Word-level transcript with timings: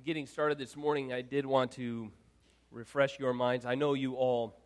In 0.00 0.04
getting 0.06 0.26
started 0.26 0.56
this 0.56 0.78
morning, 0.78 1.12
I 1.12 1.20
did 1.20 1.44
want 1.44 1.72
to 1.72 2.10
refresh 2.70 3.18
your 3.18 3.34
minds. 3.34 3.66
I 3.66 3.74
know 3.74 3.92
you 3.92 4.14
all 4.14 4.56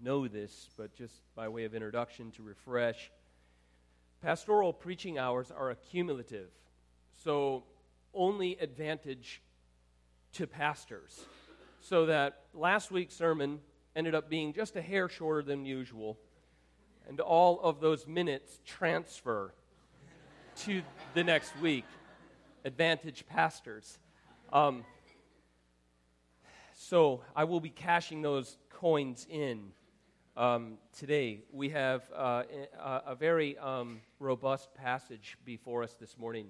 know 0.00 0.28
this, 0.28 0.68
but 0.76 0.94
just 0.94 1.12
by 1.34 1.48
way 1.48 1.64
of 1.64 1.74
introduction 1.74 2.30
to 2.36 2.42
refresh, 2.44 3.10
pastoral 4.22 4.72
preaching 4.72 5.18
hours 5.18 5.50
are 5.50 5.70
accumulative. 5.70 6.50
So, 7.24 7.64
only 8.14 8.56
advantage 8.60 9.42
to 10.34 10.46
pastors. 10.46 11.24
So 11.80 12.06
that 12.06 12.42
last 12.54 12.92
week's 12.92 13.16
sermon 13.16 13.58
ended 13.96 14.14
up 14.14 14.30
being 14.30 14.52
just 14.52 14.76
a 14.76 14.82
hair 14.82 15.08
shorter 15.08 15.42
than 15.42 15.66
usual, 15.66 16.16
and 17.08 17.18
all 17.18 17.60
of 17.60 17.80
those 17.80 18.06
minutes 18.06 18.60
transfer 18.64 19.52
to 20.58 20.82
the 21.14 21.24
next 21.24 21.58
week. 21.60 21.86
Advantage 22.64 23.26
pastors. 23.26 23.98
Um, 24.54 24.84
so 26.74 27.22
I 27.34 27.42
will 27.42 27.58
be 27.58 27.70
cashing 27.70 28.22
those 28.22 28.56
coins 28.70 29.26
in 29.28 29.72
um, 30.36 30.78
today. 30.96 31.40
We 31.50 31.70
have 31.70 32.04
uh, 32.14 32.44
a, 32.80 33.16
very 33.16 33.58
um, 33.58 34.00
robust 34.20 34.72
passage 34.76 35.36
before 35.44 35.82
us 35.82 35.94
this 35.94 36.16
morning. 36.16 36.46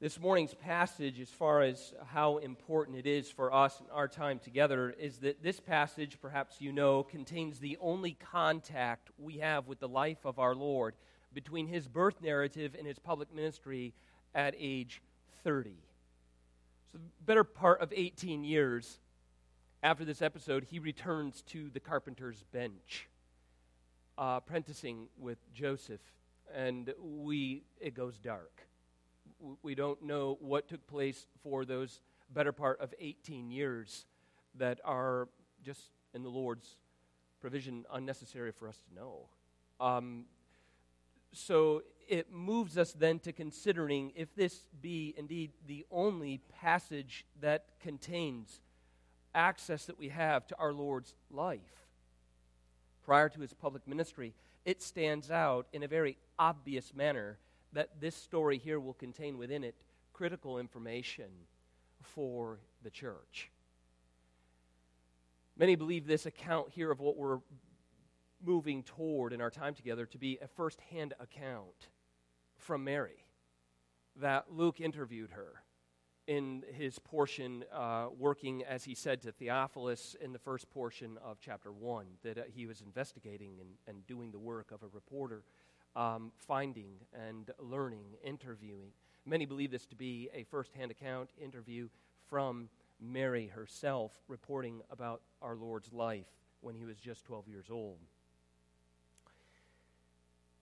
This 0.00 0.20
morning's 0.20 0.54
passage, 0.54 1.18
as 1.18 1.30
far 1.30 1.62
as 1.62 1.92
how 2.06 2.36
important 2.38 2.96
it 2.98 3.08
is 3.08 3.28
for 3.28 3.52
us 3.52 3.80
in 3.80 3.86
our 3.90 4.06
time 4.06 4.38
together, 4.38 4.94
is 4.96 5.18
that 5.18 5.42
this 5.42 5.58
passage, 5.58 6.18
perhaps 6.22 6.60
you 6.60 6.70
know, 6.70 7.02
contains 7.02 7.58
the 7.58 7.76
only 7.80 8.12
contact 8.12 9.10
we 9.18 9.38
have 9.38 9.66
with 9.66 9.80
the 9.80 9.88
life 9.88 10.24
of 10.24 10.38
our 10.38 10.54
Lord 10.54 10.94
between 11.34 11.66
his 11.66 11.88
birth 11.88 12.22
narrative 12.22 12.76
and 12.78 12.86
his 12.86 13.00
public 13.00 13.34
ministry 13.34 13.92
at 14.36 14.54
age 14.56 15.02
30. 15.44 15.74
So, 16.92 16.98
the 16.98 17.24
better 17.24 17.44
part 17.44 17.80
of 17.80 17.92
18 17.94 18.44
years 18.44 18.98
after 19.82 20.04
this 20.04 20.22
episode, 20.22 20.64
he 20.70 20.78
returns 20.78 21.42
to 21.48 21.70
the 21.70 21.80
carpenter's 21.80 22.44
bench, 22.52 23.08
uh, 24.18 24.38
apprenticing 24.38 25.08
with 25.18 25.38
Joseph, 25.52 26.00
and 26.54 26.92
we 27.00 27.64
it 27.80 27.94
goes 27.94 28.18
dark. 28.18 28.66
We 29.62 29.74
don't 29.74 30.02
know 30.02 30.38
what 30.40 30.68
took 30.68 30.86
place 30.86 31.26
for 31.42 31.64
those 31.64 32.00
better 32.30 32.52
part 32.52 32.80
of 32.80 32.94
18 33.00 33.50
years 33.50 34.06
that 34.56 34.80
are 34.84 35.28
just 35.64 35.90
in 36.14 36.22
the 36.22 36.28
Lord's 36.28 36.76
provision 37.40 37.84
unnecessary 37.92 38.52
for 38.52 38.68
us 38.68 38.78
to 38.88 38.94
know. 38.94 39.28
Um, 39.80 40.26
so 41.32 41.82
it 42.08 42.32
moves 42.32 42.78
us 42.78 42.92
then 42.92 43.18
to 43.20 43.32
considering 43.32 44.12
if 44.14 44.34
this 44.34 44.66
be 44.80 45.14
indeed 45.16 45.52
the 45.66 45.84
only 45.90 46.40
passage 46.60 47.24
that 47.40 47.66
contains 47.80 48.60
access 49.34 49.86
that 49.86 49.98
we 49.98 50.08
have 50.08 50.46
to 50.46 50.56
our 50.58 50.72
Lord's 50.72 51.14
life 51.30 51.86
prior 53.04 53.28
to 53.28 53.40
his 53.40 53.52
public 53.52 53.86
ministry, 53.86 54.34
it 54.64 54.82
stands 54.82 55.30
out 55.30 55.66
in 55.72 55.82
a 55.82 55.88
very 55.88 56.16
obvious 56.38 56.94
manner 56.94 57.38
that 57.72 58.00
this 58.00 58.14
story 58.14 58.58
here 58.58 58.78
will 58.78 58.94
contain 58.94 59.38
within 59.38 59.64
it 59.64 59.74
critical 60.12 60.58
information 60.58 61.26
for 62.00 62.58
the 62.82 62.90
church. 62.90 63.50
Many 65.56 65.74
believe 65.74 66.06
this 66.06 66.26
account 66.26 66.68
here 66.70 66.90
of 66.90 67.00
what 67.00 67.16
we're 67.16 67.38
moving 68.44 68.82
toward 68.82 69.32
in 69.32 69.40
our 69.40 69.50
time 69.50 69.74
together 69.74 70.06
to 70.06 70.18
be 70.18 70.38
a 70.42 70.48
first 70.48 70.80
hand 70.90 71.14
account 71.20 71.88
from 72.56 72.84
Mary 72.84 73.24
that 74.16 74.52
Luke 74.52 74.80
interviewed 74.80 75.30
her 75.30 75.62
in 76.26 76.62
his 76.72 76.98
portion, 76.98 77.64
uh, 77.74 78.06
working, 78.16 78.62
as 78.64 78.84
he 78.84 78.94
said 78.94 79.20
to 79.22 79.32
Theophilus 79.32 80.14
in 80.20 80.32
the 80.32 80.38
first 80.38 80.70
portion 80.70 81.18
of 81.24 81.38
chapter 81.40 81.72
1, 81.72 82.06
that 82.22 82.38
uh, 82.38 82.42
he 82.54 82.66
was 82.66 82.80
investigating 82.80 83.58
and, 83.60 83.70
and 83.88 84.06
doing 84.06 84.30
the 84.30 84.38
work 84.38 84.70
of 84.70 84.82
a 84.82 84.86
reporter, 84.92 85.42
um, 85.96 86.30
finding 86.36 86.92
and 87.12 87.50
learning, 87.58 88.04
interviewing. 88.24 88.90
Many 89.26 89.46
believe 89.46 89.70
this 89.72 89.86
to 89.86 89.96
be 89.96 90.28
a 90.32 90.44
first 90.44 90.72
hand 90.74 90.90
account 90.90 91.30
interview 91.40 91.88
from 92.28 92.68
Mary 93.00 93.48
herself, 93.48 94.12
reporting 94.28 94.80
about 94.90 95.22
our 95.40 95.56
Lord's 95.56 95.92
life 95.92 96.28
when 96.60 96.76
he 96.76 96.84
was 96.84 96.98
just 96.98 97.24
12 97.24 97.48
years 97.48 97.66
old. 97.68 97.98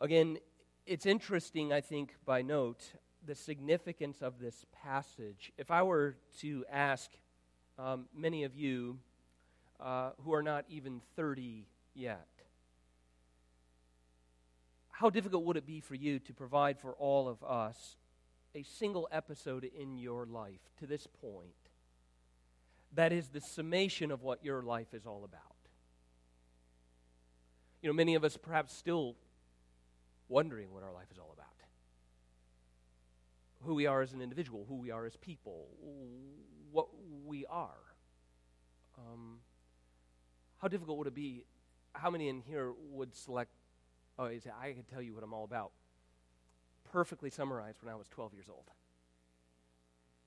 Again, 0.03 0.38
it's 0.87 1.05
interesting, 1.05 1.75
I 1.75 1.83
think, 1.83 2.15
by 2.25 2.41
note, 2.41 2.93
the 3.27 3.34
significance 3.34 4.22
of 4.22 4.38
this 4.38 4.65
passage. 4.83 5.53
If 5.59 5.71
I 5.71 5.83
were 5.83 6.16
to 6.38 6.65
ask 6.72 7.11
um, 7.78 8.06
many 8.16 8.44
of 8.44 8.55
you 8.55 8.99
uh, 9.78 10.12
who 10.25 10.33
are 10.33 10.43
not 10.43 10.65
even 10.71 11.03
30 11.16 11.66
yet, 11.94 12.27
how 14.89 15.10
difficult 15.10 15.44
would 15.44 15.59
it 15.59 15.66
be 15.66 15.81
for 15.81 15.94
you 15.94 16.19
to 16.21 16.33
provide 16.33 16.78
for 16.78 16.93
all 16.94 17.28
of 17.28 17.44
us 17.44 17.97
a 18.55 18.62
single 18.62 19.06
episode 19.12 19.65
in 19.65 19.99
your 19.99 20.25
life 20.25 20.60
to 20.78 20.87
this 20.87 21.06
point 21.06 21.53
that 22.94 23.12
is 23.12 23.28
the 23.28 23.41
summation 23.41 24.10
of 24.10 24.22
what 24.22 24.43
your 24.44 24.62
life 24.62 24.94
is 24.94 25.05
all 25.05 25.25
about? 25.25 25.43
You 27.83 27.91
know, 27.91 27.94
many 27.94 28.15
of 28.15 28.25
us 28.25 28.39
perhaps 28.39 28.75
still 28.75 29.16
wondering 30.30 30.72
what 30.72 30.82
our 30.82 30.92
life 30.92 31.08
is 31.10 31.18
all 31.18 31.32
about. 31.34 31.46
Who 33.64 33.74
we 33.74 33.84
are 33.84 34.00
as 34.00 34.14
an 34.14 34.22
individual, 34.22 34.64
who 34.66 34.76
we 34.76 34.91
are 34.91 35.04
as 35.04 35.16
people, 35.16 35.66
what 36.72 36.86
we 37.26 37.44
are. 37.44 37.76
Um, 38.96 39.41
how 40.58 40.68
difficult 40.68 40.96
would 40.96 41.06
it 41.08 41.14
be? 41.14 41.44
How 41.92 42.08
many 42.08 42.28
in 42.28 42.41
here 42.41 42.72
would 42.91 43.14
select, 43.14 43.50
oh, 44.18 44.28
say, 44.38 44.50
I 44.58 44.72
can 44.72 44.84
tell 44.84 45.02
you 45.02 45.14
what 45.14 45.22
I'm 45.22 45.34
all 45.34 45.44
about? 45.44 45.72
Perfectly 46.91 47.28
summarized 47.28 47.82
when 47.82 47.92
I 47.92 47.97
was 47.97 48.08
12 48.08 48.32
years 48.32 48.47
old. 48.48 48.64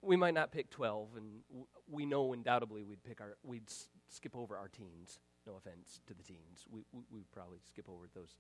We 0.02 0.16
might 0.16 0.34
not 0.34 0.52
pick 0.52 0.70
12, 0.70 1.16
and 1.16 1.26
we 1.90 2.06
know 2.06 2.34
undoubtedly 2.34 2.84
we'd 2.84 3.04
pick 3.04 3.22
our, 3.22 3.38
we'd 3.42 3.68
s- 3.68 3.88
skip 4.10 4.36
over 4.36 4.58
our 4.58 4.68
teens. 4.68 5.18
No 5.48 5.56
offense 5.56 6.02
to 6.08 6.14
the 6.14 6.24
teens. 6.24 6.66
We, 6.70 6.84
we, 6.92 7.04
we'd 7.12 7.32
probably 7.32 7.60
skip 7.66 7.88
over 7.90 8.06
those 8.14 8.36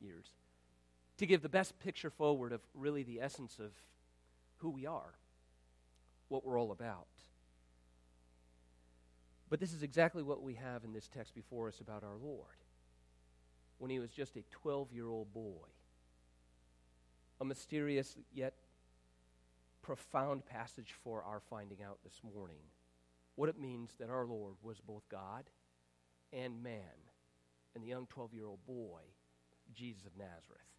years 0.00 0.30
to 1.18 1.26
give 1.26 1.42
the 1.42 1.48
best 1.48 1.78
picture 1.80 2.10
forward 2.10 2.52
of 2.52 2.60
really 2.74 3.02
the 3.02 3.20
essence 3.20 3.58
of 3.58 3.72
who 4.58 4.70
we 4.70 4.86
are, 4.86 5.14
what 6.28 6.44
we're 6.44 6.58
all 6.58 6.72
about. 6.72 7.06
But 9.50 9.60
this 9.60 9.72
is 9.72 9.82
exactly 9.82 10.22
what 10.22 10.42
we 10.42 10.54
have 10.54 10.84
in 10.84 10.92
this 10.92 11.08
text 11.08 11.34
before 11.34 11.68
us 11.68 11.80
about 11.80 12.02
our 12.02 12.16
Lord. 12.20 12.56
When 13.78 13.90
he 13.90 13.98
was 13.98 14.10
just 14.10 14.36
a 14.36 14.42
12 14.50 14.92
year 14.92 15.08
old 15.08 15.32
boy, 15.32 15.68
a 17.40 17.44
mysterious 17.44 18.16
yet 18.32 18.54
profound 19.82 20.46
passage 20.46 20.94
for 21.04 21.22
our 21.22 21.40
finding 21.50 21.82
out 21.82 21.98
this 22.02 22.20
morning 22.34 22.62
what 23.36 23.48
it 23.48 23.60
means 23.60 23.90
that 23.98 24.10
our 24.10 24.24
Lord 24.24 24.54
was 24.62 24.80
both 24.80 25.08
God 25.10 25.44
and 26.32 26.62
man, 26.62 26.80
and 27.74 27.84
the 27.84 27.88
young 27.88 28.06
12 28.06 28.32
year 28.32 28.46
old 28.46 28.64
boy, 28.66 29.00
Jesus 29.74 30.06
of 30.06 30.16
Nazareth. 30.16 30.73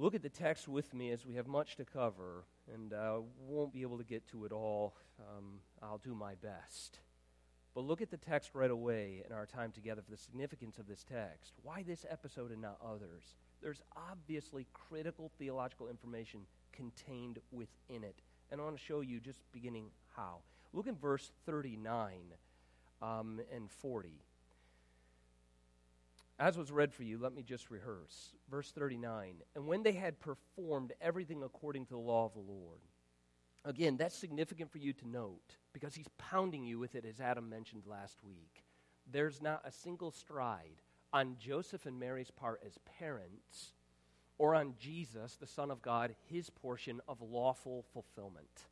Look 0.00 0.14
at 0.14 0.22
the 0.22 0.30
text 0.30 0.66
with 0.66 0.94
me 0.94 1.10
as 1.10 1.26
we 1.26 1.34
have 1.34 1.46
much 1.46 1.76
to 1.76 1.84
cover, 1.84 2.46
and 2.72 2.94
uh, 2.94 3.18
won't 3.46 3.70
be 3.70 3.82
able 3.82 3.98
to 3.98 4.04
get 4.04 4.26
to 4.28 4.46
it 4.46 4.50
all. 4.50 4.96
Um, 5.18 5.60
I'll 5.82 5.98
do 5.98 6.14
my 6.14 6.36
best. 6.36 7.00
But 7.74 7.82
look 7.82 8.00
at 8.00 8.10
the 8.10 8.16
text 8.16 8.52
right 8.54 8.70
away 8.70 9.22
in 9.26 9.34
our 9.34 9.44
time 9.44 9.72
together 9.72 10.00
for 10.00 10.10
the 10.10 10.16
significance 10.16 10.78
of 10.78 10.88
this 10.88 11.04
text. 11.04 11.52
Why 11.62 11.82
this 11.86 12.06
episode 12.08 12.50
and 12.50 12.62
not 12.62 12.78
others? 12.82 13.36
There's 13.60 13.82
obviously 13.94 14.66
critical 14.72 15.32
theological 15.38 15.90
information 15.90 16.46
contained 16.72 17.38
within 17.52 18.02
it. 18.02 18.22
And 18.50 18.58
I 18.58 18.64
want 18.64 18.78
to 18.78 18.82
show 18.82 19.02
you 19.02 19.20
just 19.20 19.40
beginning 19.52 19.90
how. 20.16 20.38
Look 20.72 20.86
in 20.86 20.96
verse 20.96 21.30
39 21.44 22.14
um, 23.02 23.38
and 23.54 23.70
40. 23.70 24.14
As 26.40 26.56
was 26.56 26.72
read 26.72 26.94
for 26.94 27.02
you, 27.02 27.18
let 27.18 27.34
me 27.34 27.42
just 27.42 27.70
rehearse. 27.70 28.32
Verse 28.50 28.72
39 28.72 29.34
And 29.54 29.66
when 29.66 29.82
they 29.82 29.92
had 29.92 30.18
performed 30.18 30.94
everything 30.98 31.42
according 31.42 31.84
to 31.86 31.90
the 31.90 31.98
law 31.98 32.24
of 32.24 32.32
the 32.32 32.40
Lord. 32.40 32.80
Again, 33.62 33.98
that's 33.98 34.16
significant 34.16 34.72
for 34.72 34.78
you 34.78 34.94
to 34.94 35.06
note 35.06 35.56
because 35.74 35.94
he's 35.94 36.08
pounding 36.16 36.64
you 36.64 36.78
with 36.78 36.94
it, 36.94 37.04
as 37.04 37.20
Adam 37.20 37.50
mentioned 37.50 37.82
last 37.86 38.24
week. 38.24 38.64
There's 39.12 39.42
not 39.42 39.60
a 39.66 39.70
single 39.70 40.10
stride 40.10 40.80
on 41.12 41.36
Joseph 41.38 41.84
and 41.84 42.00
Mary's 42.00 42.30
part 42.30 42.62
as 42.66 42.78
parents 42.98 43.74
or 44.38 44.54
on 44.54 44.72
Jesus, 44.78 45.36
the 45.36 45.46
Son 45.46 45.70
of 45.70 45.82
God, 45.82 46.14
his 46.30 46.48
portion 46.48 47.02
of 47.06 47.20
lawful 47.20 47.84
fulfillment. 47.92 48.68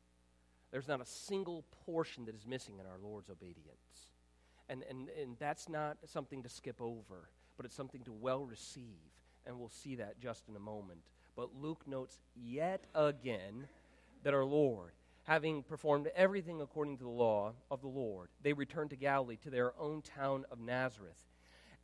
There's 0.71 0.89
not 0.89 1.03
a 1.03 1.07
single 1.07 1.67
portion 1.85 2.25
that 2.25 2.35
is 2.35 2.47
missing 2.47 2.79
in 2.79 2.87
our 2.87 2.99
Lord's 2.99 3.29
obedience. 3.29 4.15
And, 4.71 4.83
and, 4.89 5.11
and 5.21 5.37
that's 5.39 5.69
not 5.69 5.99
something 6.07 6.43
to 6.45 6.49
skip 6.49 6.81
over 6.81 7.29
but 7.59 7.67
it's 7.67 7.75
something 7.75 8.03
to 8.05 8.13
well 8.13 8.47
receive. 8.47 8.85
And 9.45 9.59
we'll 9.59 9.69
see 9.69 9.97
that 9.97 10.19
just 10.21 10.49
in 10.49 10.57
a 10.57 10.61
moment. 10.61 11.01
But 11.37 11.51
Luke 11.61 11.83
notes 11.87 12.19
yet 12.35 12.85
again 12.95 13.69
that 14.23 14.33
our 14.33 14.45
Lord, 14.45 14.93
having 15.25 15.63
performed 15.63 16.09
everything 16.17 16.61
according 16.63 16.99
to 16.99 17.05
the 17.05 17.11
law 17.11 17.53
of 17.71 17.83
the 17.83 17.89
Lord, 17.89 18.29
they 18.43 18.53
returned 18.53 18.91
to 18.91 18.97
Galilee, 18.97 19.37
to 19.43 19.51
their 19.51 19.73
own 19.79 20.03
town 20.03 20.47
of 20.51 20.61
Nazareth. 20.61 21.27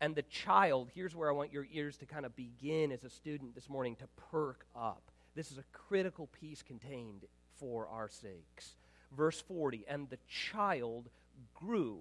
And 0.00 0.14
the 0.14 0.22
child, 0.22 0.90
here's 0.94 1.14
where 1.14 1.28
I 1.28 1.32
want 1.32 1.52
your 1.52 1.66
ears 1.72 1.96
to 1.98 2.06
kind 2.06 2.24
of 2.24 2.36
begin 2.36 2.92
as 2.92 3.04
a 3.04 3.10
student 3.10 3.54
this 3.54 3.68
morning 3.68 3.96
to 3.96 4.06
perk 4.30 4.66
up. 4.76 5.10
This 5.34 5.50
is 5.50 5.58
a 5.58 5.64
critical 5.72 6.28
piece 6.28 6.62
contained 6.62 7.24
for 7.58 7.88
our 7.88 8.08
sakes. 8.08 8.76
Verse 9.16 9.40
40 9.40 9.84
And 9.88 10.08
the 10.10 10.18
child 10.28 11.08
grew 11.54 12.00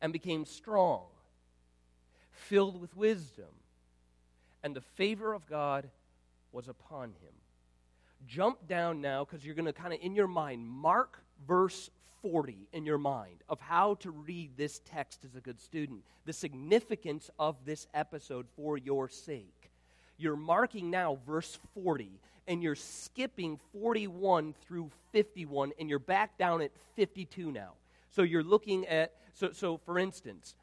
and 0.00 0.12
became 0.12 0.44
strong, 0.44 1.06
filled 2.38 2.80
with 2.80 2.96
wisdom, 2.96 3.52
and 4.62 4.74
the 4.74 4.80
favor 4.80 5.32
of 5.32 5.46
God 5.46 5.88
was 6.52 6.68
upon 6.68 7.08
him. 7.08 7.34
Jump 8.26 8.66
down 8.66 9.00
now 9.00 9.24
because 9.24 9.44
you're 9.44 9.54
going 9.54 9.66
to 9.66 9.72
kind 9.72 9.92
of, 9.92 10.00
in 10.02 10.14
your 10.14 10.26
mind, 10.26 10.66
mark 10.66 11.20
verse 11.46 11.90
40 12.22 12.66
in 12.72 12.84
your 12.84 12.98
mind 12.98 13.44
of 13.48 13.60
how 13.60 13.94
to 13.96 14.10
read 14.10 14.50
this 14.56 14.80
text 14.84 15.24
as 15.24 15.36
a 15.36 15.40
good 15.40 15.60
student, 15.60 16.02
the 16.24 16.32
significance 16.32 17.30
of 17.38 17.56
this 17.64 17.86
episode 17.94 18.46
for 18.56 18.76
your 18.76 19.08
sake. 19.08 19.70
You're 20.16 20.36
marking 20.36 20.90
now 20.90 21.18
verse 21.26 21.58
40, 21.74 22.10
and 22.48 22.62
you're 22.62 22.74
skipping 22.74 23.60
41 23.72 24.54
through 24.66 24.90
51, 25.12 25.72
and 25.78 25.88
you're 25.88 26.00
back 26.00 26.36
down 26.38 26.60
at 26.60 26.72
52 26.96 27.52
now. 27.52 27.74
So 28.10 28.22
you're 28.22 28.42
looking 28.42 28.86
at, 28.86 29.12
so, 29.34 29.52
so 29.52 29.76
for 29.76 29.98
instance, 29.98 30.56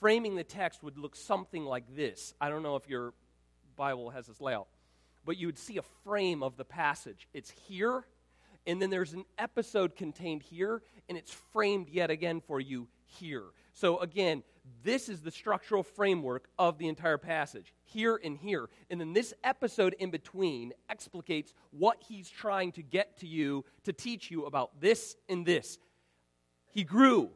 framing 0.00 0.36
the 0.36 0.44
text 0.44 0.82
would 0.82 0.98
look 0.98 1.16
something 1.16 1.64
like 1.64 1.84
this. 1.94 2.34
I 2.40 2.48
don't 2.48 2.62
know 2.62 2.76
if 2.76 2.88
your 2.88 3.12
Bible 3.76 4.10
has 4.10 4.26
this 4.26 4.40
layout, 4.40 4.68
but 5.24 5.36
you 5.36 5.46
would 5.46 5.58
see 5.58 5.76
a 5.78 5.82
frame 6.04 6.42
of 6.42 6.56
the 6.56 6.64
passage. 6.64 7.28
It's 7.34 7.50
here, 7.50 8.04
and 8.66 8.80
then 8.80 8.90
there's 8.90 9.12
an 9.12 9.24
episode 9.38 9.96
contained 9.96 10.42
here, 10.42 10.82
and 11.08 11.16
it's 11.18 11.32
framed 11.52 11.88
yet 11.88 12.10
again 12.10 12.40
for 12.40 12.60
you 12.60 12.88
here. 13.06 13.44
So 13.72 13.98
again, 13.98 14.42
this 14.82 15.08
is 15.08 15.20
the 15.20 15.30
structural 15.30 15.82
framework 15.82 16.48
of 16.58 16.78
the 16.78 16.88
entire 16.88 17.18
passage 17.18 17.72
here 17.84 18.18
and 18.22 18.36
here. 18.36 18.68
And 18.90 19.00
then 19.00 19.12
this 19.12 19.32
episode 19.44 19.94
in 19.98 20.10
between 20.10 20.72
explicates 20.90 21.52
what 21.70 22.02
he's 22.08 22.28
trying 22.28 22.72
to 22.72 22.82
get 22.82 23.18
to 23.18 23.26
you 23.26 23.64
to 23.84 23.92
teach 23.92 24.30
you 24.30 24.46
about 24.46 24.80
this 24.80 25.16
and 25.28 25.46
this. 25.46 25.78
He 26.72 26.84
grew. 26.84 27.30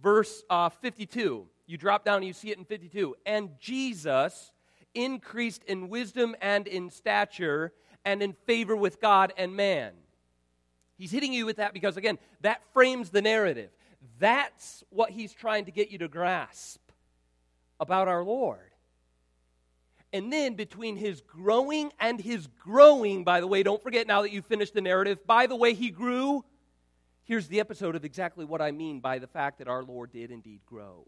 Verse 0.00 0.42
uh, 0.48 0.70
52. 0.70 1.46
You 1.72 1.78
drop 1.78 2.04
down 2.04 2.16
and 2.16 2.26
you 2.26 2.34
see 2.34 2.50
it 2.50 2.58
in 2.58 2.66
52. 2.66 3.16
And 3.24 3.48
Jesus 3.58 4.52
increased 4.94 5.64
in 5.64 5.88
wisdom 5.88 6.36
and 6.42 6.66
in 6.66 6.90
stature 6.90 7.72
and 8.04 8.22
in 8.22 8.34
favor 8.44 8.76
with 8.76 9.00
God 9.00 9.32
and 9.38 9.56
man. 9.56 9.92
He's 10.98 11.10
hitting 11.10 11.32
you 11.32 11.46
with 11.46 11.56
that 11.56 11.72
because, 11.72 11.96
again, 11.96 12.18
that 12.42 12.60
frames 12.74 13.08
the 13.08 13.22
narrative. 13.22 13.70
That's 14.18 14.84
what 14.90 15.12
he's 15.12 15.32
trying 15.32 15.64
to 15.64 15.70
get 15.70 15.90
you 15.90 15.96
to 15.96 16.08
grasp 16.08 16.78
about 17.80 18.06
our 18.06 18.22
Lord. 18.22 18.70
And 20.12 20.30
then 20.30 20.56
between 20.56 20.96
his 20.96 21.22
growing 21.22 21.90
and 21.98 22.20
his 22.20 22.48
growing, 22.62 23.24
by 23.24 23.40
the 23.40 23.46
way, 23.46 23.62
don't 23.62 23.82
forget 23.82 24.06
now 24.06 24.20
that 24.20 24.30
you've 24.30 24.44
finished 24.44 24.74
the 24.74 24.82
narrative, 24.82 25.26
by 25.26 25.46
the 25.46 25.56
way, 25.56 25.72
he 25.72 25.88
grew. 25.88 26.44
Here's 27.24 27.48
the 27.48 27.60
episode 27.60 27.96
of 27.96 28.04
exactly 28.04 28.44
what 28.44 28.60
I 28.60 28.72
mean 28.72 29.00
by 29.00 29.18
the 29.18 29.26
fact 29.26 29.56
that 29.60 29.68
our 29.68 29.82
Lord 29.82 30.12
did 30.12 30.30
indeed 30.30 30.60
grow. 30.66 31.06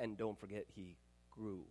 And 0.00 0.16
don't 0.16 0.38
forget, 0.40 0.64
he 0.74 0.96
grew. 1.30 1.62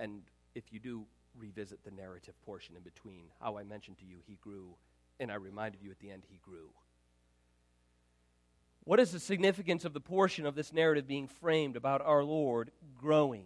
And 0.00 0.22
if 0.54 0.72
you 0.72 0.80
do 0.80 1.06
revisit 1.38 1.84
the 1.84 1.92
narrative 1.92 2.34
portion 2.44 2.74
in 2.76 2.82
between, 2.82 3.26
how 3.40 3.56
I 3.56 3.62
mentioned 3.62 3.98
to 3.98 4.04
you, 4.04 4.16
he 4.26 4.36
grew, 4.40 4.74
and 5.20 5.30
I 5.30 5.36
reminded 5.36 5.80
you 5.80 5.90
at 5.92 6.00
the 6.00 6.10
end, 6.10 6.24
he 6.28 6.40
grew. 6.42 6.70
What 8.82 8.98
is 8.98 9.12
the 9.12 9.20
significance 9.20 9.84
of 9.84 9.92
the 9.92 10.00
portion 10.00 10.44
of 10.44 10.56
this 10.56 10.72
narrative 10.72 11.06
being 11.06 11.28
framed 11.28 11.76
about 11.76 12.02
our 12.02 12.24
Lord 12.24 12.72
growing? 12.98 13.44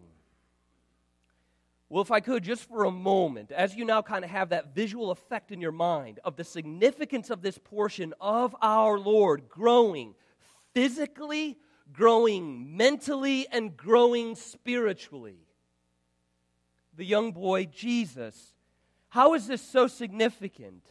Well, 1.91 2.03
if 2.03 2.11
I 2.11 2.21
could, 2.21 2.43
just 2.43 2.67
for 2.67 2.85
a 2.85 2.91
moment, 2.91 3.53
as 3.53 3.75
you 3.75 3.85
now 3.85 4.01
kind 4.01 4.25
of 4.25 4.31
have 4.31 4.49
that 4.49 4.75
visual 4.75 5.11
effect 5.11 5.53
in 5.53 5.61
your 5.61 5.73
mind 5.73 6.21
of 6.25 6.37
the 6.37 6.45
significance 6.45 7.29
of 7.29 7.43
this 7.43 7.59
portion 7.59 8.15
of 8.19 8.57
our 8.63 8.99
Lord 8.99 9.47
growing 9.51 10.15
physically, 10.73 11.59
growing 11.93 12.77
mentally, 12.77 13.47
and 13.53 13.77
growing 13.77 14.35
spiritually. 14.35 15.39
The 16.97 17.05
young 17.05 17.33
boy, 17.33 17.67
Jesus. 17.67 18.55
How 19.09 19.35
is 19.35 19.47
this 19.47 19.61
so 19.61 19.87
significant? 19.87 20.83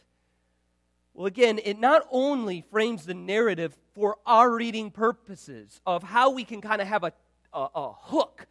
Well, 1.14 1.26
again, 1.26 1.60
it 1.62 1.78
not 1.78 2.06
only 2.10 2.62
frames 2.70 3.04
the 3.04 3.14
narrative 3.14 3.76
for 3.94 4.16
our 4.24 4.50
reading 4.50 4.90
purposes 4.90 5.80
of 5.86 6.02
how 6.02 6.30
we 6.30 6.44
can 6.44 6.60
kind 6.60 6.80
of 6.80 6.88
have 6.88 7.04
a, 7.04 7.12
a, 7.52 7.68
a, 7.74 7.92
hook, 7.92 8.46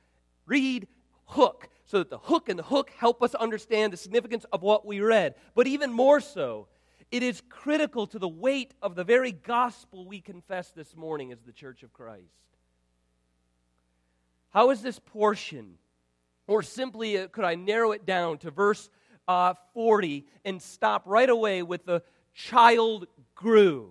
read, 0.45 0.87
hook, 1.25 1.69
so 1.85 1.99
that 1.99 2.09
the 2.09 2.19
hook 2.19 2.49
and 2.49 2.59
the 2.59 2.63
hook 2.63 2.91
help 2.95 3.23
us 3.23 3.33
understand 3.35 3.91
the 3.91 3.97
significance 3.97 4.45
of 4.51 4.61
what 4.61 4.85
we 4.85 5.01
read. 5.01 5.35
But 5.55 5.67
even 5.67 5.91
more 5.91 6.19
so, 6.19 6.67
it 7.11 7.23
is 7.23 7.41
critical 7.49 8.07
to 8.07 8.19
the 8.19 8.27
weight 8.27 8.73
of 8.81 8.95
the 8.95 9.03
very 9.03 9.31
gospel 9.31 10.05
we 10.05 10.21
confess 10.21 10.69
this 10.69 10.95
morning 10.95 11.31
as 11.31 11.39
the 11.41 11.51
Church 11.51 11.83
of 11.83 11.93
Christ. 11.93 12.25
How 14.51 14.69
is 14.69 14.81
this 14.81 14.99
portion, 14.99 15.75
or 16.47 16.63
simply 16.63 17.17
uh, 17.17 17.27
could 17.27 17.45
I 17.45 17.55
narrow 17.55 17.91
it 17.91 18.05
down 18.05 18.37
to 18.39 18.51
verse 18.51 18.89
uh, 19.27 19.53
40 19.73 20.25
and 20.45 20.61
stop 20.61 21.03
right 21.05 21.29
away 21.29 21.63
with 21.63 21.85
the 21.85 22.03
child 22.33 23.07
grew. 23.35 23.89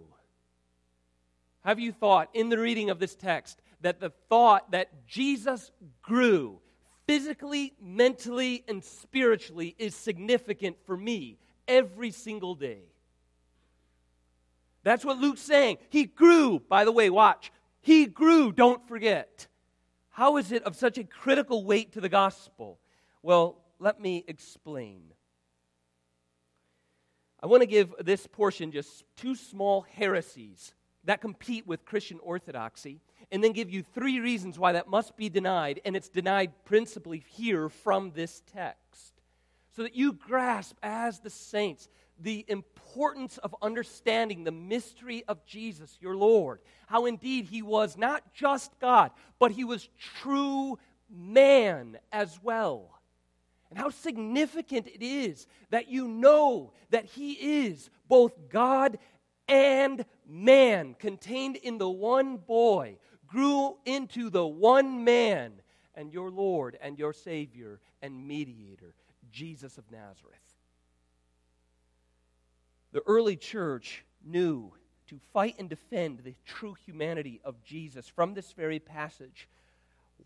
Have 1.63 1.79
you 1.79 1.93
thought 1.93 2.31
in 2.35 2.49
the 2.49 2.59
reading 2.59 2.91
of 2.91 2.99
this 2.99 3.15
text 3.15 3.61
that 3.81 4.01
the 4.01 4.11
thought 4.29 4.71
that 4.73 5.07
Jesus 5.07 5.71
grew 6.03 6.61
physically, 7.07 7.75
mentally, 7.81 8.65
and 8.69 8.83
spiritually 8.83 9.75
is 9.79 9.95
significant 9.95 10.77
for 10.85 10.97
me 10.97 11.39
every 11.69 12.11
single 12.11 12.55
day? 12.55 12.90
That's 14.83 15.05
what 15.05 15.19
Luke's 15.19 15.43
saying. 15.43 15.79
He 15.91 16.05
grew. 16.05 16.61
By 16.69 16.85
the 16.85 16.93
way, 16.93 17.11
watch. 17.11 17.53
He 17.81 18.07
grew, 18.07 18.53
don't 18.53 18.87
forget. 18.87 19.47
How 20.11 20.37
is 20.37 20.53
it 20.53 20.63
of 20.65 20.77
such 20.77 20.99
a 20.99 21.05
critical 21.05 21.65
weight 21.65 21.93
to 21.93 22.01
the 22.01 22.09
gospel? 22.09 22.79
Well, 23.23 23.59
let 23.79 24.01
me 24.01 24.25
explain. 24.29 25.03
I 27.43 27.47
want 27.47 27.63
to 27.63 27.67
give 27.67 27.95
this 27.99 28.27
portion 28.27 28.71
just 28.71 29.05
two 29.17 29.35
small 29.35 29.83
heresies 29.83 30.75
that 31.05 31.23
compete 31.23 31.67
with 31.67 31.87
Christian 31.87 32.19
orthodoxy, 32.23 33.01
and 33.33 33.43
then 33.43 33.53
give 33.53 33.71
you 33.71 33.83
three 33.83 34.21
reasons 34.21 34.59
why 34.59 34.73
that 34.73 34.89
must 34.89 35.17
be 35.17 35.31
denied, 35.31 35.81
and 35.85 35.97
it's 35.97 36.11
denied 36.11 36.53
principally 36.67 37.25
here 37.27 37.71
from 37.71 38.11
this 38.11 38.43
text. 38.53 39.15
So 39.75 39.83
that 39.85 39.95
you 39.95 40.13
grasp 40.13 40.77
as 40.83 41.21
the 41.21 41.31
saints 41.31 41.89
the 42.21 42.45
importance 42.49 43.39
of 43.39 43.55
understanding 43.63 44.45
the 44.45 44.53
mystery 44.53 45.25
of 45.27 45.45
Jesus, 45.47 45.97
your 46.01 46.17
Lord. 46.17 46.61
How 46.87 47.07
indeed 47.07 47.47
he 47.47 47.63
was 47.63 47.97
not 47.97 48.35
just 48.35 48.79
God, 48.79 49.11
but 49.39 49.51
he 49.51 49.65
was 49.65 49.89
true 49.99 50.79
man 51.09 51.99
as 52.13 52.39
well 52.43 53.01
and 53.71 53.79
how 53.79 53.91
significant 53.91 54.89
it 54.89 55.03
is 55.03 55.47
that 55.71 55.89
you 55.89 56.09
know 56.09 56.73
that 56.91 57.05
He 57.07 57.65
is 57.67 57.89
both 58.09 58.33
God 58.49 58.99
and 59.49 60.05
man, 60.29 60.95
contained 60.99 61.57
in 61.57 61.79
the 61.79 61.89
one 61.89 62.37
boy, 62.37 62.99
grew 63.27 63.77
into 63.85 64.29
the 64.29 64.47
one 64.47 65.05
man, 65.05 65.53
and 65.95 66.13
your 66.13 66.31
Lord 66.31 66.79
and 66.81 66.99
your 66.99 67.13
Savior 67.13 67.81
and 68.03 68.27
mediator, 68.27 68.95
Jesus 69.31 69.79
of 69.79 69.91
Nazareth. 69.91 70.50
The 72.93 73.03
early 73.07 73.37
church 73.37 74.05
knew 74.25 74.73
to 75.09 75.19
fight 75.33 75.57
and 75.59 75.69
defend 75.69 76.21
the 76.21 76.35
true 76.45 76.75
humanity 76.87 77.41
of 77.45 77.63
Jesus 77.63 78.09
from 78.09 78.35
this 78.35 78.53
very 78.53 78.79
passage. 78.79 79.49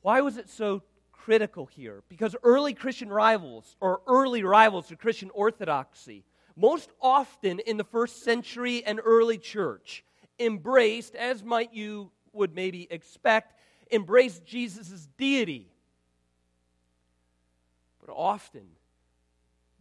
Why 0.02 0.20
was 0.20 0.36
it 0.36 0.48
so 0.48 0.82
critical 1.24 1.64
here 1.66 2.02
because 2.08 2.36
early 2.42 2.74
Christian 2.74 3.08
rivals, 3.08 3.76
or 3.80 4.02
early 4.06 4.42
rivals 4.42 4.88
to 4.88 4.96
Christian 4.96 5.30
orthodoxy, 5.30 6.24
most 6.56 6.90
often 7.00 7.60
in 7.60 7.76
the 7.78 7.84
first 7.84 8.22
century 8.22 8.84
and 8.84 9.00
early 9.02 9.38
church, 9.38 10.04
embraced, 10.38 11.14
as 11.14 11.42
might 11.42 11.72
you 11.72 12.10
would 12.32 12.54
maybe 12.54 12.86
expect, 12.90 13.54
embraced 13.90 14.44
Jesus' 14.44 15.08
deity, 15.16 15.70
but 18.04 18.12
often 18.12 18.66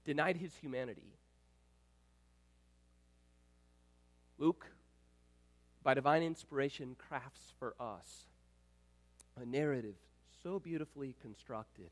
denied 0.05 0.37
his 0.37 0.55
humanity. 0.55 1.12
Luke, 4.43 4.65
by 5.83 5.93
divine 5.93 6.21
inspiration, 6.21 6.97
crafts 6.97 7.53
for 7.59 7.75
us 7.79 8.25
a 9.41 9.45
narrative 9.45 9.95
so 10.43 10.59
beautifully 10.59 11.15
constructed, 11.21 11.91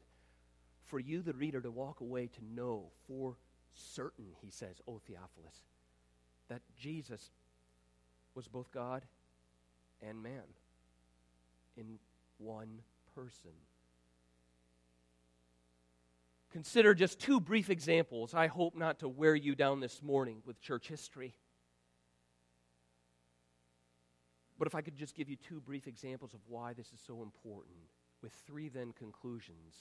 for 0.85 0.99
you, 0.99 1.21
the 1.21 1.31
reader, 1.31 1.61
to 1.61 1.71
walk 1.71 2.01
away 2.01 2.27
to 2.27 2.43
know 2.53 2.87
for 3.07 3.37
certain, 3.73 4.25
he 4.41 4.49
says, 4.51 4.81
O 4.85 4.99
Theophilus, 5.07 5.63
that 6.49 6.61
Jesus 6.77 7.31
was 8.35 8.49
both 8.49 8.69
God 8.73 9.05
and 10.01 10.21
man 10.21 10.43
in 11.77 11.99
one 12.37 12.81
person. 13.15 13.51
Consider 16.51 16.93
just 16.93 17.17
two 17.17 17.39
brief 17.39 17.69
examples. 17.69 18.33
I 18.33 18.47
hope 18.47 18.75
not 18.75 18.99
to 18.99 19.07
wear 19.07 19.35
you 19.35 19.55
down 19.55 19.79
this 19.79 20.03
morning 20.03 20.41
with 20.45 20.59
church 20.59 20.89
history. 20.89 21.33
But 24.61 24.67
if 24.67 24.75
I 24.75 24.81
could 24.81 24.95
just 24.95 25.15
give 25.15 25.27
you 25.27 25.37
two 25.37 25.59
brief 25.59 25.87
examples 25.87 26.35
of 26.35 26.39
why 26.47 26.73
this 26.73 26.93
is 26.93 26.99
so 27.07 27.23
important, 27.23 27.73
with 28.21 28.31
three 28.45 28.69
then 28.69 28.93
conclusions. 28.93 29.73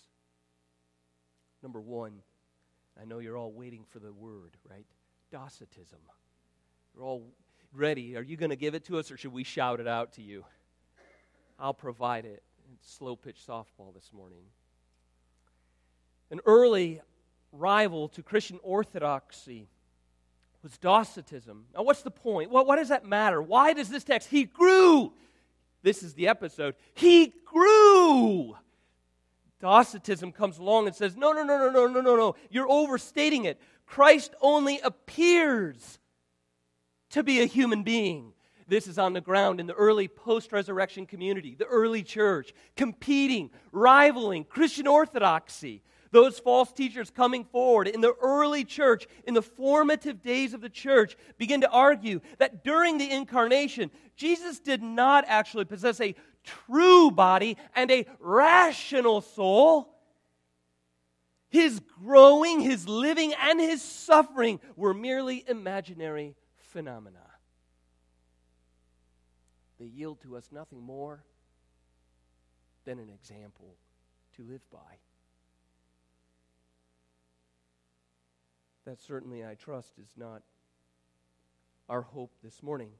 Number 1.63 1.83
one, 1.83 2.23
I 2.99 3.05
know 3.05 3.19
you're 3.19 3.37
all 3.37 3.53
waiting 3.53 3.85
for 3.87 3.99
the 3.99 4.11
word, 4.11 4.57
right? 4.71 4.87
Docetism. 5.31 5.99
You're 6.95 7.05
all 7.05 7.27
ready. 7.75 8.17
Are 8.17 8.23
you 8.23 8.39
going 8.39 8.49
to 8.49 8.57
give 8.57 8.75
it 8.75 8.87
to 8.87 8.99
us 8.99 9.11
or 9.11 9.19
should 9.19 9.35
we 9.35 9.45
shout 9.45 9.81
it 9.81 9.87
out 9.87 10.15
to 10.15 10.23
you? 10.23 10.47
I'll 11.59 11.75
provide 11.75 12.25
it. 12.25 12.43
It's 12.73 12.91
slow 12.91 13.17
pitch 13.17 13.43
softball 13.47 13.93
this 13.93 14.11
morning. 14.15 14.45
An 16.31 16.41
early 16.47 17.03
rival 17.53 18.09
to 18.09 18.23
Christian 18.23 18.59
orthodoxy 18.63 19.69
was 20.63 20.77
Docetism. 20.79 21.67
Now, 21.75 21.83
what's 21.83 22.03
the 22.03 22.11
point? 22.11 22.51
Well, 22.51 22.65
does 22.65 22.89
that 22.89 23.05
matter? 23.05 23.41
Why 23.41 23.73
does 23.73 23.89
this 23.89 24.05
text? 24.05 24.29
He 24.29 24.45
grew. 24.45 25.13
This 25.83 26.03
is 26.03 26.15
the 26.15 26.29
episode. 26.29 26.75
He 26.95 27.33
grew. 27.45 28.57
Docetism 29.61 30.33
comes 30.33 30.59
along 30.59 30.87
and 30.87 30.97
says, 30.97 31.17
No, 31.17 31.33
no, 31.33 31.43
no, 31.43 31.59
no, 31.59 31.71
no, 31.71 31.87
no, 31.87 32.01
no, 32.01 32.17
no. 32.17 32.37
You're 32.51 32.71
overstating 32.71 33.45
it. 33.45 33.61
Christ 33.87 34.35
only 34.41 34.81
appears 34.81 35.99
to 37.11 37.23
be 37.23 37.41
a 37.41 37.47
human 37.47 37.83
being. 37.83 38.33
This 38.69 38.87
is 38.87 38.99
on 38.99 39.15
the 39.15 39.21
ground 39.21 39.59
in 39.59 39.67
the 39.67 39.75
early 39.75 40.07
post 40.07 40.53
resurrection 40.53 41.05
community, 41.05 41.57
the 41.57 41.65
early 41.65 42.03
church, 42.03 42.55
competing, 42.77 43.51
rivaling 43.73 44.45
Christian 44.45 44.87
orthodoxy 44.87 45.83
those 46.13 46.39
false 46.41 46.73
teachers 46.73 47.11
coming 47.11 47.45
forward 47.45 47.87
in 47.87 48.01
the 48.01 48.15
early 48.21 48.65
church, 48.65 49.07
in 49.25 49.35
the 49.35 49.43
formative 49.43 50.23
days 50.23 50.55
of 50.55 50.61
the 50.61 50.69
church, 50.69 51.17
begin 51.39 51.61
to 51.61 51.71
argue 51.71 52.21
that 52.39 52.65
during 52.65 52.99
the 52.99 53.11
incarnation, 53.11 53.91
Jesus 54.17 54.59
did 54.59 54.83
not 54.83 55.25
actually 55.29 55.67
possess 55.67 56.01
a 56.01 56.17
true 56.43 57.11
body 57.13 57.57
and 57.77 57.91
a 57.91 58.07
rational 58.19 59.21
soul. 59.21 59.95
His 61.49 61.81
growing, 62.03 62.61
his 62.61 62.89
living, 62.89 63.33
and 63.41 63.61
his 63.61 63.83
suffering 63.83 64.61
were 64.77 64.95
merely 64.95 65.45
imaginary 65.47 66.35
phenomena. 66.57 67.19
They 69.79 69.87
yield 69.87 70.21
to 70.23 70.37
us 70.37 70.49
nothing 70.53 70.83
more 70.83 71.25
than 72.85 72.99
an 72.99 73.11
example 73.11 73.77
to 74.37 74.43
live 74.43 74.63
by. 74.71 74.99
That 78.87 79.01
certainly, 79.01 79.45
I 79.45 79.55
trust, 79.55 79.99
is 79.99 80.11
not 80.17 80.43
our 81.89 82.03
hope 82.03 82.33
this 82.43 82.63
morning. 82.63 82.91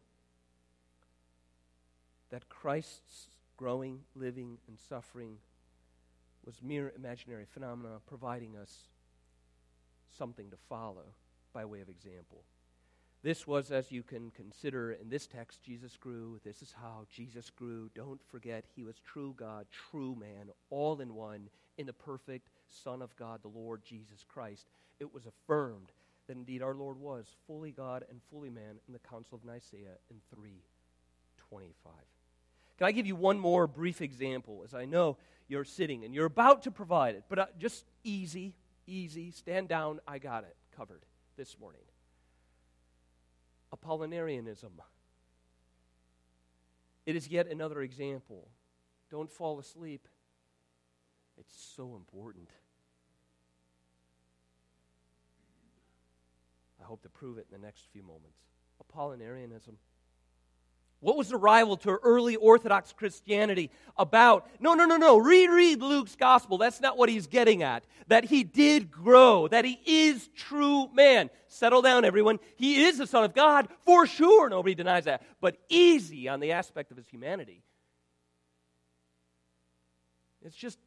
That 2.31 2.49
Christ's 2.49 3.29
growing, 3.57 4.01
living, 4.15 4.59
and 4.69 4.79
suffering 4.79 5.37
was 6.45 6.63
mere 6.63 6.93
imaginary 6.97 7.45
phenomena, 7.45 8.01
providing 8.07 8.57
us 8.57 8.89
something 10.17 10.51
to 10.51 10.57
follow 10.69 11.15
by 11.53 11.65
way 11.65 11.81
of 11.81 11.89
example. 11.89 12.45
This 13.23 13.47
was, 13.47 13.71
as 13.71 13.93
you 13.93 14.03
can 14.03 14.31
consider 14.31 14.93
in 14.93 15.11
this 15.11 15.27
text, 15.27 15.63
Jesus 15.63 15.97
grew. 15.97 16.41
This 16.43 16.63
is 16.63 16.75
how 16.81 17.05
Jesus 17.11 17.51
grew. 17.51 17.91
Don't 17.95 18.21
forget, 18.31 18.65
he 18.75 18.83
was 18.83 19.01
true 19.01 19.35
God, 19.37 19.67
true 19.91 20.17
man, 20.19 20.49
all 20.71 21.01
in 21.01 21.15
one, 21.15 21.51
in 21.77 21.87
the 21.87 21.93
perfect 21.93 22.49
Son 22.83 23.03
of 23.03 23.15
God, 23.17 23.43
the 23.43 23.49
Lord 23.49 23.83
Jesus 23.85 24.25
Christ 24.29 24.67
it 25.01 25.13
was 25.13 25.27
affirmed 25.27 25.91
that 26.27 26.37
indeed 26.37 26.63
our 26.63 26.75
Lord 26.75 26.99
was 27.01 27.27
fully 27.47 27.73
God 27.73 28.05
and 28.09 28.21
fully 28.31 28.51
man 28.51 28.79
in 28.87 28.93
the 28.93 28.99
Council 29.01 29.37
of 29.37 29.45
Nicaea 29.45 29.97
in 30.11 30.21
325. 30.33 31.93
Can 32.79 32.87
I 32.87 32.93
give 32.93 33.07
you 33.07 33.17
one 33.17 33.39
more 33.41 33.67
brief 33.67 34.01
example 34.01 34.63
as 34.65 34.75
I 34.75 34.85
know 34.85 35.17
you're 35.49 35.65
sitting 35.65 36.05
and 36.05 36.15
you're 36.15 36.27
about 36.27 36.63
to 36.63 36.71
provide 36.71 37.17
it, 37.17 37.25
but 37.29 37.39
uh, 37.39 37.47
just 37.59 37.85
easy, 38.05 38.55
easy, 38.87 39.33
stand 39.33 39.69
down, 39.69 40.01
I 40.07 40.19
got 40.19 40.45
it 40.45 40.55
covered 40.77 41.05
this 41.37 41.59
morning. 41.59 41.83
Apollinarianism. 43.75 44.71
It 47.07 47.17
is 47.17 47.29
yet 47.29 47.49
another 47.49 47.81
example. 47.81 48.49
Don't 49.11 49.31
fall 49.31 49.59
asleep. 49.59 50.07
It's 51.39 51.55
so 51.75 51.97
important. 51.97 52.51
Hope 56.91 57.03
to 57.03 57.09
prove 57.09 57.39
it 57.39 57.47
in 57.51 57.61
the 57.61 57.65
next 57.65 57.87
few 57.93 58.03
moments. 58.03 58.37
Apollinarianism. 58.83 59.75
What 60.99 61.17
was 61.17 61.29
the 61.29 61.37
rival 61.37 61.77
to 61.79 61.91
early 62.03 62.35
Orthodox 62.35 62.93
Christianity 62.93 63.71
about? 63.97 64.51
No, 64.59 64.75
no, 64.75 64.87
no, 64.87 64.97
no. 64.97 65.17
Reread 65.17 65.81
Luke's 65.81 66.17
gospel. 66.17 66.59
That's 66.59 66.81
not 66.81 66.99
what 66.99 67.09
he's 67.09 67.29
getting 67.29 67.63
at. 67.63 67.85
That 68.09 68.25
he 68.25 68.43
did 68.43 68.91
grow, 68.91 69.47
that 69.49 69.65
he 69.65 69.81
is 69.87 70.29
true 70.35 70.89
man. 70.93 71.31
Settle 71.47 71.81
down, 71.81 72.05
everyone. 72.05 72.41
He 72.57 72.83
is 72.83 72.99
the 72.99 73.07
Son 73.07 73.23
of 73.23 73.35
God, 73.35 73.69
for 73.87 74.05
sure. 74.05 74.51
Nobody 74.51 74.75
denies 74.75 75.05
that. 75.05 75.23
But 75.41 75.59
easy 75.69 76.29
on 76.29 76.41
the 76.41 76.53
aspect 76.53 76.91
of 76.91 76.97
his 76.97 77.07
humanity. 77.07 77.63
It's 80.45 80.57
just 80.57 80.81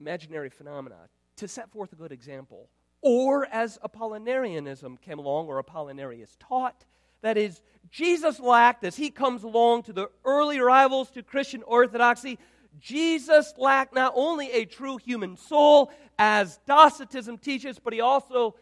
imaginary 0.00 0.48
phenomena. 0.48 0.96
To 1.36 1.48
set 1.48 1.70
forth 1.70 1.92
a 1.92 1.96
good 1.96 2.12
example, 2.12 2.70
or 3.02 3.46
as 3.46 3.78
Apollinarianism 3.84 5.00
came 5.00 5.18
along, 5.18 5.46
or 5.46 5.62
Apollinarius 5.62 6.36
taught. 6.38 6.84
That 7.22 7.36
is, 7.36 7.62
Jesus 7.90 8.40
lacked, 8.40 8.84
as 8.84 8.96
he 8.96 9.10
comes 9.10 9.42
along 9.42 9.84
to 9.84 9.92
the 9.92 10.10
early 10.24 10.60
rivals 10.60 11.10
to 11.10 11.22
Christian 11.22 11.62
orthodoxy, 11.62 12.38
Jesus 12.78 13.54
lacked 13.56 13.94
not 13.94 14.12
only 14.14 14.50
a 14.52 14.64
true 14.64 14.96
human 14.96 15.36
soul, 15.36 15.92
as 16.18 16.58
Docetism 16.66 17.38
teaches, 17.38 17.78
but 17.78 17.92
he 17.92 18.00
also 18.00 18.54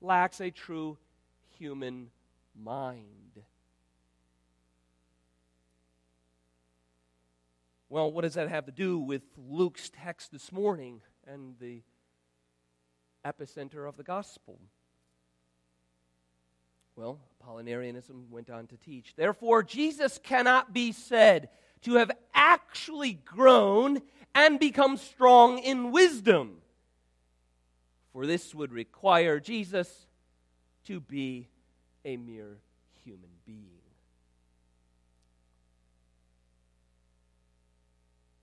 lacks 0.00 0.40
a 0.40 0.50
true 0.50 0.96
human 1.58 2.10
mind. 2.58 3.06
Well, 7.88 8.12
what 8.12 8.22
does 8.22 8.34
that 8.34 8.48
have 8.48 8.66
to 8.66 8.72
do 8.72 8.98
with 8.98 9.22
Luke's 9.36 9.90
text 9.92 10.30
this 10.30 10.52
morning 10.52 11.00
and 11.26 11.56
the 11.60 11.82
epicenter 13.24 13.88
of 13.88 13.96
the 13.96 14.02
gospel. 14.02 14.58
Well, 16.96 17.18
Apollinarianism 17.42 18.28
went 18.28 18.50
on 18.50 18.66
to 18.68 18.76
teach. 18.76 19.14
Therefore, 19.16 19.62
Jesus 19.62 20.18
cannot 20.22 20.72
be 20.72 20.92
said 20.92 21.48
to 21.82 21.94
have 21.94 22.10
actually 22.34 23.14
grown 23.14 24.02
and 24.34 24.58
become 24.58 24.96
strong 24.96 25.58
in 25.58 25.92
wisdom. 25.92 26.58
For 28.12 28.26
this 28.26 28.54
would 28.54 28.72
require 28.72 29.40
Jesus 29.40 30.06
to 30.86 31.00
be 31.00 31.48
a 32.04 32.16
mere 32.16 32.58
human 33.04 33.30
being. 33.46 33.80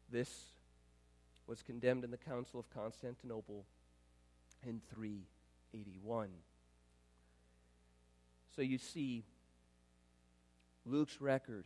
This 0.09 0.29
was 1.47 1.61
condemned 1.61 2.03
in 2.03 2.11
the 2.11 2.17
Council 2.17 2.59
of 2.59 2.69
Constantinople 2.69 3.65
in 4.65 4.81
381. 4.93 6.29
So 8.55 8.61
you 8.61 8.77
see 8.77 9.23
Luke's 10.85 11.21
record 11.21 11.65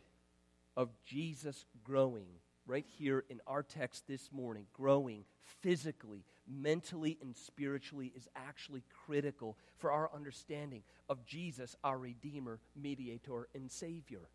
of 0.76 0.90
Jesus 1.04 1.64
growing 1.84 2.26
right 2.66 2.86
here 2.98 3.24
in 3.28 3.40
our 3.46 3.62
text 3.62 4.06
this 4.06 4.30
morning, 4.32 4.66
growing 4.72 5.24
physically, 5.62 6.24
mentally, 6.46 7.18
and 7.20 7.36
spiritually 7.36 8.12
is 8.16 8.28
actually 8.36 8.82
critical 9.06 9.56
for 9.78 9.90
our 9.90 10.10
understanding 10.14 10.82
of 11.08 11.24
Jesus, 11.24 11.76
our 11.82 11.98
Redeemer, 11.98 12.60
Mediator, 12.76 13.48
and 13.54 13.70
Savior. 13.70 14.28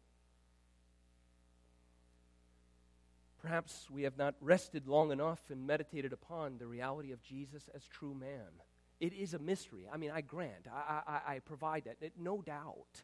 Perhaps 3.47 3.89
we 3.89 4.03
have 4.03 4.17
not 4.17 4.35
rested 4.41 4.89
long 4.89 5.13
enough 5.13 5.39
and 5.49 5.65
meditated 5.65 6.11
upon 6.11 6.57
the 6.57 6.67
reality 6.67 7.13
of 7.13 7.23
Jesus 7.23 7.69
as 7.73 7.87
true 7.87 8.13
man. 8.13 8.61
It 8.99 9.13
is 9.13 9.33
a 9.33 9.39
mystery. 9.39 9.87
I 9.89 9.95
mean, 9.95 10.11
I 10.11 10.19
grant, 10.19 10.67
I, 10.69 10.99
I, 11.07 11.35
I 11.35 11.39
provide 11.39 11.85
that, 11.85 11.95
it, 12.01 12.11
no 12.19 12.41
doubt. 12.41 13.03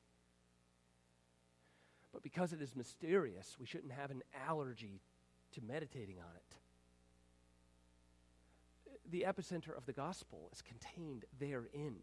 But 2.12 2.24
because 2.24 2.52
it 2.52 2.62
is 2.62 2.76
mysterious, 2.76 3.56
we 3.58 3.66
shouldn't 3.66 3.94
have 3.94 4.12
an 4.12 4.22
allergy 4.46 5.00
to 5.54 5.62
meditating 5.62 6.18
on 6.20 6.36
it. 6.36 6.56
the 9.10 9.26
epicenter 9.28 9.78
of 9.78 9.86
the 9.86 9.94
gospel 9.94 10.50
is 10.52 10.62
contained 10.62 11.24
therein. 11.40 11.98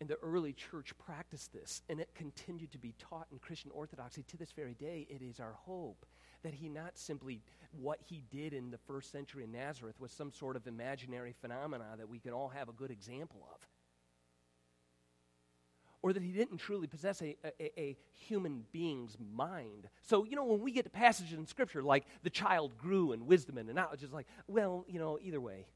And 0.00 0.08
the 0.08 0.16
early 0.22 0.54
church 0.54 0.94
practiced 0.98 1.52
this, 1.52 1.82
and 1.90 2.00
it 2.00 2.14
continued 2.14 2.72
to 2.72 2.78
be 2.78 2.94
taught 2.98 3.26
in 3.30 3.38
Christian 3.38 3.70
orthodoxy 3.70 4.22
to 4.28 4.36
this 4.38 4.50
very 4.52 4.72
day. 4.72 5.06
It 5.10 5.20
is 5.20 5.40
our 5.40 5.52
hope 5.52 6.06
that 6.42 6.54
he 6.54 6.70
not 6.70 6.96
simply, 6.96 7.42
what 7.70 7.98
he 8.02 8.24
did 8.32 8.54
in 8.54 8.70
the 8.70 8.78
first 8.78 9.12
century 9.12 9.44
in 9.44 9.52
Nazareth 9.52 10.00
was 10.00 10.10
some 10.10 10.32
sort 10.32 10.56
of 10.56 10.66
imaginary 10.66 11.34
phenomena 11.38 11.84
that 11.98 12.08
we 12.08 12.18
can 12.18 12.32
all 12.32 12.48
have 12.48 12.70
a 12.70 12.72
good 12.72 12.90
example 12.90 13.46
of. 13.52 13.60
Or 16.00 16.14
that 16.14 16.22
he 16.22 16.32
didn't 16.32 16.56
truly 16.56 16.86
possess 16.86 17.20
a, 17.20 17.36
a, 17.44 17.78
a 17.78 17.96
human 18.14 18.64
being's 18.72 19.18
mind. 19.34 19.90
So, 20.00 20.24
you 20.24 20.34
know, 20.34 20.44
when 20.44 20.62
we 20.62 20.72
get 20.72 20.84
to 20.84 20.90
passages 20.90 21.38
in 21.38 21.46
Scripture 21.46 21.82
like 21.82 22.06
the 22.22 22.30
child 22.30 22.78
grew 22.78 23.12
in 23.12 23.26
wisdom 23.26 23.58
and 23.58 23.68
knowledge, 23.74 24.02
it's 24.02 24.14
like, 24.14 24.26
well, 24.48 24.86
you 24.88 24.98
know, 24.98 25.18
either 25.20 25.42
way. 25.42 25.66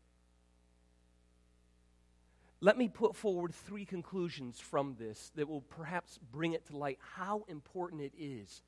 Let 2.64 2.78
me 2.78 2.88
put 2.88 3.14
forward 3.14 3.52
three 3.52 3.84
conclusions 3.84 4.58
from 4.58 4.96
this 4.98 5.30
that 5.34 5.46
will 5.46 5.60
perhaps 5.60 6.18
bring 6.32 6.54
it 6.54 6.64
to 6.68 6.76
light 6.78 6.98
how 7.14 7.44
important 7.46 8.00
it 8.00 8.14
is 8.18 8.62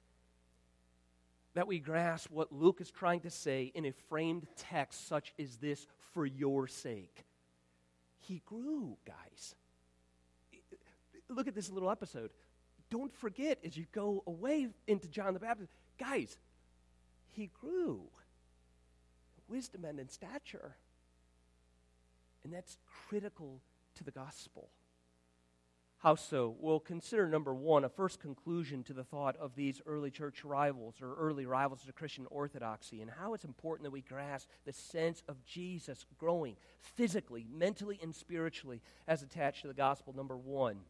that 1.55 1.67
we 1.67 1.79
grasp 1.79 2.31
what 2.31 2.53
Luke 2.53 2.83
is 2.83 2.91
trying 2.91 3.21
to 3.21 3.31
say 3.31 3.73
in 3.75 3.87
a 3.87 3.93
framed 4.11 4.49
text 4.59 5.09
such 5.09 5.33
as 5.39 5.57
this 5.57 5.87
for 6.13 6.27
your 6.27 6.69
sake. 6.69 7.25
He 8.19 8.43
grew, 8.45 8.99
guys. 9.07 9.55
Look 11.31 11.49
at 11.49 11.55
this 11.55 11.71
little 11.71 11.91
episode. 11.91 12.33
Don't 12.91 13.15
forget 13.15 13.59
as 13.65 13.79
you 13.79 13.87
go 13.93 14.23
away 14.27 14.69
into 14.87 15.09
John 15.09 15.33
the 15.33 15.41
Baptist, 15.41 15.73
guys, 15.99 16.37
he 17.31 17.51
grew 17.63 18.03
in 19.39 19.55
wisdom 19.55 19.87
and 19.87 19.99
in 19.99 20.11
stature. 20.11 20.77
And 22.45 22.53
that's 22.53 22.77
critical 23.09 23.63
to 23.97 24.05
the 24.05 24.11
gospel. 24.11 24.71
How 25.99 26.15
so? 26.15 26.55
We'll 26.61 26.79
consider 26.79 27.27
number 27.27 27.55
one, 27.55 27.83
a 27.83 27.89
first 27.89 28.21
conclusion 28.21 28.85
to 28.85 28.93
the 28.93 29.03
thought 29.03 29.37
of 29.39 29.55
these 29.55 29.81
early 29.87 30.11
church 30.11 30.45
rivals 30.45 30.97
or 31.01 31.15
early 31.15 31.47
rivals 31.47 31.83
to 31.85 31.93
Christian 31.93 32.27
orthodoxy 32.31 33.01
and 33.01 33.11
how 33.11 33.35
it's 33.35 33.45
important 33.45 33.85
that 33.85 33.91
we 33.91 34.03
grasp 34.03 34.49
the 34.67 34.73
sense 34.73 35.23
of 35.27 35.45
Jesus 35.45 36.05
growing 36.19 36.57
physically, 36.79 37.47
mentally, 37.51 37.99
and 38.03 38.15
spiritually 38.15 38.83
as 39.09 39.23
attached 39.23 39.63
to 39.63 39.69
the 39.69 39.75
gospel. 39.75 40.15
Number 40.15 40.37
one. 40.37 40.81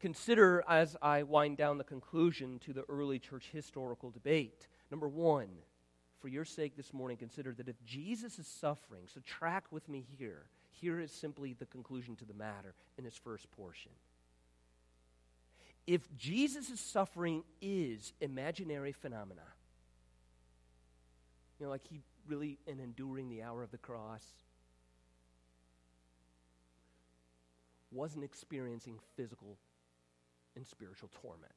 Consider 0.00 0.64
as 0.68 0.96
I 1.00 1.22
wind 1.22 1.56
down 1.56 1.78
the 1.78 1.84
conclusion 1.84 2.58
to 2.60 2.72
the 2.72 2.84
early 2.88 3.18
church 3.18 3.50
historical 3.52 4.10
debate. 4.10 4.66
Number 4.90 5.08
one, 5.08 5.48
for 6.20 6.28
your 6.28 6.44
sake 6.44 6.76
this 6.76 6.92
morning, 6.92 7.16
consider 7.16 7.52
that 7.54 7.68
if 7.68 7.82
Jesus 7.84 8.38
is 8.38 8.46
suffering, 8.46 9.04
so 9.06 9.20
track 9.24 9.64
with 9.70 9.88
me 9.88 10.04
here 10.18 10.46
here 10.80 11.00
is 11.00 11.12
simply 11.12 11.52
the 11.52 11.66
conclusion 11.66 12.16
to 12.16 12.24
the 12.24 12.34
matter 12.34 12.74
in 12.98 13.04
this 13.04 13.16
first 13.16 13.50
portion. 13.52 13.92
If 15.86 16.02
Jesus' 16.16 16.80
suffering 16.80 17.44
is 17.60 18.12
imaginary 18.20 18.92
phenomena, 18.92 19.42
you 21.58 21.66
know, 21.66 21.70
like 21.70 21.86
he 21.88 22.00
really 22.26 22.58
in 22.66 22.80
enduring 22.80 23.28
the 23.28 23.42
hour 23.42 23.62
of 23.62 23.70
the 23.70 23.78
cross, 23.78 24.24
wasn't 27.92 28.24
experiencing 28.24 28.98
physical 29.16 29.56
and 30.56 30.66
spiritual 30.66 31.10
torment. 31.20 31.52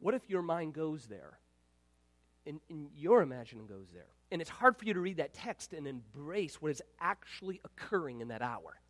What 0.00 0.14
if 0.14 0.28
your 0.28 0.42
mind 0.42 0.74
goes 0.74 1.06
there? 1.06 1.38
And, 2.46 2.60
and 2.68 2.88
your 2.96 3.22
imagining 3.22 3.66
goes 3.66 3.88
there? 3.92 4.04
And 4.30 4.40
it's 4.40 4.50
hard 4.50 4.76
for 4.76 4.84
you 4.84 4.94
to 4.94 5.00
read 5.00 5.16
that 5.16 5.34
text 5.34 5.72
and 5.72 5.86
embrace 5.86 6.62
what 6.62 6.70
is 6.70 6.82
actually 7.00 7.60
occurring 7.64 8.20
in 8.20 8.28
that 8.28 8.42
hour. 8.42 8.80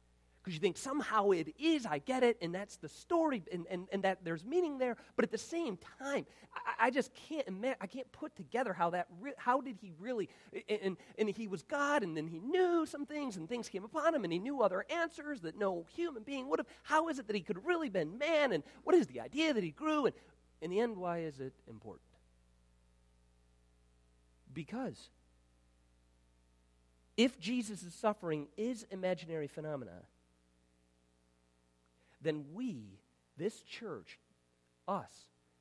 Because 0.42 0.54
you 0.54 0.60
think 0.60 0.78
somehow 0.78 1.32
it 1.32 1.54
is, 1.58 1.84
I 1.84 1.98
get 1.98 2.22
it, 2.22 2.38
and 2.40 2.54
that's 2.54 2.76
the 2.76 2.88
story, 2.88 3.42
and, 3.52 3.66
and, 3.70 3.86
and 3.92 4.04
that 4.04 4.24
there's 4.24 4.42
meaning 4.42 4.78
there. 4.78 4.96
But 5.14 5.26
at 5.26 5.30
the 5.30 5.36
same 5.36 5.78
time, 5.98 6.24
I, 6.54 6.86
I 6.86 6.90
just 6.90 7.12
can't 7.28 7.46
imagine, 7.46 7.76
I 7.78 7.86
can't 7.86 8.10
put 8.10 8.34
together 8.36 8.72
how 8.72 8.88
that, 8.90 9.06
re- 9.20 9.34
how 9.36 9.60
did 9.60 9.76
he 9.82 9.92
really, 9.98 10.30
and, 10.82 10.96
and 11.18 11.28
he 11.28 11.46
was 11.46 11.62
God, 11.62 12.02
and 12.02 12.16
then 12.16 12.26
he 12.26 12.38
knew 12.38 12.86
some 12.86 13.04
things, 13.04 13.36
and 13.36 13.50
things 13.50 13.68
came 13.68 13.84
upon 13.84 14.14
him, 14.14 14.24
and 14.24 14.32
he 14.32 14.38
knew 14.38 14.62
other 14.62 14.86
answers 14.88 15.42
that 15.42 15.58
no 15.58 15.84
human 15.94 16.22
being 16.22 16.48
would 16.48 16.58
have. 16.58 16.66
How 16.84 17.08
is 17.08 17.18
it 17.18 17.26
that 17.26 17.36
he 17.36 17.42
could 17.42 17.56
have 17.56 17.66
really 17.66 17.90
been 17.90 18.16
man, 18.16 18.52
and 18.52 18.64
what 18.84 18.96
is 18.96 19.08
the 19.08 19.20
idea 19.20 19.52
that 19.52 19.62
he 19.62 19.72
grew? 19.72 20.06
And 20.06 20.14
in 20.62 20.70
the 20.70 20.80
end, 20.80 20.96
why 20.96 21.18
is 21.18 21.38
it 21.38 21.52
important? 21.68 22.08
Because 24.54 25.10
if 27.20 27.38
Jesus' 27.38 27.84
suffering 27.94 28.46
is 28.56 28.86
imaginary 28.90 29.46
phenomena, 29.46 30.04
then 32.22 32.46
we, 32.54 32.98
this 33.36 33.60
church, 33.60 34.18
us, 34.88 35.10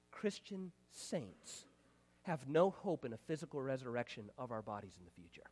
Christian 0.09 0.71
saints, 0.93 1.65
have 2.21 2.47
no 2.47 2.69
hope 2.69 3.03
in 3.03 3.11
a 3.11 3.17
physical 3.17 3.61
resurrection 3.61 4.29
of 4.37 4.53
our 4.53 4.61
bodies 4.61 4.93
in 4.97 5.03
the 5.03 5.11
future. 5.11 5.49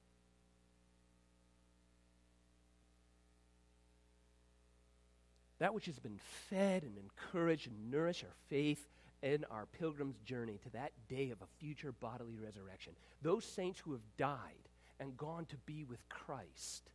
That 5.59 5.73
which 5.73 5.87
has 5.87 5.99
been 5.99 6.21
fed 6.49 6.83
and 6.83 6.97
encouraged 6.97 7.67
and 7.67 7.91
nourished 7.91 8.23
our 8.23 8.35
faith 8.47 8.87
in 9.21 9.43
our 9.51 9.65
pilgrim's 9.65 10.19
journey 10.19 10.57
to 10.63 10.69
that 10.69 10.93
day 11.09 11.31
of 11.31 11.41
a 11.41 11.59
future 11.59 11.91
bodily 11.91 12.37
resurrection. 12.37 12.93
Those 13.21 13.43
saints 13.43 13.79
who 13.79 13.91
have 13.91 14.17
died 14.17 14.69
and 14.99 15.17
gone 15.17 15.45
to 15.45 15.57
be 15.65 15.83
with 15.83 16.07
Christ 16.09 16.89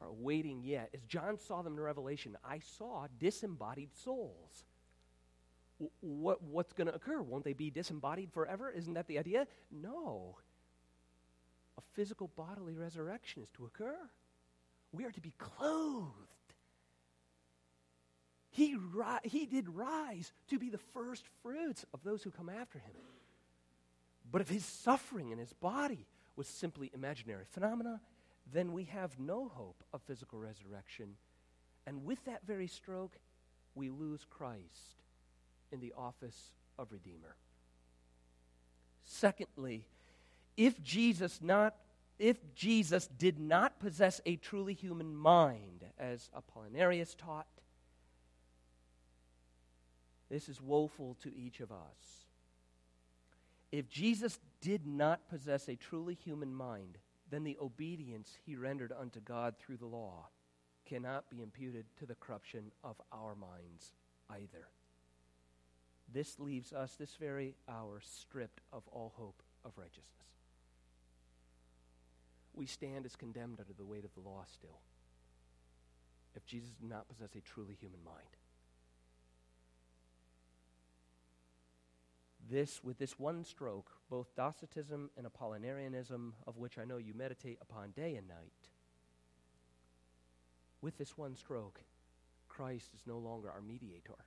are 0.00 0.12
waiting 0.12 0.62
yet. 0.62 0.90
As 0.94 1.00
John 1.02 1.38
saw 1.38 1.62
them 1.62 1.74
in 1.74 1.80
Revelation, 1.80 2.36
I 2.44 2.60
saw 2.78 3.06
disembodied 3.18 3.90
souls. 3.94 4.64
what, 6.00 6.42
what's 6.42 6.72
going 6.72 6.86
to 6.86 6.94
occur? 6.94 7.20
Won't 7.20 7.44
they 7.44 7.52
be 7.52 7.70
disembodied 7.70 8.32
forever? 8.32 8.70
Isn't 8.70 8.94
that 8.94 9.06
the 9.06 9.18
idea? 9.18 9.46
No. 9.70 10.36
A 11.78 11.82
physical 11.94 12.28
bodily 12.36 12.74
resurrection 12.74 13.42
is 13.42 13.48
to 13.50 13.64
occur. 13.64 13.96
We 14.92 15.04
are 15.04 15.12
to 15.12 15.20
be 15.20 15.32
clothed. 15.38 16.12
He, 18.50 18.76
ri- 18.76 19.24
he 19.24 19.46
did 19.46 19.68
rise 19.68 20.32
to 20.48 20.60
be 20.60 20.70
the 20.70 20.78
first 20.78 21.24
fruits 21.42 21.84
of 21.92 22.04
those 22.04 22.22
who 22.22 22.30
come 22.30 22.48
after 22.48 22.78
him. 22.78 22.94
But 24.30 24.40
of 24.40 24.48
his 24.48 24.64
suffering 24.64 25.30
in 25.30 25.38
his 25.38 25.52
body 25.52 26.06
was 26.36 26.48
simply 26.48 26.90
imaginary 26.94 27.44
phenomena, 27.50 28.00
then 28.52 28.72
we 28.72 28.84
have 28.84 29.18
no 29.18 29.48
hope 29.48 29.82
of 29.92 30.02
physical 30.02 30.38
resurrection. 30.38 31.16
And 31.86 32.04
with 32.04 32.24
that 32.24 32.46
very 32.46 32.66
stroke, 32.66 33.16
we 33.74 33.90
lose 33.90 34.26
Christ 34.28 35.02
in 35.72 35.80
the 35.80 35.92
office 35.96 36.52
of 36.78 36.92
Redeemer. 36.92 37.36
Secondly, 39.04 39.86
if 40.56 40.82
Jesus 40.82 41.40
not 41.42 41.74
if 42.18 42.54
Jesus 42.54 43.08
did 43.08 43.40
not 43.40 43.80
possess 43.80 44.20
a 44.24 44.36
truly 44.36 44.72
human 44.72 45.16
mind, 45.16 45.84
as 45.98 46.30
Apollinarius 46.32 47.16
taught, 47.16 47.48
this 50.30 50.48
is 50.48 50.60
woeful 50.60 51.16
to 51.22 51.34
each 51.36 51.60
of 51.60 51.72
us. 51.72 52.26
If 53.72 53.88
Jesus 53.88 54.38
did 54.64 54.86
not 54.86 55.28
possess 55.28 55.68
a 55.68 55.76
truly 55.76 56.14
human 56.14 56.54
mind, 56.54 56.96
then 57.30 57.44
the 57.44 57.58
obedience 57.60 58.38
he 58.46 58.56
rendered 58.56 58.92
unto 58.98 59.20
God 59.20 59.56
through 59.58 59.76
the 59.76 59.84
law 59.84 60.28
cannot 60.86 61.28
be 61.28 61.42
imputed 61.42 61.84
to 61.98 62.06
the 62.06 62.14
corruption 62.14 62.72
of 62.82 62.96
our 63.12 63.34
minds 63.34 63.92
either. 64.30 64.68
This 66.10 66.40
leaves 66.40 66.72
us 66.72 66.94
this 66.94 67.14
very 67.20 67.56
hour 67.68 68.00
stripped 68.02 68.62
of 68.72 68.84
all 68.90 69.12
hope 69.16 69.42
of 69.66 69.76
righteousness. 69.76 70.08
We 72.54 72.64
stand 72.64 73.04
as 73.04 73.16
condemned 73.16 73.60
under 73.60 73.74
the 73.74 73.84
weight 73.84 74.06
of 74.06 74.14
the 74.14 74.26
law 74.26 74.44
still 74.50 74.80
if 76.34 76.46
Jesus 76.46 76.70
did 76.70 76.88
not 76.88 77.06
possess 77.06 77.34
a 77.34 77.42
truly 77.42 77.76
human 77.78 78.02
mind. 78.02 78.36
This, 82.50 82.84
with 82.84 82.98
this 82.98 83.18
one 83.18 83.42
stroke, 83.44 83.90
both 84.10 84.34
Docetism 84.36 85.10
and 85.16 85.26
Apollinarianism, 85.26 86.32
of 86.46 86.58
which 86.58 86.78
I 86.78 86.84
know 86.84 86.98
you 86.98 87.14
meditate 87.14 87.58
upon 87.62 87.92
day 87.92 88.16
and 88.16 88.28
night, 88.28 88.68
with 90.82 90.98
this 90.98 91.16
one 91.16 91.34
stroke, 91.36 91.80
Christ 92.48 92.90
is 92.94 93.00
no 93.06 93.18
longer 93.18 93.50
our 93.50 93.62
mediator. 93.62 94.26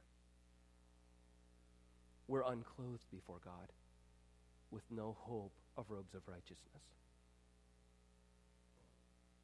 We're 2.28 2.42
unclothed 2.42 3.06
before 3.12 3.40
God 3.44 3.72
with 4.72 4.84
no 4.90 5.16
hope 5.20 5.54
of 5.78 5.92
robes 5.92 6.16
of 6.16 6.28
righteousness. 6.28 6.84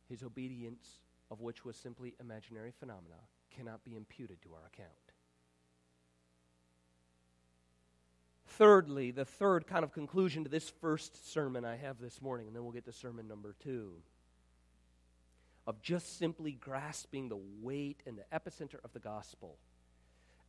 His 0.09 0.23
obedience, 0.23 0.97
of 1.31 1.41
which 1.41 1.63
was 1.63 1.77
simply 1.77 2.15
imaginary 2.19 2.73
phenomena, 2.77 3.21
cannot 3.55 3.83
be 3.85 3.95
imputed 3.95 4.41
to 4.41 4.53
our 4.53 4.65
account. 4.65 5.12
Thirdly, 8.57 9.11
the 9.11 9.25
third 9.25 9.67
kind 9.67 9.83
of 9.83 9.91
conclusion 9.91 10.43
to 10.43 10.49
this 10.49 10.69
first 10.81 11.31
sermon 11.31 11.65
I 11.65 11.75
have 11.77 11.99
this 11.99 12.21
morning, 12.21 12.47
and 12.47 12.55
then 12.55 12.63
we'll 12.63 12.71
get 12.71 12.85
to 12.85 12.93
sermon 12.93 13.27
number 13.27 13.55
two, 13.63 13.93
of 15.65 15.81
just 15.81 16.19
simply 16.19 16.51
grasping 16.51 17.29
the 17.29 17.39
weight 17.61 18.01
and 18.05 18.17
the 18.17 18.25
epicenter 18.37 18.83
of 18.83 18.93
the 18.93 18.99
gospel 18.99 19.57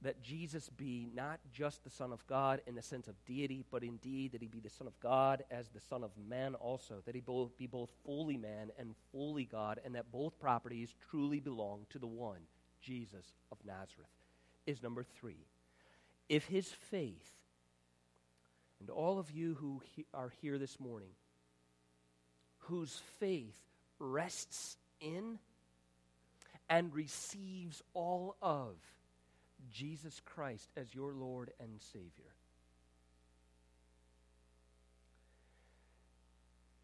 that 0.05 0.23
Jesus 0.23 0.69
be 0.69 1.09
not 1.15 1.41
just 1.51 1.83
the 1.83 1.91
Son 1.91 2.13
of 2.13 2.25
God 2.27 2.61
in 2.67 2.75
the 2.75 2.83
sense 2.83 3.09
of 3.09 3.15
deity, 3.25 3.65
but 3.71 3.83
indeed 3.83 4.33
that 4.33 4.43
he 4.43 4.49
be 4.49 4.61
the 4.61 4.69
Son 4.69 4.87
of 4.87 4.99
God 5.01 5.45
as 5.51 5.71
the 5.71 5.81
Son 5.81 6.05
of 6.05 6.11
man 6.29 6.55
also, 6.55 6.97
that 7.07 7.15
he 7.15 7.23
both 7.23 7.57
be 7.57 7.67
both 7.67 7.91
fully 8.05 8.37
man 8.37 8.71
and 8.79 8.95
fully 9.11 9.47
God, 9.47 9.81
and 9.83 9.95
that 9.95 10.13
both 10.13 10.39
properties 10.39 10.95
truly 11.11 11.41
belong 11.41 11.87
to 11.89 11.99
the 11.99 12.07
one, 12.07 12.41
Jesus 12.83 13.33
of 13.51 13.57
Nazareth, 13.65 14.11
is 14.67 14.83
number 14.83 15.03
three. 15.03 15.47
If 16.29 16.45
his 16.45 16.69
faith, 16.69 17.33
and 18.85 18.91
all 18.91 19.19
of 19.19 19.31
you 19.31 19.55
who 19.55 19.81
he, 19.97 20.05
are 20.13 20.31
here 20.43 20.59
this 20.59 20.79
morning, 20.79 21.09
whose 22.59 23.01
faith 23.19 23.57
rests 23.99 24.77
in 25.01 25.39
and 26.69 26.95
receives 26.95 27.83
all 27.95 28.37
of 28.43 28.77
Jesus 29.73 30.21
Christ 30.27 30.69
as 30.77 30.95
your 30.95 31.15
Lord 31.15 31.51
and 31.59 31.81
Savior. 31.95 32.35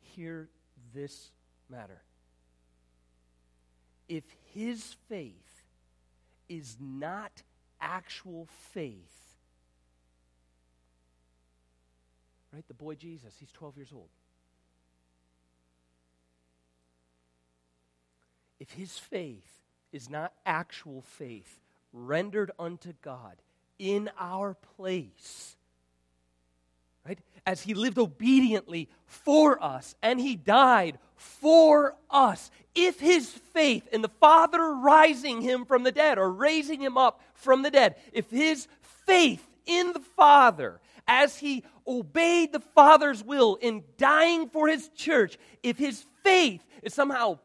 Hear 0.00 0.48
this 0.94 1.32
matter. 1.68 2.00
If 4.08 4.24
his 4.54 4.96
faith 5.10 5.64
is 6.48 6.78
not 6.80 7.42
actual 7.78 8.48
faith, 8.72 9.29
right? 12.52 12.66
The 12.68 12.74
boy 12.74 12.94
Jesus, 12.94 13.34
he's 13.38 13.52
12 13.52 13.76
years 13.76 13.92
old. 13.94 14.08
If 18.58 18.72
his 18.72 18.98
faith 18.98 19.62
is 19.92 20.10
not 20.10 20.32
actual 20.44 21.02
faith, 21.02 21.58
rendered 21.92 22.50
unto 22.58 22.92
God 23.02 23.36
in 23.78 24.10
our 24.18 24.54
place. 24.76 25.56
Right? 27.06 27.18
As 27.46 27.62
he 27.62 27.74
lived 27.74 27.98
obediently 27.98 28.88
for 29.06 29.62
us 29.62 29.94
and 30.02 30.20
he 30.20 30.36
died 30.36 30.98
for 31.16 31.96
us. 32.10 32.50
If 32.74 33.00
his 33.00 33.30
faith 33.30 33.88
in 33.92 34.02
the 34.02 34.08
Father 34.08 34.74
rising 34.74 35.40
him 35.40 35.64
from 35.64 35.82
the 35.82 35.92
dead 35.92 36.18
or 36.18 36.30
raising 36.30 36.80
him 36.80 36.98
up 36.98 37.20
from 37.34 37.62
the 37.62 37.70
dead, 37.70 37.96
if 38.12 38.30
his 38.30 38.68
faith 38.82 39.46
in 39.66 39.92
the 39.92 40.00
Father 40.00 40.80
as 41.10 41.36
he 41.36 41.64
obeyed 41.88 42.52
the 42.52 42.60
Father's 42.60 43.22
will 43.22 43.56
in 43.56 43.82
dying 43.98 44.48
for 44.48 44.68
his 44.68 44.88
church, 44.90 45.36
if 45.60 45.76
his 45.76 46.06
faith 46.22 46.64
is 46.84 46.94
somehow 46.94 47.40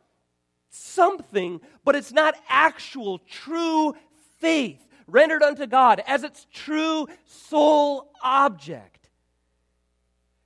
something, 0.70 1.60
but 1.84 1.96
it's 1.96 2.14
not 2.14 2.36
actual, 2.48 3.18
true 3.18 3.96
faith 4.40 4.88
rendered 5.08 5.42
unto 5.42 5.66
God 5.66 6.02
as 6.06 6.24
its 6.24 6.46
true 6.54 7.08
sole 7.26 8.12
object, 8.24 9.10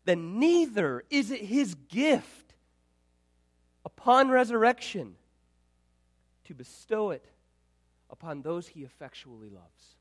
then 0.06 0.40
neither 0.40 1.04
is 1.10 1.30
it 1.30 1.42
his 1.42 1.76
gift 1.76 2.54
upon 3.84 4.30
resurrection 4.30 5.16
to 6.46 6.54
bestow 6.54 7.12
it 7.12 7.26
upon 8.10 8.42
those 8.42 8.70
he 8.70 8.84
effectually 8.84 9.50
loves. 9.50 9.99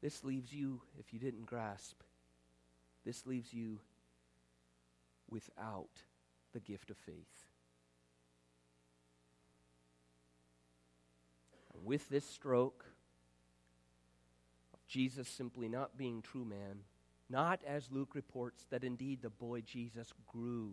This 0.00 0.22
leaves 0.22 0.52
you, 0.52 0.80
if 0.98 1.12
you 1.12 1.18
didn't 1.18 1.46
grasp, 1.46 2.02
this 3.04 3.26
leaves 3.26 3.52
you 3.52 3.80
without 5.28 6.02
the 6.52 6.60
gift 6.60 6.90
of 6.90 6.96
faith. 6.96 7.46
And 11.74 11.84
with 11.84 12.08
this 12.08 12.24
stroke 12.24 12.84
of 14.72 14.86
Jesus 14.86 15.28
simply 15.28 15.68
not 15.68 15.96
being 15.96 16.22
true 16.22 16.44
man, 16.44 16.80
not 17.28 17.60
as 17.66 17.90
Luke 17.90 18.14
reports 18.14 18.64
that 18.70 18.84
indeed 18.84 19.20
the 19.22 19.30
boy 19.30 19.60
Jesus 19.60 20.12
grew, 20.26 20.72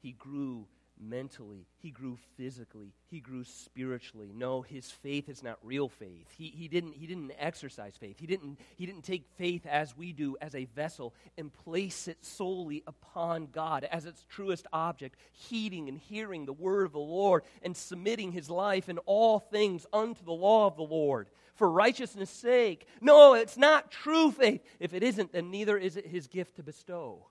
he 0.00 0.12
grew 0.12 0.66
mentally, 1.00 1.66
he 1.78 1.90
grew 1.90 2.18
physically, 2.36 2.92
he 3.08 3.20
grew 3.20 3.44
spiritually. 3.44 4.32
No, 4.34 4.62
his 4.62 4.90
faith 4.90 5.28
is 5.28 5.42
not 5.42 5.58
real 5.62 5.88
faith. 5.88 6.28
He, 6.36 6.48
he, 6.48 6.68
didn't, 6.68 6.92
he 6.94 7.06
didn't 7.06 7.32
exercise 7.38 7.96
faith. 7.96 8.18
He 8.18 8.26
didn't, 8.26 8.58
he 8.76 8.86
didn't 8.86 9.02
take 9.02 9.26
faith 9.36 9.66
as 9.66 9.96
we 9.96 10.12
do 10.12 10.36
as 10.40 10.54
a 10.54 10.64
vessel 10.66 11.14
and 11.36 11.52
place 11.52 12.08
it 12.08 12.24
solely 12.24 12.82
upon 12.86 13.46
God 13.46 13.84
as 13.84 14.06
its 14.06 14.24
truest 14.28 14.66
object, 14.72 15.18
heeding 15.32 15.88
and 15.88 15.98
hearing 15.98 16.46
the 16.46 16.52
word 16.52 16.86
of 16.86 16.92
the 16.92 16.98
Lord 16.98 17.42
and 17.62 17.76
submitting 17.76 18.32
his 18.32 18.50
life 18.50 18.88
in 18.88 18.98
all 18.98 19.38
things 19.38 19.86
unto 19.92 20.24
the 20.24 20.32
law 20.32 20.66
of 20.66 20.76
the 20.76 20.82
Lord 20.82 21.28
for 21.54 21.70
righteousness' 21.70 22.30
sake. 22.30 22.86
No, 23.00 23.34
it's 23.34 23.56
not 23.56 23.90
true 23.90 24.30
faith. 24.30 24.62
If 24.78 24.94
it 24.94 25.02
isn't, 25.02 25.32
then 25.32 25.50
neither 25.50 25.76
is 25.76 25.96
it 25.96 26.06
his 26.06 26.26
gift 26.26 26.56
to 26.56 26.62
bestow. 26.62 27.26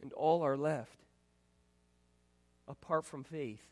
And 0.00 0.12
all 0.12 0.42
are 0.42 0.56
left 0.56 1.04
apart 2.66 3.04
from 3.04 3.24
faith 3.24 3.66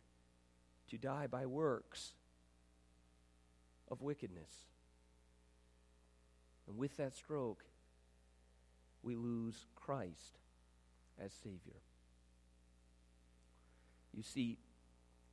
to 0.90 0.98
die 0.98 1.26
by 1.26 1.46
works 1.46 2.12
of 3.90 4.02
wickedness. 4.02 4.66
And 6.66 6.76
with 6.76 6.96
that 6.96 7.14
stroke, 7.14 7.64
we 9.02 9.16
lose 9.16 9.66
Christ 9.74 10.38
as 11.18 11.32
Savior. 11.32 11.80
You 14.14 14.22
see, 14.22 14.58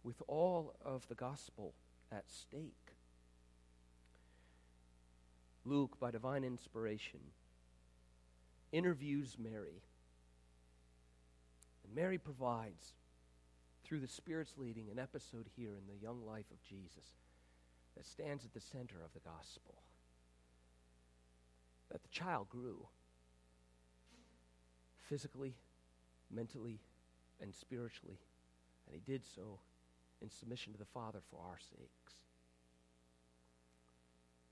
with 0.03 0.21
all 0.27 0.75
of 0.83 1.07
the 1.07 1.15
gospel 1.15 1.73
at 2.11 2.25
stake, 2.29 2.93
Luke, 5.65 5.99
by 5.99 6.11
divine 6.11 6.43
inspiration, 6.43 7.19
interviews 8.71 9.37
Mary 9.39 9.81
and 11.85 11.95
Mary 11.95 12.17
provides, 12.17 12.93
through 13.83 13.99
the 13.99 14.07
Spirit's 14.07 14.57
leading, 14.57 14.89
an 14.89 14.99
episode 14.99 15.47
here 15.55 15.75
in 15.75 15.87
the 15.87 16.01
young 16.01 16.25
life 16.25 16.49
of 16.51 16.63
Jesus 16.63 17.13
that 17.95 18.05
stands 18.05 18.43
at 18.43 18.53
the 18.53 18.59
center 18.59 18.95
of 19.03 19.13
the 19.13 19.19
gospel. 19.19 19.75
That 21.91 22.01
the 22.01 22.09
child 22.09 22.49
grew 22.49 22.87
physically, 25.07 25.55
mentally, 26.33 26.79
and 27.39 27.53
spiritually, 27.53 28.17
and 28.87 28.95
he 28.95 29.11
did 29.11 29.23
so 29.23 29.59
in 30.21 30.29
submission 30.29 30.73
to 30.73 30.79
the 30.79 30.85
Father 30.85 31.19
for 31.29 31.39
our 31.47 31.59
sakes. 31.59 32.13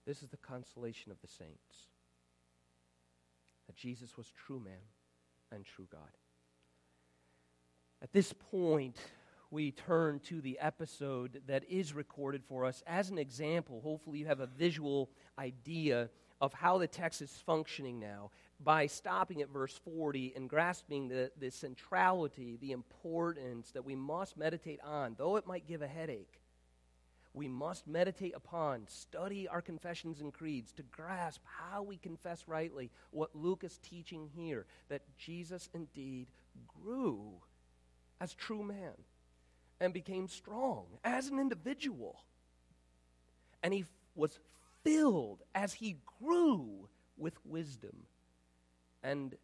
This 0.05 0.21
is 0.21 0.29
the 0.29 0.37
consolation 0.37 1.11
of 1.11 1.21
the 1.21 1.27
saints 1.27 1.87
that 3.67 3.75
Jesus 3.75 4.17
was 4.17 4.31
true 4.45 4.59
man 4.59 4.73
and 5.51 5.65
true 5.65 5.87
God. 5.89 6.01
At 8.03 8.11
this 8.11 8.33
point, 8.33 8.97
we 9.49 9.71
turn 9.71 10.19
to 10.25 10.41
the 10.41 10.59
episode 10.59 11.41
that 11.47 11.63
is 11.69 11.93
recorded 11.93 12.43
for 12.43 12.65
us 12.65 12.83
as 12.85 13.09
an 13.09 13.17
example. 13.17 13.79
Hopefully, 13.81 14.19
you 14.19 14.25
have 14.25 14.41
a 14.41 14.45
visual 14.45 15.09
idea 15.39 16.09
of 16.41 16.53
how 16.53 16.77
the 16.77 16.87
text 16.87 17.21
is 17.21 17.31
functioning 17.31 18.01
now 18.01 18.29
by 18.59 18.87
stopping 18.87 19.41
at 19.41 19.47
verse 19.47 19.79
40 19.85 20.33
and 20.35 20.49
grasping 20.49 21.07
the, 21.07 21.31
the 21.39 21.49
centrality, 21.49 22.57
the 22.59 22.73
importance 22.73 23.71
that 23.71 23.85
we 23.85 23.95
must 23.95 24.35
meditate 24.35 24.81
on, 24.83 25.15
though 25.17 25.37
it 25.37 25.47
might 25.47 25.65
give 25.65 25.81
a 25.81 25.87
headache. 25.87 26.41
We 27.33 27.47
must 27.47 27.87
meditate 27.87 28.33
upon, 28.35 28.85
study 28.89 29.47
our 29.47 29.61
confessions 29.61 30.19
and 30.19 30.33
creeds 30.33 30.73
to 30.73 30.83
grasp 30.83 31.41
how 31.45 31.83
we 31.83 31.95
confess 31.95 32.49
rightly 32.49 32.91
what 33.11 33.33
Luke 33.33 33.63
is 33.63 33.77
teaching 33.77 34.29
here 34.35 34.65
that 34.89 35.03
Jesus 35.17 35.69
indeed 35.73 36.27
grew 36.83 37.39
as 38.19 38.33
true 38.33 38.63
man 38.63 38.93
and 39.79 39.93
became 39.93 40.27
strong 40.27 40.85
as 41.03 41.27
an 41.27 41.39
individual. 41.39 42.21
And 43.61 43.73
he 43.73 43.85
was 44.15 44.39
filled 44.83 45.41
as 45.55 45.73
he 45.73 45.97
grew 46.19 46.87
with 47.17 47.33
wisdom 47.45 48.05
and 49.03 49.35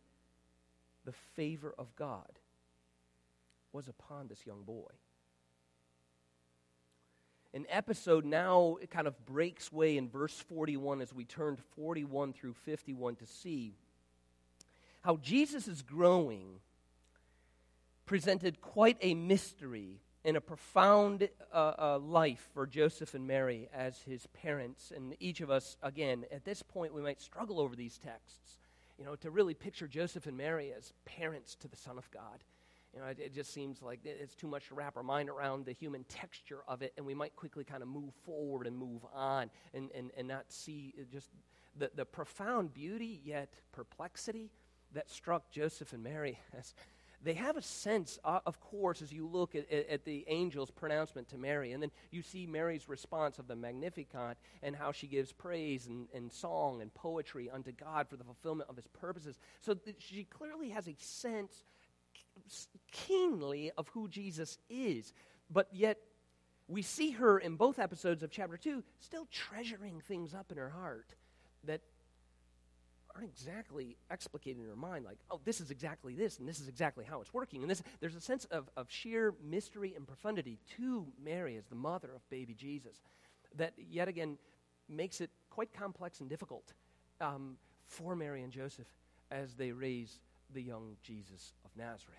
the 1.05 1.11
favor 1.35 1.73
of 1.77 1.95
God 1.95 2.39
was 3.71 3.87
upon 3.87 4.27
this 4.27 4.45
young 4.45 4.63
boy. 4.63 4.89
An 7.53 7.65
episode 7.69 8.25
now 8.25 8.77
it 8.81 8.91
kind 8.91 9.07
of 9.07 9.25
breaks 9.25 9.71
way 9.71 9.97
in 9.97 10.07
verse 10.07 10.33
41 10.47 11.01
as 11.01 11.13
we 11.13 11.25
turn 11.25 11.57
41 11.75 12.33
through 12.33 12.53
51 12.53 13.15
to 13.15 13.25
see 13.25 13.73
how 15.01 15.17
Jesus 15.17 15.67
is 15.67 15.81
growing 15.81 16.59
presented 18.09 18.59
quite 18.59 18.97
a 19.01 19.13
mystery 19.13 20.01
and 20.25 20.35
a 20.35 20.41
profound 20.41 21.29
uh, 21.53 21.73
uh, 21.77 21.99
life 21.99 22.49
for 22.55 22.65
Joseph 22.65 23.13
and 23.13 23.27
Mary 23.27 23.69
as 23.71 24.01
his 24.01 24.25
parents. 24.33 24.91
And 24.95 25.15
each 25.19 25.41
of 25.41 25.51
us, 25.51 25.77
again, 25.83 26.25
at 26.31 26.43
this 26.43 26.63
point, 26.63 26.95
we 26.95 27.03
might 27.03 27.21
struggle 27.21 27.59
over 27.59 27.75
these 27.75 27.99
texts, 27.99 28.57
you 28.97 29.05
know, 29.05 29.15
to 29.17 29.29
really 29.29 29.53
picture 29.53 29.87
Joseph 29.87 30.25
and 30.25 30.35
Mary 30.35 30.73
as 30.75 30.91
parents 31.05 31.53
to 31.57 31.67
the 31.67 31.75
Son 31.75 31.99
of 31.99 32.09
God. 32.09 32.43
You 32.95 33.01
know, 33.01 33.05
it, 33.05 33.19
it, 33.19 33.31
just 33.31 33.53
seems 33.53 33.79
like 33.83 33.99
it's 34.03 34.33
too 34.33 34.47
much 34.47 34.69
to 34.69 34.73
wrap 34.73 34.97
our 34.97 35.03
mind 35.03 35.29
around 35.29 35.67
the 35.67 35.73
human 35.73 36.03
texture 36.05 36.61
of 36.67 36.81
it, 36.81 36.93
and 36.97 37.05
we 37.05 37.13
might 37.13 37.35
quickly 37.35 37.63
kind 37.63 37.83
of 37.83 37.89
move 37.89 38.15
forward 38.25 38.65
and 38.65 38.75
move 38.75 39.05
on 39.13 39.51
and, 39.75 39.91
and, 39.93 40.09
and 40.17 40.27
not 40.27 40.45
see 40.47 40.95
just 41.11 41.29
the, 41.77 41.91
the 41.93 42.05
profound 42.05 42.73
beauty 42.73 43.21
yet 43.23 43.53
perplexity 43.71 44.49
that 44.93 45.11
struck 45.11 45.51
Joseph 45.51 45.93
and 45.93 46.01
Mary 46.01 46.39
as 46.57 46.73
they 47.21 47.33
have 47.33 47.57
a 47.57 47.61
sense, 47.61 48.17
uh, 48.23 48.39
of 48.45 48.59
course, 48.61 49.01
as 49.01 49.11
you 49.11 49.27
look 49.27 49.53
at, 49.53 49.69
at, 49.71 50.05
the 50.05 50.25
angel's 50.27 50.71
pronouncement 50.71 51.27
to 51.29 51.37
Mary, 51.37 51.73
and 51.73 51.83
then 51.83 51.91
you 52.11 52.21
see 52.21 52.45
Mary's 52.45 52.87
response 52.87 53.39
of 53.39 53.47
the 53.47 53.55
Magnificat 53.55 54.37
and 54.63 54.75
how 54.75 54.91
she 54.91 55.07
gives 55.07 55.33
praise 55.33 55.87
and, 55.87 56.07
and 56.13 56.31
song 56.31 56.81
and 56.81 56.93
poetry 56.93 57.49
unto 57.49 57.71
God 57.73 58.07
for 58.07 58.15
the 58.15 58.23
fulfillment 58.23 58.69
of 58.69 58.77
his 58.77 58.87
purposes. 58.87 59.37
So 59.59 59.75
she 59.97 60.23
clearly 60.23 60.69
has 60.69 60.87
a 60.87 60.95
sense 60.97 61.63
keenly 62.91 63.71
of 63.77 63.89
who 63.89 64.07
Jesus 64.07 64.57
is, 64.69 65.13
but 65.49 65.67
yet 65.73 65.97
we 66.69 66.81
see 66.81 67.11
her 67.11 67.39
in 67.39 67.55
both 67.55 67.79
episodes 67.79 68.23
of 68.23 68.31
chapter 68.31 68.55
2 68.55 68.81
still 68.99 69.27
treasuring 69.31 69.99
things 69.99 70.33
up 70.33 70.51
in 70.51 70.57
her 70.57 70.69
heart 70.69 71.15
that 71.65 71.81
aren't 73.19 73.29
exactly 73.29 73.97
explicated 74.09 74.61
in 74.61 74.69
her 74.69 74.75
mind, 74.75 75.05
like, 75.05 75.17
oh, 75.29 75.39
this 75.43 75.59
is 75.59 75.71
exactly 75.71 76.15
this, 76.15 76.39
and 76.39 76.47
this 76.47 76.59
is 76.59 76.67
exactly 76.67 77.03
how 77.03 77.19
it's 77.19 77.33
working. 77.33 77.61
And 77.61 77.69
this, 77.69 77.83
there's 77.99 78.15
a 78.15 78.21
sense 78.21 78.45
of, 78.45 78.69
of 78.77 78.89
sheer 78.89 79.33
mystery 79.43 79.93
and 79.95 80.07
profundity 80.07 80.57
to 80.77 81.05
Mary 81.23 81.57
as 81.57 81.65
the 81.65 81.75
mother 81.75 82.09
of 82.15 82.27
baby 82.29 82.53
Jesus 82.53 83.01
that 83.55 83.73
yet 83.89 84.07
again 84.07 84.37
makes 84.87 85.21
it 85.21 85.29
quite 85.49 85.73
complex 85.73 86.21
and 86.21 86.29
difficult 86.29 86.73
um, 87.19 87.57
for 87.87 88.15
Mary 88.15 88.43
and 88.43 88.53
Joseph 88.53 88.87
as 89.31 89.55
they 89.55 89.71
raise 89.71 90.19
the 90.53 90.61
young 90.61 90.95
Jesus 91.03 91.53
of 91.65 91.71
Nazareth. 91.75 92.17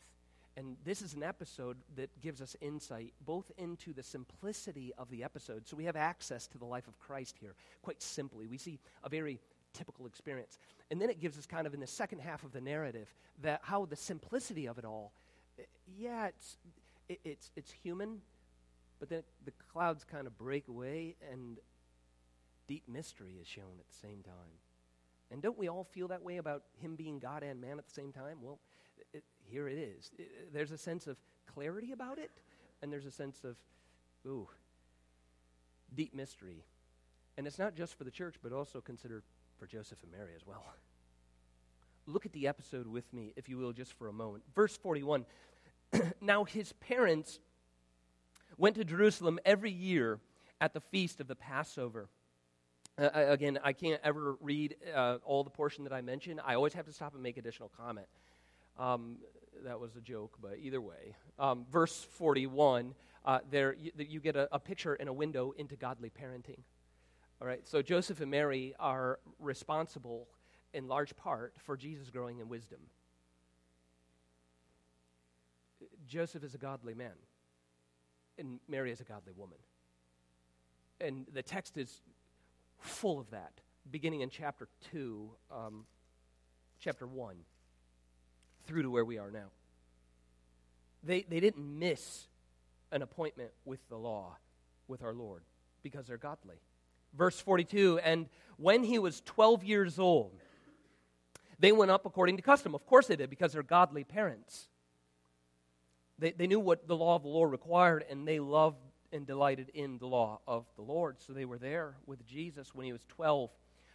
And 0.57 0.77
this 0.85 1.01
is 1.01 1.15
an 1.15 1.23
episode 1.23 1.79
that 1.97 2.11
gives 2.21 2.43
us 2.43 2.57
insight 2.61 3.15
both 3.25 3.51
into 3.57 3.95
the 3.95 4.03
simplicity 4.03 4.93
of 4.99 5.09
the 5.09 5.25
episode. 5.25 5.67
So 5.67 5.77
we 5.77 5.85
have 5.85 5.97
access 5.97 6.47
to 6.49 6.59
the 6.59 6.65
life 6.67 6.89
of 6.89 6.99
Christ 6.99 7.37
here, 7.41 7.55
quite 7.83 8.03
simply. 8.03 8.47
We 8.47 8.59
see 8.59 8.79
a 9.03 9.09
very 9.09 9.41
typical 9.73 10.07
experience. 10.07 10.59
And 10.91 11.01
then 11.01 11.11
it 11.11 11.21
gives 11.21 11.39
us 11.39 11.47
kind 11.47 11.67
of 11.67 11.75
in 11.75 11.81
the 11.81 11.87
second 11.87 12.21
half 12.21 12.45
of 12.45 12.53
the 12.53 12.61
narrative 12.61 13.13
that 13.43 13.61
how 13.63 13.87
the 13.87 13.97
simplicity 13.97 14.67
of 14.67 14.79
it 14.79 14.85
all, 14.85 15.13
eh, 15.59 15.63
yeah, 15.99 16.27
it's, 16.27 16.57
it, 17.09 17.21
it's, 17.25 17.51
it's 17.57 17.71
human, 17.71 18.21
but 18.99 19.09
then 19.09 19.23
the 19.45 19.53
clouds 19.73 20.05
kind 20.05 20.27
of 20.27 20.37
break 20.37 20.69
away 20.69 21.17
and 21.33 21.59
deep 22.69 22.85
mystery 22.89 23.37
is 23.41 23.47
shown 23.47 23.79
at 23.79 23.89
the 23.89 24.07
same 24.07 24.23
time. 24.23 24.59
And 25.31 25.41
don't 25.41 25.59
we 25.59 25.69
all 25.69 25.85
feel 25.85 26.09
that 26.09 26.23
way 26.23 26.39
about 26.39 26.63
him 26.81 26.97
being 26.97 27.19
God 27.19 27.43
and 27.43 27.61
man 27.61 27.79
at 27.79 27.87
the 27.87 27.93
same 27.93 28.13
time? 28.13 28.39
Well, 28.43 28.59
it, 29.13 29.23
here 29.45 29.69
it 29.69 29.79
is. 29.79 30.11
It, 30.19 30.53
there's 30.53 30.73
a 30.73 30.79
sense 30.79 31.07
of 31.07 31.17
clarity 31.55 31.93
about 31.93 32.19
it, 32.19 32.31
and 32.83 32.93
there's 32.93 33.07
a 33.07 33.11
sense 33.11 33.43
of, 33.45 33.57
ooh, 34.27 34.49
deep 35.95 36.15
mystery. 36.15 36.65
And 37.37 37.47
it's 37.47 37.59
not 37.59 37.75
just 37.75 37.97
for 37.97 38.05
the 38.05 38.11
church, 38.11 38.37
but 38.43 38.53
also 38.53 38.81
consider 38.81 39.23
for 39.61 39.67
Joseph 39.67 40.03
and 40.03 40.11
Mary 40.11 40.33
as 40.35 40.47
well. 40.47 40.65
Look 42.07 42.25
at 42.25 42.33
the 42.33 42.49
episode 42.49 42.87
with 42.87 43.13
me, 43.13 43.35
if 43.37 43.47
you 43.49 43.59
will, 43.59 43.73
just 43.73 43.93
for 43.93 44.09
a 44.09 44.13
moment. 44.13 44.43
Verse 44.55 44.77
41 44.79 45.27
Now 46.23 46.45
his 46.45 46.73
parents 46.73 47.39
went 48.57 48.77
to 48.77 48.85
Jerusalem 48.85 49.39
every 49.45 49.71
year 49.71 50.19
at 50.63 50.73
the 50.73 50.81
feast 50.81 51.21
of 51.21 51.29
the 51.29 51.37
Passover. 51.37 52.09
Uh, 52.99 53.11
again, 53.13 53.59
I 53.63 53.75
can't 53.75 54.01
ever 54.03 54.37
read 54.41 54.77
uh, 54.95 55.19
all 55.25 55.45
the 55.45 55.51
portion 55.51 55.85
that 55.85 55.93
I 55.93 56.01
mentioned. 56.01 56.41
I 56.45 56.55
always 56.55 56.73
have 56.73 56.87
to 56.87 56.93
stop 56.93 57.13
and 57.13 57.23
make 57.23 57.37
additional 57.37 57.71
comment. 57.77 58.07
Um, 58.79 59.19
that 59.65 59.79
was 59.79 59.95
a 59.95 60.01
joke, 60.01 60.39
but 60.41 60.57
either 60.59 60.81
way. 60.81 61.15
Um, 61.39 61.67
verse 61.71 62.07
41, 62.13 62.95
uh, 63.27 63.41
there 63.51 63.75
you, 63.75 63.93
you 63.99 64.21
get 64.21 64.37
a, 64.37 64.49
a 64.53 64.59
picture 64.59 64.95
in 64.95 65.07
a 65.07 65.13
window 65.13 65.53
into 65.59 65.77
godly 65.77 66.11
parenting. 66.11 66.61
All 67.41 67.47
right, 67.47 67.67
so 67.67 67.81
Joseph 67.81 68.21
and 68.21 68.31
Mary 68.31 68.75
are 68.79 69.19
responsible 69.39 70.29
in 70.75 70.89
large 70.89 71.17
part 71.17 71.55
for 71.57 71.75
Jesus 71.75 72.11
growing 72.11 72.39
in 72.39 72.51
wisdom. 72.51 72.81
Joseph 76.07 76.45
is 76.45 76.55
a 76.55 76.59
godly 76.59 76.93
man, 76.93 77.15
and 78.37 78.61
Mary 78.69 78.93
is 78.93 79.01
a 79.01 79.05
godly 79.05 79.33
woman. 79.35 79.57
And 81.01 81.27
the 81.33 81.43
text 81.43 81.79
is 81.79 82.03
full 82.79 83.19
of 83.19 83.31
that, 83.31 83.53
beginning 83.91 84.21
in 84.21 84.29
chapter 84.29 84.69
2, 84.93 85.31
um, 85.51 85.87
chapter 86.79 87.07
1, 87.07 87.37
through 88.67 88.83
to 88.83 88.91
where 88.91 89.05
we 89.05 89.17
are 89.17 89.31
now. 89.31 89.49
They, 91.03 91.23
they 91.23 91.41
didn't 91.41 91.79
miss 91.79 92.27
an 92.93 93.01
appointment 93.01 93.53
with 93.65 93.81
the 93.89 93.97
law, 93.97 94.37
with 94.89 95.03
our 95.03 95.15
Lord, 95.15 95.43
because 95.83 96.07
they're 96.07 96.19
godly. 96.19 96.57
Verse 97.17 97.39
42 97.41 97.99
And 98.01 98.27
when 98.57 98.83
he 98.85 98.99
was 98.99 99.21
12 99.23 99.65
years 99.65 99.99
old, 99.99 100.33
they 101.59 101.73
went 101.73 101.91
up 101.91 102.07
according 102.07 102.37
to 102.37 102.43
custom. 102.43 102.75
Of 102.75 102.87
course 102.87 103.07
they 103.07 103.17
did, 103.17 103.31
because 103.31 103.53
they're 103.53 103.63
godly 103.63 104.05
parents. 104.05 104.69
They, 106.19 106.33
they 106.33 106.47
knew 106.47 106.61
what 106.61 106.87
the 106.87 106.97
law 106.97 107.17
of 107.17 107.23
the 107.23 107.29
Lord 107.29 107.51
required, 107.51 108.05
and 108.11 108.27
they 108.27 108.41
loved 108.41 108.79
and 109.13 109.27
delighted 109.27 109.71
in 109.75 109.99
the 109.99 110.07
law 110.07 110.41
of 110.47 110.67
the 110.77 110.83
Lord. 110.83 111.17
So 111.21 111.33
they 111.33 111.45
were 111.45 111.59
there 111.59 111.97
with 112.07 112.25
Jesus 112.27 112.75
when 112.75 112.87
he 112.87 112.93
was 112.93 113.05
12. 113.09 113.51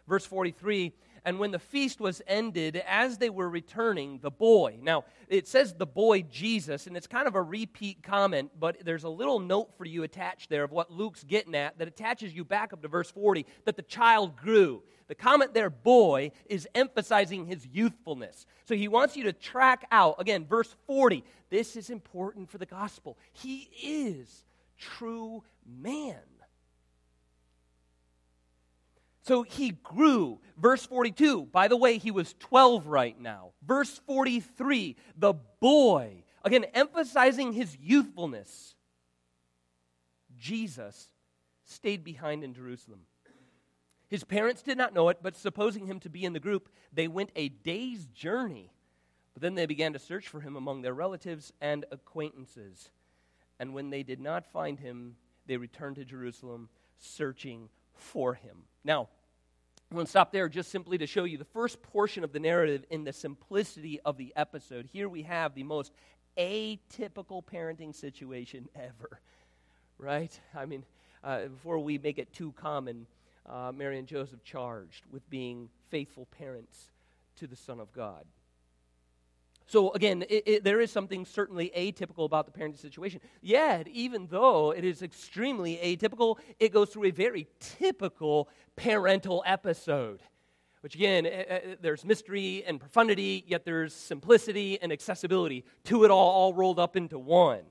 Verse 0.08 0.26
43 0.26 0.94
And 1.24 1.40
when 1.40 1.52
the 1.52 1.60
feast 1.60 2.00
was 2.00 2.22
ended, 2.28 2.82
as 2.88 3.18
they 3.18 3.30
were 3.30 3.50
returning, 3.50 4.20
the 4.20 4.32
boy, 4.32 4.78
now 4.82 5.06
it 5.28 5.48
says 5.48 5.74
the 5.74 5.86
boy 5.86 6.22
Jesus, 6.24 6.88
and 6.88 6.96
it's 6.96 7.08
kind 7.08 7.28
of 7.28 7.36
a 7.36 7.42
repeat 7.42 8.04
comment, 8.04 8.52
but 8.60 8.78
there's 8.84 9.04
a 9.04 9.10
little 9.10 9.40
note 9.40 9.76
for 9.78 9.86
you 9.86 10.04
attached 10.04 10.50
there 10.50 10.64
of 10.64 10.72
what 10.72 10.92
Luke's 10.92 11.24
getting 11.24 11.56
at 11.56 11.78
that 11.80 11.88
attaches 11.88 12.34
you 12.34 12.44
back 12.44 12.74
up 12.74 12.82
to 12.82 12.88
verse 12.88 13.10
40 13.12 13.46
that 13.66 13.76
the 13.76 13.82
child 13.82 14.36
grew. 14.36 14.84
The 15.08 15.16
comment 15.16 15.54
there, 15.54 15.70
boy, 15.70 16.32
is 16.48 16.68
emphasizing 16.74 17.46
his 17.46 17.66
youthfulness. 17.68 18.46
So 18.66 18.76
he 18.76 18.88
wants 18.88 19.16
you 19.16 19.24
to 19.26 19.34
track 19.34 19.86
out, 19.92 20.16
again, 20.20 20.46
verse 20.46 20.76
40. 20.88 21.24
This 21.50 21.76
is 21.76 21.92
important 21.92 22.50
for 22.50 22.58
the 22.58 22.66
gospel. 22.66 23.18
He 23.32 23.70
is 23.84 24.46
true 24.80 25.44
man. 25.66 26.18
So 29.26 29.42
he 29.42 29.72
grew. 29.72 30.40
Verse 30.58 30.86
42, 30.86 31.48
by 31.48 31.68
the 31.68 31.76
way, 31.76 31.98
he 31.98 32.12
was 32.12 32.36
12 32.40 32.86
right 32.86 33.20
now. 33.20 33.54
Verse 33.66 34.00
43, 34.06 34.96
the 35.18 35.34
boy, 35.60 36.24
again, 36.44 36.66
emphasizing 36.76 37.52
his 37.52 37.76
youthfulness. 37.82 38.76
Jesus 40.38 41.10
stayed 41.66 42.04
behind 42.04 42.44
in 42.44 42.54
Jerusalem. 42.54 43.02
His 44.10 44.24
parents 44.24 44.62
did 44.62 44.78
not 44.78 44.94
know 44.94 45.10
it, 45.10 45.18
but 45.24 45.36
supposing 45.36 45.88
him 45.88 46.00
to 46.02 46.10
be 46.10 46.24
in 46.24 46.34
the 46.34 46.40
group, 46.40 46.70
they 46.94 47.08
went 47.08 47.32
a 47.36 47.50
day's 47.50 48.06
journey. 48.06 48.72
But 49.34 49.42
then 49.42 49.56
they 49.56 49.66
began 49.66 49.94
to 49.94 50.00
search 50.00 50.28
for 50.28 50.40
him 50.40 50.56
among 50.56 50.84
their 50.84 50.94
relatives 50.94 51.52
and 51.60 51.84
acquaintances. 51.92 52.90
And 53.60 53.74
when 53.74 53.90
they 53.90 54.04
did 54.04 54.22
not 54.22 54.46
find 54.46 54.80
him, 54.80 55.16
they 55.48 55.58
returned 55.58 55.96
to 55.96 56.06
Jerusalem 56.06 56.70
searching 56.98 57.70
for 57.96 58.34
him. 58.34 58.64
Now, 58.84 59.10
I'm 59.90 59.96
going 59.96 60.06
to 60.06 60.10
stop 60.10 60.32
there 60.32 60.50
just 60.50 60.72
simply 60.72 60.98
to 60.98 61.08
show 61.08 61.24
you 61.24 61.38
the 61.38 61.46
first 61.46 61.82
portion 61.82 62.24
of 62.24 62.34
the 62.34 62.40
narrative 62.40 62.86
in 62.90 63.04
the 63.04 63.14
simplicity 63.14 64.00
of 64.04 64.18
the 64.18 64.34
episode. 64.36 64.90
Here 64.92 65.08
we 65.08 65.24
have 65.24 65.54
the 65.54 65.64
most 65.64 65.92
atypical 66.38 67.44
parenting 67.44 67.94
situation 67.94 68.68
ever, 68.76 69.20
right? 69.98 70.38
I 70.56 70.66
mean, 70.66 70.84
uh, 71.24 71.46
before 71.46 71.80
we 71.80 71.98
make 71.98 72.18
it 72.18 72.34
too 72.34 72.54
common, 72.54 73.06
uh, 73.48 73.72
Mary 73.74 74.00
and 74.00 74.08
Joseph 74.08 74.44
charged 74.44 75.04
with 75.12 75.28
being 75.30 75.70
faithful 75.90 76.28
parents 76.38 76.92
to 77.38 77.48
the 77.48 77.56
Son 77.56 77.80
of 77.80 77.92
God. 77.94 78.26
So, 79.68 79.92
again, 79.94 80.24
it, 80.30 80.44
it, 80.46 80.64
there 80.64 80.80
is 80.80 80.92
something 80.92 81.26
certainly 81.26 81.72
atypical 81.76 82.26
about 82.26 82.46
the 82.46 82.52
parenting 82.52 82.80
situation. 82.80 83.20
Yet, 83.42 83.88
even 83.88 84.28
though 84.28 84.72
it 84.72 84.86
is 84.86 85.02
extremely 85.02 85.78
atypical, 85.78 86.38
it 86.60 86.72
goes 86.72 86.90
through 86.90 87.06
a 87.06 87.12
very 87.12 87.48
typical 87.60 88.48
parental 88.76 89.44
episode. 89.46 90.22
Which, 90.82 90.94
again, 90.94 91.26
uh, 91.26 91.76
there's 91.82 92.06
mystery 92.06 92.64
and 92.68 92.80
profundity, 92.80 93.44
yet 93.48 93.66
there's 93.66 93.92
simplicity 93.92 94.80
and 94.80 94.92
accessibility. 94.92 95.66
To 95.86 96.04
it 96.04 96.12
all, 96.12 96.30
all 96.30 96.54
rolled 96.54 96.78
up 96.78 96.96
into 96.96 97.18
one. 97.18 97.64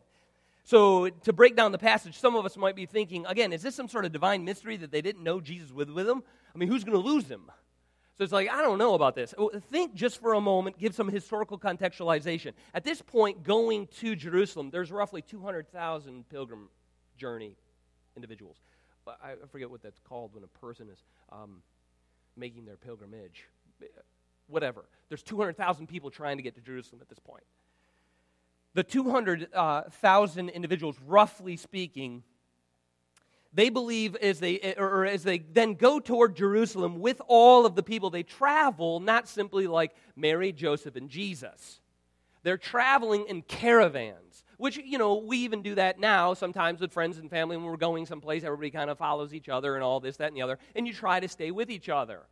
So, 0.64 1.09
to 1.09 1.33
break 1.33 1.54
down 1.54 1.70
the 1.70 1.78
passage, 1.78 2.18
some 2.18 2.35
of 2.35 2.44
us 2.44 2.57
might 2.57 2.74
be 2.74 2.87
thinking, 2.87 3.24
again, 3.26 3.52
is 3.52 3.62
this 3.62 3.76
some 3.76 3.88
sort 3.88 4.04
of 4.04 4.11
divine 4.11 4.44
mystery 4.44 4.76
that 4.78 4.90
they 4.90 5.00
didn't 5.00 5.22
know 5.22 5.40
Jesus 5.40 5.70
was 5.70 5.88
with 5.88 6.07
them? 6.07 6.24
I 6.52 6.59
mean, 6.59 6.68
who's 6.68 6.83
going 6.83 7.00
to 7.00 7.09
lose 7.09 7.28
him? 7.28 7.52
So 8.16 8.22
it's 8.22 8.33
like, 8.33 8.48
I 8.48 8.62
don't 8.62 8.79
know 8.79 8.94
about 8.94 9.16
this. 9.16 9.35
Think 9.70 9.94
just 9.94 10.20
for 10.20 10.35
a 10.35 10.40
moment, 10.40 10.79
give 10.79 10.94
some 10.94 11.09
historical 11.09 11.59
contextualization. 11.59 12.53
At 12.72 12.85
this 12.85 13.03
point, 13.03 13.42
going 13.42 13.88
to 13.98 14.14
Jerusalem, 14.14 14.70
there's 14.70 14.92
roughly 14.92 15.20
200,000 15.20 16.29
pilgrim 16.29 16.68
journey 17.16 17.57
individuals. 18.14 18.57
I 19.07 19.35
forget 19.50 19.68
what 19.68 19.83
that's 19.83 19.98
called 19.98 20.33
when 20.33 20.44
a 20.44 20.59
person 20.59 20.88
is 20.88 21.03
um, 21.31 21.62
making 22.37 22.64
their 22.64 22.77
pilgrimage. 22.77 23.48
Whatever. 24.46 24.85
There's 25.09 25.22
200,000 25.22 25.88
people 25.88 26.11
trying 26.11 26.37
to 26.37 26.42
get 26.42 26.55
to 26.55 26.61
Jerusalem 26.61 27.00
at 27.03 27.09
this 27.09 27.18
point. 27.18 27.44
The 28.74 28.85
200,000 28.85 30.48
individuals, 30.48 30.96
roughly 31.07 31.57
speaking, 31.57 32.22
they 33.54 33.70
believe 33.70 34.16
as 34.16 34.40
they, 34.40 34.74
or 34.76 35.06
as 35.06 35.22
they 35.22 35.38
then 35.38 35.74
go 35.74 36.00
toward 36.00 36.34
Jerusalem 36.34 36.98
with 36.98 37.22
all 37.28 37.64
of 37.64 37.76
the 37.76 37.82
people, 37.82 38.10
they 38.10 38.24
travel 38.24 38.98
not 38.98 39.28
simply 39.28 39.68
like 39.68 39.94
Mary, 40.16 40.52
Joseph, 40.52 40.96
and 40.96 41.08
Jesus. 41.08 41.80
They're 42.42 42.58
traveling 42.58 43.26
in 43.28 43.42
caravans, 43.42 44.42
which, 44.58 44.76
you 44.76 44.98
know, 44.98 45.14
we 45.14 45.38
even 45.38 45.62
do 45.62 45.76
that 45.76 46.00
now 46.00 46.34
sometimes 46.34 46.80
with 46.80 46.92
friends 46.92 47.18
and 47.18 47.30
family 47.30 47.56
when 47.56 47.66
we're 47.66 47.76
going 47.76 48.06
someplace. 48.06 48.42
Everybody 48.42 48.70
kind 48.70 48.90
of 48.90 48.98
follows 48.98 49.32
each 49.32 49.48
other 49.48 49.76
and 49.76 49.84
all 49.84 50.00
this, 50.00 50.16
that, 50.16 50.28
and 50.28 50.36
the 50.36 50.42
other, 50.42 50.58
and 50.74 50.86
you 50.86 50.92
try 50.92 51.20
to 51.20 51.28
stay 51.28 51.52
with 51.52 51.70
each 51.70 51.88
other. 51.88 52.22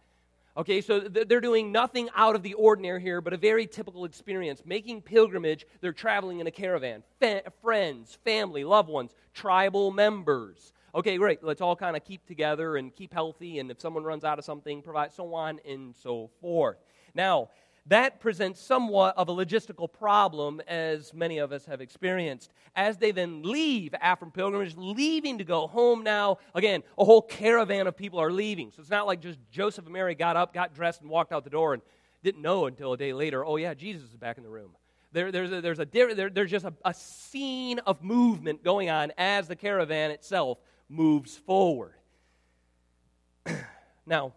Okay, 0.55 0.83
so 0.83 1.01
they're 1.01 1.41
doing 1.41 1.73
nothing 1.73 2.11
out 2.15 2.35
of 2.37 2.43
the 2.43 2.53
ordinary 2.55 3.01
here, 3.01 3.23
but 3.23 3.33
a 3.33 3.39
very 3.39 3.67
typical 3.67 4.05
experience. 4.05 4.61
Making 4.67 5.01
pilgrimage, 5.01 5.67
they're 5.81 5.95
traveling 5.95 6.41
in 6.41 6.47
a 6.47 6.51
caravan. 6.51 7.03
Fa- 7.21 7.45
friends, 7.63 8.19
family, 8.23 8.63
loved 8.63 8.91
ones, 8.91 9.15
tribal 9.33 9.91
members 9.91 10.75
okay, 10.95 11.17
great, 11.17 11.43
let's 11.43 11.61
all 11.61 11.77
kind 11.77 11.97
of 11.97 12.05
keep 12.05 12.27
together 12.27 12.77
and 12.77 12.95
keep 12.95 13.13
healthy, 13.13 13.59
and 13.59 13.71
if 13.71 13.81
someone 13.81 14.05
runs 14.05 14.25
out 14.25 14.39
of 14.39 14.45
something, 14.45 14.83
provide, 14.83 15.13
so 15.13 15.35
on 15.35 15.61
and 15.67 15.95
so 15.97 16.31
forth. 16.41 16.77
Now, 17.15 17.49
that 17.87 18.21
presents 18.21 18.61
somewhat 18.61 19.17
of 19.17 19.29
a 19.29 19.33
logistical 19.33 19.93
problem, 19.93 20.61
as 20.69 21.13
many 21.13 21.39
of 21.39 21.51
us 21.51 21.67
have 21.67 21.81
experienced. 21.81 22.53
As 22.77 22.97
they 22.97 23.11
then 23.11 23.43
leave 23.43 23.93
after 24.01 24.27
pilgrimage, 24.27 24.77
leaving 24.77 25.39
to 25.39 25.45
go 25.45 25.67
home 25.67 26.05
now, 26.05 26.39
again, 26.55 26.85
a 26.97 27.05
whole 27.05 27.23
caravan 27.23 27.89
of 27.89 27.97
people 27.97 28.21
are 28.21 28.31
leaving. 28.31 28.71
So 28.71 28.81
it's 28.81 28.91
not 28.91 29.07
like 29.07 29.21
just 29.21 29.41
Joseph 29.51 29.85
and 29.85 29.93
Mary 29.93 30.15
got 30.15 30.37
up, 30.37 30.55
got 30.55 30.75
dressed, 30.75 31.01
and 31.01 31.11
walked 31.11 31.33
out 31.33 31.43
the 31.43 31.51
door 31.51 31.75
and 31.75 31.83
didn't 32.23 32.43
know 32.43 32.67
until 32.67 32.93
a 32.93 32.97
day 32.97 33.13
later, 33.13 33.45
oh, 33.45 33.57
yeah, 33.57 33.75
Jesus 33.75 34.11
is 34.11 34.17
back 34.17 34.39
in 34.39 34.45
the 34.45 34.51
room. 34.51 34.71
There, 35.11 35.33
there's, 35.33 35.51
a, 35.51 35.61
there's, 35.61 35.81
a, 35.81 35.85
there, 35.85 36.31
there's 36.31 36.51
just 36.51 36.65
a, 36.65 36.73
a 36.85 36.95
scene 36.95 37.81
of 37.81 38.03
movement 38.03 38.63
going 38.63 38.91
on 38.91 39.13
as 39.19 39.49
the 39.49 39.57
caravan 39.57 40.13
itself 40.13 40.59
moves 40.93 41.37
forward. 41.37 41.95
now, 44.07 44.33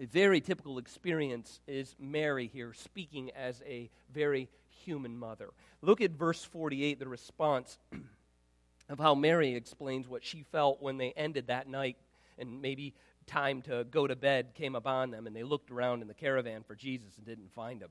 a 0.00 0.06
very 0.06 0.40
typical 0.40 0.78
experience 0.78 1.60
is 1.66 1.94
Mary 1.98 2.46
here 2.52 2.72
speaking 2.72 3.30
as 3.32 3.62
a 3.66 3.90
very 4.12 4.48
human 4.84 5.16
mother. 5.16 5.50
Look 5.82 6.00
at 6.00 6.12
verse 6.12 6.42
48, 6.42 6.98
the 6.98 7.08
response 7.08 7.78
of 8.88 8.98
how 8.98 9.14
Mary 9.14 9.54
explains 9.54 10.08
what 10.08 10.24
she 10.24 10.42
felt 10.42 10.80
when 10.80 10.96
they 10.96 11.12
ended 11.12 11.48
that 11.48 11.68
night 11.68 11.96
and 12.38 12.62
maybe 12.62 12.94
time 13.26 13.60
to 13.62 13.84
go 13.84 14.06
to 14.06 14.16
bed 14.16 14.54
came 14.54 14.74
upon 14.74 15.10
them 15.10 15.26
and 15.26 15.36
they 15.36 15.42
looked 15.42 15.70
around 15.70 16.00
in 16.00 16.08
the 16.08 16.14
caravan 16.14 16.62
for 16.62 16.74
Jesus 16.74 17.16
and 17.18 17.26
didn't 17.26 17.52
find 17.52 17.82
him. 17.82 17.90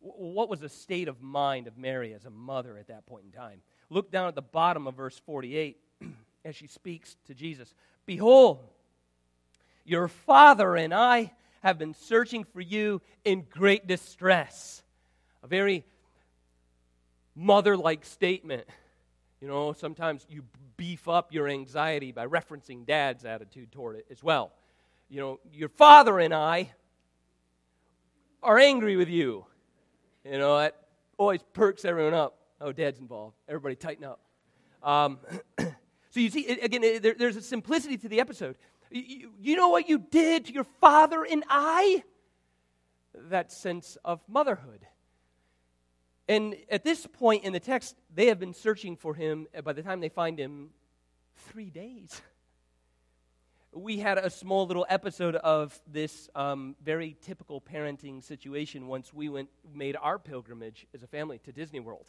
What 0.00 0.48
was 0.48 0.60
the 0.60 0.68
state 0.68 1.08
of 1.08 1.20
mind 1.20 1.66
of 1.66 1.76
Mary 1.76 2.14
as 2.14 2.24
a 2.24 2.30
mother 2.30 2.78
at 2.78 2.88
that 2.88 3.04
point 3.06 3.24
in 3.26 3.32
time? 3.32 3.60
Look 3.90 4.10
down 4.10 4.28
at 4.28 4.34
the 4.34 4.42
bottom 4.42 4.86
of 4.86 4.94
verse 4.94 5.20
48 5.26 5.76
as 6.44 6.56
she 6.56 6.66
speaks 6.66 7.16
to 7.26 7.34
Jesus 7.34 7.74
Behold, 8.04 8.58
your 9.84 10.08
father 10.08 10.74
and 10.76 10.92
I 10.92 11.32
have 11.62 11.78
been 11.78 11.94
searching 11.94 12.44
for 12.44 12.60
you 12.60 13.00
in 13.24 13.46
great 13.48 13.86
distress. 13.86 14.82
A 15.44 15.46
very 15.46 15.84
mother 17.34 17.76
like 17.76 18.04
statement. 18.04 18.64
You 19.40 19.48
know, 19.48 19.72
sometimes 19.72 20.26
you 20.28 20.42
beef 20.76 21.08
up 21.08 21.32
your 21.32 21.48
anxiety 21.48 22.12
by 22.12 22.26
referencing 22.26 22.86
dad's 22.86 23.24
attitude 23.24 23.70
toward 23.72 23.96
it 23.96 24.06
as 24.10 24.22
well. 24.22 24.52
You 25.08 25.20
know, 25.20 25.40
your 25.52 25.68
father 25.68 26.18
and 26.18 26.34
I 26.34 26.72
are 28.42 28.58
angry 28.58 28.96
with 28.96 29.08
you. 29.08 29.46
You 30.24 30.38
know, 30.38 30.58
that 30.58 30.76
always 31.18 31.42
perks 31.52 31.84
everyone 31.84 32.14
up. 32.14 32.36
Oh, 32.60 32.72
dad's 32.72 32.98
involved. 32.98 33.36
Everybody 33.48 33.74
tighten 33.76 34.04
up. 34.04 34.20
Um, 34.82 35.18
So 36.12 36.20
you 36.20 36.28
see, 36.28 36.46
again, 36.46 37.00
there, 37.00 37.14
there's 37.14 37.36
a 37.36 37.42
simplicity 37.42 37.96
to 37.96 38.08
the 38.08 38.20
episode. 38.20 38.56
You, 38.90 39.30
you 39.40 39.56
know 39.56 39.70
what 39.70 39.88
you 39.88 39.98
did 39.98 40.44
to 40.44 40.52
your 40.52 40.66
father 40.78 41.24
and 41.24 41.42
I? 41.48 42.04
That 43.14 43.50
sense 43.50 43.96
of 44.04 44.20
motherhood. 44.28 44.86
And 46.28 46.54
at 46.70 46.84
this 46.84 47.06
point 47.06 47.44
in 47.44 47.54
the 47.54 47.60
text, 47.60 47.96
they 48.14 48.26
have 48.26 48.38
been 48.38 48.52
searching 48.52 48.94
for 48.94 49.14
him. 49.14 49.46
By 49.64 49.72
the 49.72 49.82
time 49.82 50.00
they 50.00 50.10
find 50.10 50.38
him, 50.38 50.70
three 51.48 51.70
days. 51.70 52.20
We 53.72 53.98
had 53.98 54.18
a 54.18 54.28
small 54.28 54.66
little 54.66 54.84
episode 54.90 55.34
of 55.36 55.80
this 55.90 56.28
um, 56.34 56.76
very 56.84 57.16
typical 57.22 57.58
parenting 57.58 58.22
situation 58.22 58.86
once 58.86 59.14
we 59.14 59.30
went 59.30 59.48
made 59.74 59.96
our 59.96 60.18
pilgrimage 60.18 60.86
as 60.94 61.02
a 61.02 61.06
family 61.06 61.38
to 61.44 61.52
Disney 61.52 61.80
World. 61.80 62.04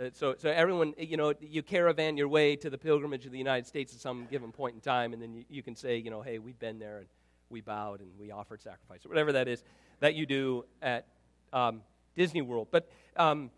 Uh, 0.00 0.08
so, 0.14 0.34
so 0.38 0.48
everyone, 0.50 0.94
you 0.96 1.16
know, 1.18 1.34
you 1.40 1.62
caravan 1.62 2.16
your 2.16 2.28
way 2.28 2.56
to 2.56 2.70
the 2.70 2.78
pilgrimage 2.78 3.26
of 3.26 3.32
the 3.32 3.38
United 3.38 3.66
States 3.66 3.94
at 3.94 4.00
some 4.00 4.26
given 4.30 4.50
point 4.50 4.74
in 4.74 4.80
time, 4.80 5.12
and 5.12 5.20
then 5.20 5.34
you, 5.34 5.44
you 5.50 5.62
can 5.62 5.76
say, 5.76 5.98
you 5.98 6.10
know, 6.10 6.22
hey, 6.22 6.38
we've 6.38 6.58
been 6.58 6.78
there 6.78 6.98
and 6.98 7.06
we 7.50 7.60
bowed 7.60 8.00
and 8.00 8.08
we 8.18 8.30
offered 8.30 8.62
sacrifice, 8.62 9.04
or 9.04 9.10
whatever 9.10 9.32
that 9.32 9.48
is 9.48 9.62
that 10.00 10.14
you 10.14 10.24
do 10.24 10.64
at 10.80 11.06
um, 11.52 11.82
Disney 12.16 12.40
World. 12.40 12.68
But 12.70 12.90
um, 13.16 13.50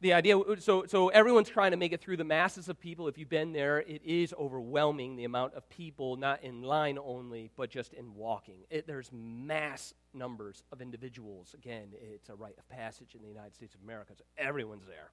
the 0.00 0.12
idea, 0.12 0.36
so, 0.60 0.84
so 0.86 1.08
everyone's 1.08 1.48
trying 1.48 1.72
to 1.72 1.76
make 1.76 1.92
it 1.92 2.00
through 2.00 2.16
the 2.16 2.24
masses 2.24 2.68
of 2.68 2.78
people. 2.78 3.08
If 3.08 3.18
you've 3.18 3.28
been 3.28 3.52
there, 3.52 3.80
it 3.80 4.02
is 4.04 4.32
overwhelming 4.38 5.16
the 5.16 5.24
amount 5.24 5.54
of 5.54 5.68
people, 5.68 6.16
not 6.16 6.44
in 6.44 6.62
line 6.62 6.96
only, 6.96 7.50
but 7.56 7.70
just 7.70 7.92
in 7.92 8.14
walking. 8.14 8.58
It, 8.70 8.86
there's 8.86 9.10
mass 9.12 9.94
numbers 10.14 10.62
of 10.70 10.80
individuals. 10.80 11.54
Again, 11.54 11.88
it's 12.00 12.28
a 12.28 12.34
rite 12.34 12.56
of 12.58 12.68
passage 12.68 13.16
in 13.16 13.22
the 13.22 13.28
United 13.28 13.54
States 13.54 13.74
of 13.74 13.82
America, 13.82 14.12
so 14.16 14.24
everyone's 14.38 14.86
there. 14.86 15.10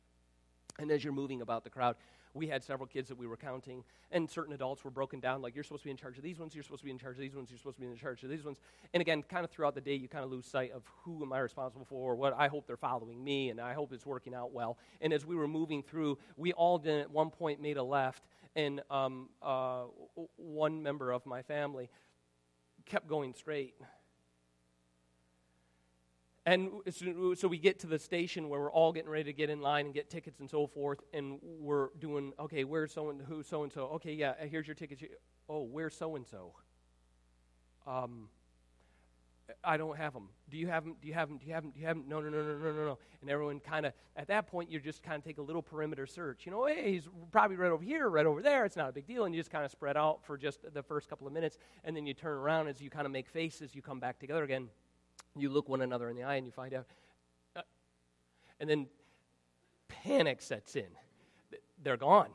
And 0.77 0.91
as 0.91 1.03
you're 1.03 1.13
moving 1.13 1.41
about 1.41 1.63
the 1.63 1.69
crowd, 1.69 1.95
we 2.33 2.47
had 2.47 2.63
several 2.63 2.87
kids 2.87 3.09
that 3.09 3.17
we 3.17 3.27
were 3.27 3.37
counting, 3.37 3.83
and 4.11 4.29
certain 4.29 4.53
adults 4.53 4.83
were 4.83 4.91
broken 4.91 5.19
down 5.19 5.41
like, 5.41 5.55
you're 5.55 5.63
supposed 5.63 5.81
to 5.81 5.87
be 5.87 5.91
in 5.91 5.97
charge 5.97 6.17
of 6.17 6.23
these 6.23 6.39
ones, 6.39 6.53
you're 6.53 6.63
supposed 6.63 6.81
to 6.81 6.85
be 6.85 6.91
in 6.91 6.99
charge 6.99 7.15
of 7.15 7.21
these 7.21 7.35
ones, 7.35 7.49
you're 7.49 7.57
supposed 7.57 7.77
to 7.77 7.81
be 7.81 7.87
in 7.87 7.95
charge 7.97 8.23
of 8.23 8.29
these 8.29 8.43
ones. 8.43 8.59
And 8.93 9.01
again, 9.01 9.23
kind 9.23 9.43
of 9.43 9.49
throughout 9.49 9.73
the 9.73 9.81
day, 9.81 9.95
you 9.95 10.07
kind 10.07 10.23
of 10.23 10.29
lose 10.29 10.45
sight 10.45 10.71
of 10.71 10.83
who 11.03 11.23
am 11.23 11.33
I 11.33 11.39
responsible 11.39 11.85
for, 11.85 12.15
what 12.15 12.33
I 12.37 12.47
hope 12.47 12.67
they're 12.67 12.77
following 12.77 13.23
me, 13.23 13.49
and 13.49 13.59
I 13.59 13.73
hope 13.73 13.91
it's 13.93 14.05
working 14.05 14.35
out 14.35 14.53
well. 14.53 14.77
And 15.01 15.11
as 15.11 15.25
we 15.25 15.35
were 15.35 15.47
moving 15.47 15.81
through, 15.81 16.19
we 16.37 16.53
all 16.53 16.77
did 16.77 17.01
at 17.01 17.11
one 17.11 17.31
point 17.31 17.61
made 17.61 17.77
a 17.77 17.83
left, 17.83 18.23
and 18.55 18.81
um, 18.91 19.29
uh, 19.41 19.85
one 20.35 20.83
member 20.83 21.11
of 21.11 21.25
my 21.25 21.41
family 21.41 21.89
kept 22.85 23.07
going 23.07 23.33
straight 23.33 23.73
and 26.45 26.69
so 27.33 27.47
we 27.47 27.57
get 27.57 27.79
to 27.79 27.87
the 27.87 27.99
station 27.99 28.49
where 28.49 28.59
we're 28.59 28.71
all 28.71 28.91
getting 28.91 29.09
ready 29.09 29.25
to 29.25 29.33
get 29.33 29.49
in 29.49 29.61
line 29.61 29.85
and 29.85 29.93
get 29.93 30.09
tickets 30.09 30.39
and 30.39 30.49
so 30.49 30.67
forth, 30.67 30.99
and 31.13 31.39
we're 31.41 31.89
doing, 31.99 32.33
okay, 32.39 32.63
where's 32.63 32.93
so 32.93 33.09
and 33.09 33.21
who, 33.21 33.43
so 33.43 33.63
and 33.63 33.71
so? 33.71 33.87
Okay, 33.95 34.13
yeah, 34.13 34.33
here's 34.49 34.67
your 34.67 34.75
tickets. 34.75 35.03
Oh, 35.47 35.63
where's 35.63 35.95
so 35.95 36.15
and 36.15 36.25
so? 36.25 36.53
Um, 37.85 38.29
I 39.63 39.77
don't 39.77 39.97
have 39.97 40.13
them. 40.13 40.29
Do 40.49 40.57
you 40.57 40.67
have 40.67 40.83
them? 40.83 40.95
Do 41.01 41.07
you 41.07 41.13
have 41.13 41.27
them? 41.27 41.37
Do 41.37 41.47
you 41.47 41.53
have 41.53 41.63
them? 41.63 41.71
Do 41.71 41.79
you 41.79 41.85
have 41.87 41.95
them? 41.95 42.05
No, 42.07 42.19
no, 42.19 42.29
no, 42.29 42.41
no, 42.41 42.57
no, 42.57 42.71
no, 42.71 42.85
no. 42.85 42.97
And 43.21 43.29
everyone 43.29 43.59
kind 43.59 43.85
of, 43.85 43.93
at 44.15 44.27
that 44.27 44.47
point, 44.47 44.71
you 44.71 44.79
just 44.79 45.03
kind 45.03 45.17
of 45.17 45.23
take 45.23 45.39
a 45.39 45.41
little 45.41 45.61
perimeter 45.61 46.05
search. 46.05 46.45
You 46.45 46.51
know, 46.51 46.65
hey, 46.65 46.93
he's 46.93 47.09
probably 47.31 47.57
right 47.57 47.71
over 47.71 47.83
here, 47.83 48.09
right 48.09 48.25
over 48.25 48.41
there. 48.41 48.65
It's 48.65 48.75
not 48.75 48.89
a 48.89 48.91
big 48.91 49.07
deal. 49.07 49.25
And 49.25 49.33
you 49.33 49.41
just 49.41 49.51
kind 49.51 49.65
of 49.65 49.71
spread 49.71 49.97
out 49.97 50.23
for 50.23 50.37
just 50.37 50.59
the 50.73 50.83
first 50.83 51.09
couple 51.09 51.25
of 51.25 51.33
minutes. 51.33 51.57
And 51.83 51.95
then 51.95 52.05
you 52.05 52.13
turn 52.13 52.37
around 52.37 52.67
as 52.67 52.79
you 52.79 52.89
kind 52.89 53.05
of 53.05 53.11
make 53.11 53.27
faces, 53.27 53.73
you 53.73 53.81
come 53.81 53.99
back 53.99 54.19
together 54.19 54.43
again 54.43 54.69
you 55.37 55.49
look 55.49 55.69
one 55.69 55.81
another 55.81 56.09
in 56.09 56.15
the 56.15 56.23
eye 56.23 56.35
and 56.35 56.45
you 56.45 56.51
find 56.51 56.73
out. 56.73 56.85
Uh, 57.55 57.61
and 58.59 58.69
then 58.69 58.87
panic 59.87 60.41
sets 60.41 60.75
in. 60.75 60.87
They're 61.81 61.97
gone. 61.97 62.29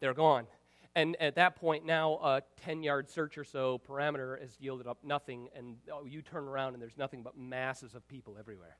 They're 0.00 0.14
gone. 0.14 0.46
And 0.94 1.16
at 1.20 1.36
that 1.36 1.56
point, 1.56 1.84
now 1.84 2.14
a 2.14 2.42
10 2.64 2.82
yard 2.82 3.08
search 3.08 3.38
or 3.38 3.44
so 3.44 3.80
parameter 3.88 4.40
has 4.40 4.50
yielded 4.58 4.86
up 4.86 4.98
nothing, 5.04 5.48
and 5.54 5.76
oh, 5.92 6.04
you 6.04 6.22
turn 6.22 6.44
around 6.44 6.74
and 6.74 6.82
there's 6.82 6.98
nothing 6.98 7.22
but 7.22 7.36
masses 7.36 7.94
of 7.94 8.06
people 8.08 8.36
everywhere. 8.38 8.76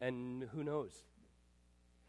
And 0.00 0.48
who 0.52 0.64
knows? 0.64 0.92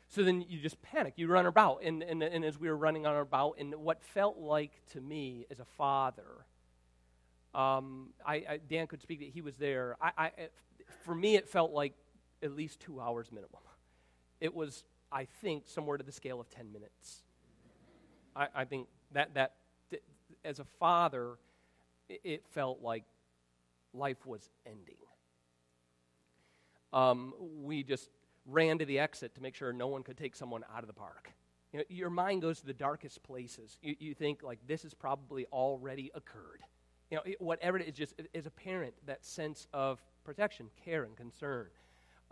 So 0.09 0.23
then 0.23 0.43
you 0.47 0.59
just 0.59 0.81
panic. 0.81 1.13
You 1.17 1.27
run 1.27 1.45
about. 1.45 1.83
And, 1.83 2.01
and, 2.01 2.23
and 2.23 2.45
as 2.45 2.59
we 2.59 2.69
were 2.69 2.77
running 2.77 3.05
on 3.05 3.15
about, 3.15 3.55
and 3.59 3.75
what 3.75 4.01
felt 4.01 4.37
like 4.37 4.71
to 4.93 5.01
me 5.01 5.45
as 5.51 5.59
a 5.59 5.65
father 5.77 6.45
um, 7.57 8.09
I, 8.23 8.35
I, 8.35 8.59
Dan 8.69 8.85
could 8.85 9.01
speak 9.01 9.19
that 9.19 9.29
he 9.29 9.41
was 9.41 9.55
there. 9.55 9.97
I, 9.99 10.31
for 11.03 11.15
me, 11.15 11.35
it 11.35 11.49
felt 11.49 11.71
like 11.71 11.93
at 12.43 12.55
least 12.55 12.79
two 12.79 13.01
hours 13.01 13.31
minimum. 13.31 13.61
It 14.39 14.53
was, 14.53 14.83
I 15.11 15.25
think, 15.41 15.63
somewhere 15.65 15.97
to 15.97 16.03
the 16.03 16.11
scale 16.11 16.39
of 16.39 16.49
10 16.51 16.71
minutes. 16.71 17.23
I, 18.35 18.47
I 18.53 18.65
think 18.65 18.87
that, 19.13 19.33
that, 19.33 19.55
th- 19.89 20.03
as 20.45 20.59
a 20.59 20.65
father, 20.79 21.39
it, 22.07 22.21
it 22.23 22.43
felt 22.51 22.83
like 22.83 23.03
life 23.91 24.23
was 24.27 24.47
ending. 24.67 24.97
Um, 26.93 27.33
we 27.63 27.81
just 27.81 28.11
ran 28.45 28.77
to 28.77 28.85
the 28.85 28.99
exit 28.99 29.33
to 29.33 29.41
make 29.41 29.55
sure 29.55 29.73
no 29.73 29.87
one 29.87 30.03
could 30.03 30.15
take 30.17 30.35
someone 30.35 30.63
out 30.73 30.83
of 30.83 30.87
the 30.87 30.93
park. 30.93 31.31
You 31.73 31.79
know, 31.79 31.85
your 31.89 32.11
mind 32.11 32.43
goes 32.43 32.59
to 32.59 32.67
the 32.67 32.73
darkest 32.73 33.23
places. 33.23 33.79
You, 33.81 33.95
you 33.97 34.13
think, 34.13 34.43
like, 34.43 34.59
this 34.67 34.83
has 34.83 34.93
probably 34.93 35.47
already 35.47 36.11
occurred. 36.13 36.61
You 37.09 37.17
know, 37.17 37.23
it, 37.25 37.41
whatever 37.41 37.77
it 37.77 37.87
is, 37.87 37.93
just 37.93 38.13
as 38.35 38.45
a 38.45 38.51
parent, 38.51 38.93
that 39.05 39.25
sense 39.25 39.67
of 39.73 40.01
protection, 40.23 40.67
care, 40.83 41.03
and 41.03 41.15
concern. 41.15 41.67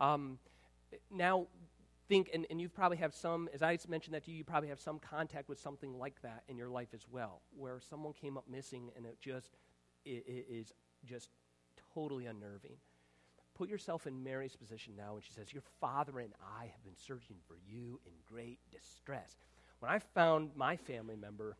Um, 0.00 0.38
now, 1.10 1.46
think, 2.08 2.30
and, 2.32 2.46
and 2.50 2.60
you 2.60 2.68
probably 2.68 2.98
have 2.98 3.14
some, 3.14 3.48
as 3.54 3.62
I 3.62 3.78
mentioned 3.88 4.14
that 4.14 4.24
to 4.24 4.30
you, 4.30 4.38
you 4.38 4.44
probably 4.44 4.68
have 4.68 4.80
some 4.80 4.98
contact 4.98 5.48
with 5.48 5.58
something 5.58 5.98
like 5.98 6.20
that 6.22 6.42
in 6.48 6.56
your 6.56 6.68
life 6.68 6.88
as 6.94 7.06
well, 7.10 7.40
where 7.56 7.80
someone 7.80 8.12
came 8.12 8.36
up 8.36 8.44
missing 8.48 8.90
and 8.96 9.06
it 9.06 9.18
just 9.20 9.56
it, 10.04 10.24
it 10.26 10.46
is 10.48 10.72
just 11.04 11.30
totally 11.94 12.26
unnerving. 12.26 12.76
Put 13.54 13.68
yourself 13.68 14.06
in 14.06 14.22
Mary's 14.22 14.54
position 14.54 14.94
now 14.96 15.14
when 15.14 15.22
she 15.22 15.32
says, 15.32 15.52
Your 15.52 15.62
father 15.80 16.20
and 16.20 16.32
I 16.58 16.64
have 16.64 16.84
been 16.84 16.96
searching 16.96 17.36
for 17.48 17.56
you 17.66 17.98
in 18.04 18.12
great 18.28 18.58
distress. 18.70 19.34
When 19.80 19.90
I 19.90 19.98
found 19.98 20.50
my 20.54 20.76
family 20.76 21.16
member, 21.16 21.56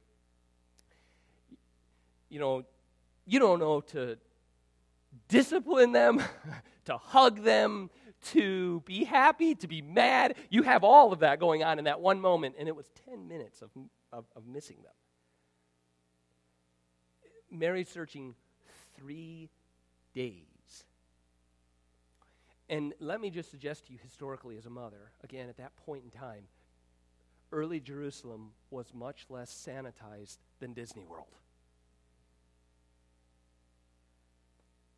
you 2.28 2.38
know, 2.38 2.64
you 3.26 3.38
don't 3.38 3.58
know 3.58 3.80
to 3.80 4.16
discipline 5.28 5.92
them, 5.92 6.22
to 6.86 6.96
hug 6.96 7.42
them, 7.42 7.90
to 8.26 8.80
be 8.86 9.04
happy, 9.04 9.54
to 9.56 9.68
be 9.68 9.82
mad. 9.82 10.36
You 10.50 10.62
have 10.62 10.84
all 10.84 11.12
of 11.12 11.20
that 11.20 11.38
going 11.38 11.62
on 11.62 11.78
in 11.78 11.84
that 11.84 12.00
one 12.00 12.20
moment, 12.20 12.56
and 12.58 12.68
it 12.68 12.76
was 12.76 12.90
10 13.08 13.28
minutes 13.28 13.62
of, 13.62 13.70
of, 14.12 14.24
of 14.34 14.46
missing 14.46 14.78
them. 14.82 14.92
Mary's 17.50 17.88
searching 17.88 18.34
three 18.96 19.48
days. 20.14 20.42
And 22.68 22.94
let 22.98 23.20
me 23.20 23.30
just 23.30 23.50
suggest 23.50 23.86
to 23.86 23.92
you 23.92 23.98
historically, 24.02 24.56
as 24.56 24.66
a 24.66 24.70
mother, 24.70 25.12
again, 25.22 25.48
at 25.48 25.56
that 25.58 25.76
point 25.76 26.02
in 26.04 26.10
time, 26.10 26.44
early 27.52 27.78
Jerusalem 27.78 28.50
was 28.70 28.92
much 28.92 29.26
less 29.28 29.52
sanitized 29.52 30.38
than 30.58 30.72
Disney 30.72 31.04
World. 31.04 31.36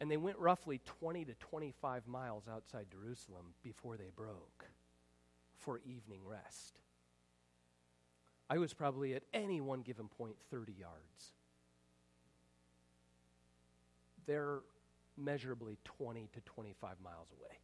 And 0.00 0.10
they 0.10 0.16
went 0.16 0.38
roughly 0.38 0.80
20 0.84 1.24
to 1.24 1.34
25 1.34 2.06
miles 2.06 2.44
outside 2.50 2.86
Jerusalem 2.90 3.54
before 3.62 3.96
they 3.96 4.10
broke 4.14 4.66
for 5.58 5.80
evening 5.84 6.20
rest. 6.24 6.78
I 8.48 8.58
was 8.58 8.72
probably 8.72 9.14
at 9.14 9.24
any 9.34 9.60
one 9.60 9.82
given 9.82 10.08
point 10.08 10.36
30 10.50 10.72
yards. 10.72 11.32
They're 14.26 14.60
measurably 15.16 15.78
20 15.84 16.28
to 16.32 16.40
25 16.40 16.96
miles 17.02 17.28
away. 17.38 17.58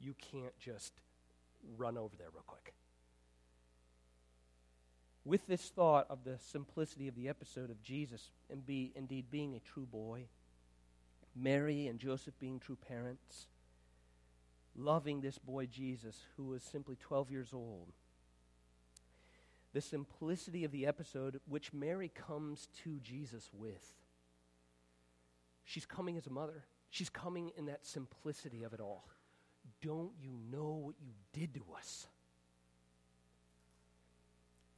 You 0.00 0.14
can't 0.14 0.58
just 0.58 0.92
run 1.76 1.96
over 1.96 2.16
there 2.16 2.28
real 2.32 2.44
quick. 2.46 2.74
With 5.24 5.46
this 5.46 5.68
thought 5.68 6.06
of 6.08 6.24
the 6.24 6.38
simplicity 6.38 7.08
of 7.08 7.14
the 7.14 7.28
episode 7.28 7.70
of 7.70 7.82
Jesus 7.82 8.30
and 8.50 8.64
be 8.64 8.92
indeed 8.94 9.30
being 9.30 9.54
a 9.54 9.60
true 9.60 9.86
boy, 9.86 10.24
Mary 11.40 11.86
and 11.86 11.98
Joseph 11.98 12.38
being 12.38 12.58
true 12.58 12.76
parents, 12.88 13.46
loving 14.74 15.20
this 15.20 15.38
boy 15.38 15.66
Jesus 15.66 16.16
who 16.36 16.46
was 16.46 16.62
simply 16.62 16.96
12 16.96 17.30
years 17.30 17.50
old. 17.52 17.92
The 19.72 19.80
simplicity 19.80 20.64
of 20.64 20.72
the 20.72 20.86
episode, 20.86 21.40
which 21.46 21.72
Mary 21.72 22.10
comes 22.14 22.68
to 22.84 22.98
Jesus 23.00 23.50
with. 23.52 23.94
She's 25.64 25.86
coming 25.86 26.16
as 26.16 26.26
a 26.26 26.30
mother, 26.30 26.64
she's 26.90 27.10
coming 27.10 27.52
in 27.56 27.66
that 27.66 27.86
simplicity 27.86 28.62
of 28.62 28.72
it 28.72 28.80
all. 28.80 29.04
Don't 29.82 30.12
you 30.20 30.30
know 30.50 30.80
what 30.86 30.94
you 30.98 31.12
did 31.32 31.54
to 31.54 31.62
us? 31.76 32.06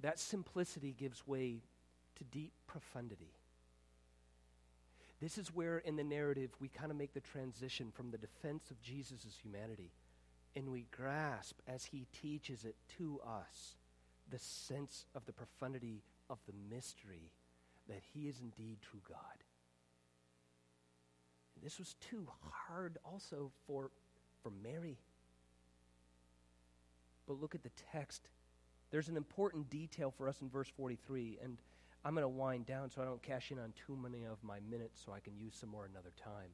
That 0.00 0.18
simplicity 0.18 0.94
gives 0.98 1.26
way 1.26 1.62
to 2.16 2.24
deep 2.24 2.52
profundity. 2.66 3.34
This 5.20 5.36
is 5.36 5.54
where, 5.54 5.78
in 5.78 5.96
the 5.96 6.04
narrative, 6.04 6.50
we 6.60 6.68
kind 6.68 6.90
of 6.90 6.96
make 6.96 7.12
the 7.12 7.20
transition 7.20 7.92
from 7.94 8.10
the 8.10 8.18
defense 8.18 8.70
of 8.70 8.80
Jesus' 8.80 9.36
humanity 9.42 9.92
and 10.56 10.70
we 10.70 10.86
grasp, 10.90 11.58
as 11.66 11.84
he 11.84 12.06
teaches 12.20 12.64
it 12.64 12.74
to 12.98 13.20
us, 13.24 13.76
the 14.30 14.38
sense 14.38 15.06
of 15.14 15.24
the 15.26 15.32
profundity 15.32 16.02
of 16.28 16.38
the 16.46 16.74
mystery 16.74 17.32
that 17.88 18.02
he 18.12 18.28
is 18.28 18.40
indeed 18.40 18.78
true 18.82 19.00
God. 19.08 19.44
And 21.54 21.64
this 21.64 21.78
was 21.78 21.94
too 22.00 22.26
hard 22.50 22.98
also 23.04 23.52
for, 23.66 23.90
for 24.42 24.52
Mary. 24.62 24.98
But 27.26 27.40
look 27.40 27.54
at 27.54 27.62
the 27.62 27.70
text. 27.92 28.28
There's 28.90 29.08
an 29.08 29.16
important 29.16 29.70
detail 29.70 30.12
for 30.16 30.28
us 30.28 30.40
in 30.40 30.48
verse 30.48 30.68
43, 30.76 31.38
and 31.42 31.58
I'm 32.04 32.14
going 32.14 32.24
to 32.24 32.28
wind 32.28 32.66
down 32.66 32.90
so 32.90 33.02
I 33.02 33.04
don't 33.04 33.22
cash 33.22 33.50
in 33.50 33.58
on 33.58 33.72
too 33.86 33.96
many 33.96 34.24
of 34.24 34.42
my 34.42 34.58
minutes 34.70 35.02
so 35.04 35.12
I 35.12 35.20
can 35.20 35.36
use 35.36 35.54
some 35.54 35.68
more 35.68 35.84
another 35.84 36.12
time. 36.22 36.50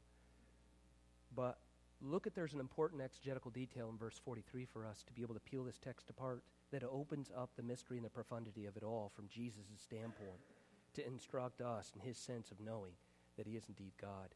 But 1.35 1.59
look 2.03 2.27
at 2.27 2.35
there's 2.35 2.53
an 2.53 2.61
important 2.61 3.01
exegetical 3.01 3.51
detail 3.51 3.89
in 3.91 3.97
verse 3.97 4.21
43 4.25 4.65
for 4.65 4.85
us 4.85 5.05
to 5.05 5.13
be 5.13 5.23
able 5.23 5.35
to 5.35 5.41
peel 5.41 5.65
this 5.65 5.79
text 5.79 6.11
apart 6.11 6.43
that 6.73 6.83
opens 6.83 7.31
up 7.37 7.51
the 7.57 7.63
mystery 7.63 7.97
and 7.97 8.05
the 8.05 8.11
profundity 8.11 8.67
of 8.67 8.77
it 8.77 8.83
all 8.83 9.13
from 9.15 9.29
Jesus' 9.29 9.65
standpoint 9.77 10.41
to 10.95 11.07
instruct 11.07 11.61
us 11.61 11.93
in 11.95 12.07
his 12.07 12.19
sense 12.19 12.51
of 12.51 12.61
knowing 12.61 12.93
that 13.37 13.47
he 13.47 13.53
is 13.53 13.65
indeed 13.69 13.93
God. 14.01 14.35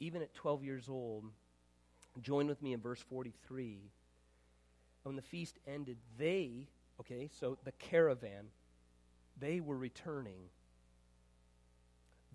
Even 0.00 0.22
at 0.22 0.34
12 0.34 0.64
years 0.64 0.88
old, 0.88 1.24
join 2.20 2.46
with 2.48 2.60
me 2.60 2.72
in 2.72 2.80
verse 2.80 3.00
43. 3.00 3.90
When 5.04 5.16
the 5.16 5.22
feast 5.22 5.58
ended, 5.66 5.98
they, 6.18 6.68
okay, 7.00 7.28
so 7.32 7.58
the 7.64 7.72
caravan, 7.72 8.46
they 9.38 9.60
were 9.60 9.76
returning. 9.76 10.50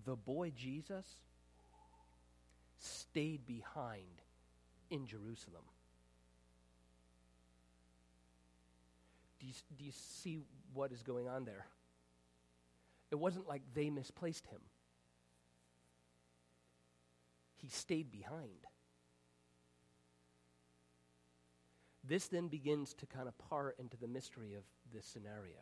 The 0.04 0.16
boy 0.16 0.52
Jesus 0.56 1.06
stayed 2.78 3.46
behind 3.46 4.22
in 4.90 5.06
Jerusalem. 5.06 5.64
Do 9.40 9.46
you, 9.46 9.52
do 9.76 9.84
you 9.84 9.92
see 9.92 10.40
what 10.74 10.92
is 10.92 11.02
going 11.02 11.28
on 11.28 11.44
there? 11.44 11.66
It 13.10 13.18
wasn't 13.18 13.48
like 13.48 13.62
they 13.74 13.90
misplaced 13.90 14.46
him, 14.46 14.60
he 17.56 17.68
stayed 17.68 18.10
behind. 18.10 18.66
This 22.04 22.28
then 22.28 22.48
begins 22.48 22.94
to 22.94 23.06
kind 23.06 23.28
of 23.28 23.36
part 23.36 23.76
into 23.78 23.98
the 23.98 24.08
mystery 24.08 24.54
of 24.54 24.62
this 24.94 25.04
scenario. 25.04 25.58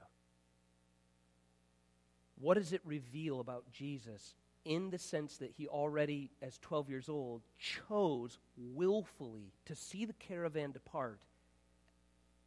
What 2.40 2.54
does 2.54 2.72
it 2.72 2.82
reveal 2.84 3.40
about 3.40 3.70
Jesus 3.72 4.34
in 4.64 4.90
the 4.90 4.98
sense 4.98 5.38
that 5.38 5.52
he 5.56 5.68
already, 5.68 6.30
as 6.42 6.58
12 6.58 6.90
years 6.90 7.08
old, 7.08 7.42
chose 7.58 8.38
willfully 8.56 9.52
to 9.64 9.74
see 9.74 10.04
the 10.04 10.12
caravan 10.12 10.72
depart 10.72 11.20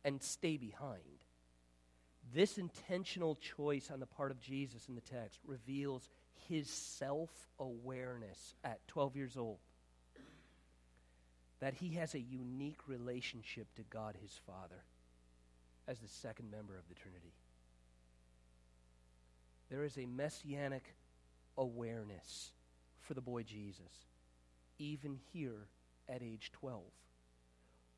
and 0.04 0.22
stay 0.22 0.58
behind? 0.58 1.02
This 2.34 2.60
intentional 2.60 3.36
choice 3.36 3.90
on 3.92 4.00
the 4.00 4.06
part 4.06 4.30
of 4.30 4.40
Jesus 4.40 4.88
in 4.88 4.96
the 4.96 5.02
text 5.02 5.40
reveals 5.44 6.08
his 6.48 6.70
self 6.70 7.32
awareness 7.60 8.54
at 8.64 8.88
12 8.88 9.16
years 9.16 9.38
old. 9.38 9.58
That 11.60 11.74
he 11.74 11.96
has 11.96 12.14
a 12.14 12.20
unique 12.20 12.88
relationship 12.88 13.74
to 13.76 13.84
God 13.90 14.16
his 14.22 14.40
Father 14.46 14.84
as 15.88 16.00
the 16.00 16.08
second 16.08 16.52
member 16.52 16.78
of 16.78 16.88
the 16.88 16.96
Trinity 16.96 17.34
there 19.70 19.84
is 19.84 19.98
a 19.98 20.06
messianic 20.06 20.96
awareness 21.58 22.52
for 23.02 23.14
the 23.14 23.22
boy 23.22 23.44
Jesus, 23.44 24.08
even 24.78 25.20
here 25.34 25.68
at 26.08 26.22
age 26.22 26.52
12. 26.54 26.82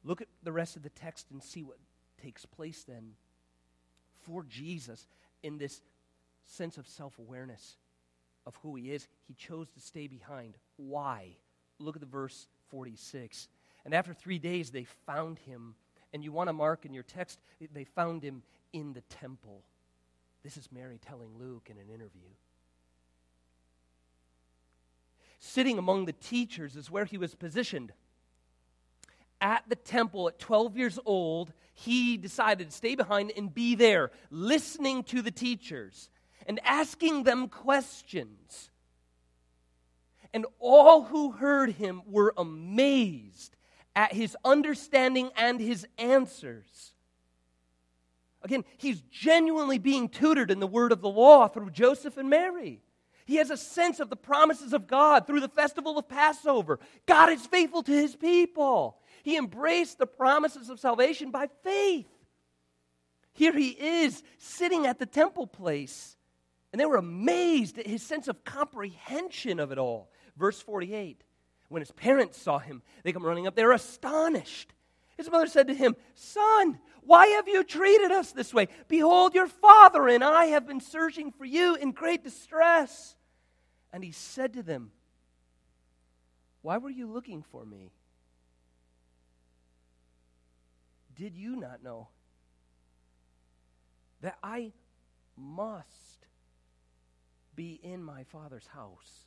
Look 0.04 0.22
at 0.22 0.28
the 0.44 0.52
rest 0.52 0.76
of 0.76 0.84
the 0.84 0.90
text 0.90 1.28
and 1.32 1.42
see 1.42 1.64
what 1.64 1.78
takes 2.22 2.46
place 2.46 2.84
then 2.84 3.12
for 4.22 4.44
Jesus 4.44 5.08
in 5.44 5.58
this 5.58 5.82
sense 6.44 6.78
of 6.78 6.88
self 6.88 7.18
awareness 7.20 7.78
of 8.46 8.56
who 8.64 8.76
he 8.76 8.92
is. 8.92 9.08
He 9.28 9.34
chose 9.34 9.70
to 9.70 9.80
stay 9.80 10.08
behind. 10.08 10.56
Why? 10.78 11.36
Look 11.80 11.96
at 11.96 12.02
the 12.02 12.08
verse 12.08 12.48
46. 12.70 13.48
And 13.86 13.94
after 13.94 14.14
three 14.14 14.40
days, 14.40 14.72
they 14.72 14.86
found 15.06 15.40
him. 15.40 15.76
And 16.14 16.24
you 16.24 16.32
want 16.32 16.50
to 16.50 16.54
mark 16.54 16.86
in 16.86 16.94
your 16.94 17.04
text, 17.04 17.40
they 17.74 17.84
found 17.84 18.24
him 18.24 18.44
in 18.74 18.94
the 18.94 19.02
temple. 19.02 19.64
This 20.44 20.58
is 20.58 20.72
Mary 20.72 21.00
telling 21.00 21.38
Luke 21.38 21.70
in 21.70 21.78
an 21.78 21.90
interview. 21.90 22.30
Sitting 25.40 25.78
among 25.78 26.06
the 26.06 26.14
teachers 26.14 26.76
is 26.76 26.90
where 26.90 27.06
he 27.06 27.18
was 27.18 27.36
positioned. 27.36 27.92
At 29.40 29.64
the 29.68 29.76
temple 29.76 30.28
at 30.28 30.40
12 30.40 30.78
years 30.78 31.00
old, 31.06 31.52
he 31.74 32.18
decided 32.18 32.70
to 32.70 32.76
stay 32.76 32.96
behind 32.96 33.32
and 33.36 33.54
be 33.54 33.76
there, 33.76 34.12
listening 34.30 35.04
to 35.06 35.22
the 35.22 35.32
teachers 35.32 36.10
and 36.46 36.60
asking 36.64 37.24
them 37.24 37.48
questions. 37.48 38.70
And 40.34 40.46
all 40.60 41.04
who 41.04 41.32
heard 41.32 41.72
him 41.72 42.02
were 42.06 42.34
amazed 42.38 43.56
at 43.96 44.14
his 44.14 44.38
understanding 44.46 45.32
and 45.36 45.60
his 45.60 45.86
answers. 45.98 46.94
Again, 48.44 48.66
he's 48.78 49.02
genuinely 49.02 49.78
being 49.78 50.10
tutored 50.10 50.52
in 50.52 50.60
the 50.60 50.68
word 50.68 50.92
of 50.92 51.02
the 51.02 51.10
law 51.10 51.48
through 51.48 51.72
Joseph 51.72 52.18
and 52.18 52.30
Mary. 52.30 52.82
He 53.26 53.36
has 53.36 53.52
a 53.52 53.58
sense 53.58 54.00
of 54.00 54.10
the 54.10 54.16
promises 54.16 54.74
of 54.74 54.88
God 54.88 55.28
through 55.28 55.42
the 55.42 55.48
festival 55.48 55.98
of 55.98 56.10
Passover. 56.10 56.80
God 57.06 57.30
is 57.30 57.46
faithful 57.46 57.84
to 57.84 57.92
his 57.92 58.16
people. 58.16 58.98
He 59.24 59.38
embraced 59.38 60.00
the 60.00 60.08
promises 60.08 60.70
of 60.70 60.80
salvation 60.80 61.32
by 61.32 61.48
faith. 61.64 62.08
Here 63.34 63.54
he 63.54 63.70
is 63.70 64.24
sitting 64.38 64.86
at 64.88 65.00
the 65.00 65.06
temple 65.06 65.48
place, 65.48 66.18
and 66.72 66.80
they 66.80 66.86
were 66.86 66.98
amazed 66.98 67.78
at 67.78 67.88
his 67.88 68.04
sense 68.04 68.28
of 68.28 68.44
comprehension 68.44 69.60
of 69.60 69.72
it 69.72 69.78
all. 69.78 70.12
Verse 70.36 70.60
48 70.60 71.24
When 71.70 71.82
his 71.82 71.92
parents 71.92 72.42
saw 72.42 72.60
him, 72.60 72.82
they 73.04 73.14
come 73.14 73.26
running 73.26 73.48
up. 73.48 73.56
They 73.56 73.64
were 73.64 73.72
astonished. 73.72 74.74
His 75.18 75.30
mother 75.30 75.48
said 75.48 75.68
to 75.68 75.74
him, 75.74 75.96
Son, 76.16 76.80
why 77.04 77.28
have 77.28 77.48
you 77.48 77.64
treated 77.64 78.12
us 78.12 78.32
this 78.32 78.54
way? 78.54 78.68
Behold, 78.88 79.34
your 79.34 79.48
father 79.48 80.08
and 80.08 80.24
I 80.24 80.46
have 80.46 80.68
been 80.68 80.80
searching 80.80 81.32
for 81.32 81.46
you 81.46 81.76
in 81.76 81.92
great 81.92 82.24
distress. 82.24 83.16
And 83.92 84.04
he 84.04 84.12
said 84.12 84.54
to 84.54 84.64
them, 84.64 84.92
Why 86.62 86.78
were 86.78 86.90
you 86.90 87.08
looking 87.08 87.44
for 87.44 87.66
me? 87.66 87.92
Did 91.16 91.36
you 91.36 91.56
not 91.56 91.84
know 91.84 92.08
that 94.22 94.38
I 94.42 94.72
must 95.36 96.26
be 97.56 97.80
in 97.84 98.02
my 98.02 98.24
Father's 98.24 98.68
house? 98.68 99.26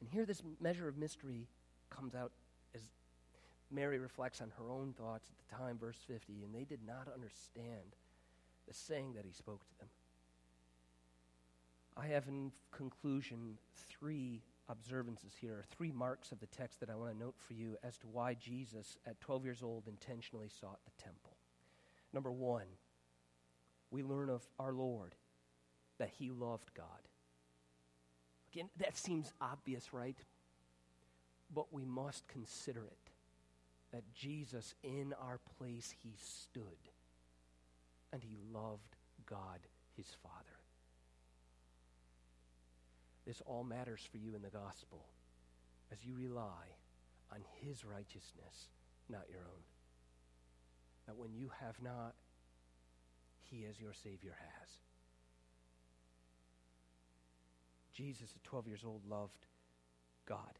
And 0.00 0.08
here, 0.10 0.26
this 0.26 0.42
measure 0.60 0.88
of 0.88 0.96
mystery 0.96 1.46
comes 1.90 2.14
out 2.14 2.32
Mary 3.70 3.98
reflects 3.98 4.40
on 4.40 4.52
her 4.58 4.70
own 4.70 4.92
thoughts 4.92 5.28
at 5.28 5.36
the 5.38 5.56
time, 5.56 5.78
verse 5.78 5.98
50, 6.06 6.44
and 6.44 6.54
they 6.54 6.64
did 6.64 6.80
not 6.86 7.08
understand 7.12 7.96
the 8.68 8.74
saying 8.74 9.14
that 9.14 9.24
he 9.24 9.32
spoke 9.32 9.64
to 9.66 9.78
them. 9.78 9.88
I 11.96 12.06
have, 12.08 12.28
in 12.28 12.52
conclusion, 12.70 13.58
three 13.88 14.42
observances 14.68 15.32
here, 15.40 15.64
three 15.70 15.92
marks 15.92 16.30
of 16.30 16.40
the 16.40 16.46
text 16.46 16.80
that 16.80 16.90
I 16.90 16.96
want 16.96 17.12
to 17.12 17.18
note 17.18 17.36
for 17.38 17.54
you 17.54 17.76
as 17.82 17.96
to 17.98 18.06
why 18.06 18.34
Jesus, 18.34 18.98
at 19.06 19.20
12 19.20 19.44
years 19.44 19.62
old, 19.62 19.84
intentionally 19.88 20.48
sought 20.48 20.80
the 20.84 21.02
temple. 21.02 21.36
Number 22.12 22.30
one, 22.30 22.66
we 23.90 24.02
learn 24.02 24.28
of 24.28 24.46
our 24.58 24.72
Lord 24.72 25.14
that 25.98 26.10
he 26.18 26.30
loved 26.30 26.74
God. 26.74 26.86
Again, 28.52 28.68
that 28.78 28.96
seems 28.96 29.32
obvious, 29.40 29.92
right? 29.92 30.18
But 31.54 31.72
we 31.72 31.84
must 31.84 32.26
consider 32.28 32.84
it 32.84 33.10
that 33.92 34.02
Jesus, 34.14 34.74
in 34.82 35.14
our 35.20 35.38
place, 35.58 35.94
he 36.02 36.14
stood 36.16 36.62
and 38.12 38.22
he 38.22 38.36
loved 38.52 38.96
God, 39.28 39.60
his 39.96 40.08
Father. 40.22 40.34
This 43.26 43.42
all 43.44 43.64
matters 43.64 44.06
for 44.10 44.18
you 44.18 44.34
in 44.34 44.42
the 44.42 44.50
gospel 44.50 45.06
as 45.92 46.04
you 46.04 46.14
rely 46.14 46.76
on 47.32 47.40
his 47.60 47.84
righteousness, 47.84 48.68
not 49.08 49.24
your 49.28 49.40
own. 49.40 49.62
That 51.06 51.16
when 51.16 51.34
you 51.34 51.50
have 51.60 51.80
not, 51.82 52.14
he 53.42 53.64
as 53.68 53.80
your 53.80 53.92
Savior 53.92 54.34
has. 54.38 54.68
Jesus, 57.92 58.32
at 58.34 58.44
12 58.44 58.68
years 58.68 58.84
old, 58.84 59.02
loved 59.08 59.46
God. 60.28 60.58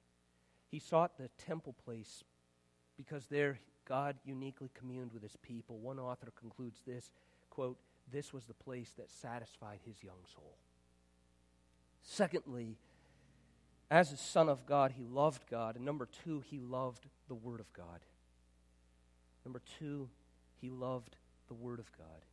He 0.71 0.79
sought 0.79 1.19
the 1.19 1.29
temple 1.39 1.75
place 1.85 2.25
because 2.97 3.27
there 3.27 3.59
God 3.87 4.17
uniquely 4.25 4.71
communed 4.75 5.13
with 5.13 5.23
his 5.23 5.37
people. 5.37 5.79
One 5.79 5.99
author 5.99 6.33
concludes 6.39 6.81
this 6.87 7.11
quote, 7.51 7.79
This 8.13 8.33
was 8.33 8.45
the 8.45 8.55
place 8.55 8.93
that 8.99 9.11
satisfied 9.11 9.79
his 9.85 10.03
young 10.03 10.25
soul. 10.35 10.57
Secondly, 12.03 12.77
as 13.91 14.13
a 14.13 14.17
son 14.17 14.49
of 14.49 14.67
God, 14.67 14.93
he 14.93 15.05
loved 15.05 15.49
God. 15.49 15.77
And 15.77 15.85
number 15.85 16.09
two, 16.25 16.43
he 16.51 16.59
loved 16.59 17.07
the 17.29 17.35
Word 17.35 17.61
of 17.61 17.73
God. 17.73 18.01
Number 19.45 19.63
two, 19.79 20.09
he 20.61 20.71
loved 20.71 21.17
the 21.49 21.55
Word 21.55 21.79
of 21.79 21.91
God. 21.97 22.25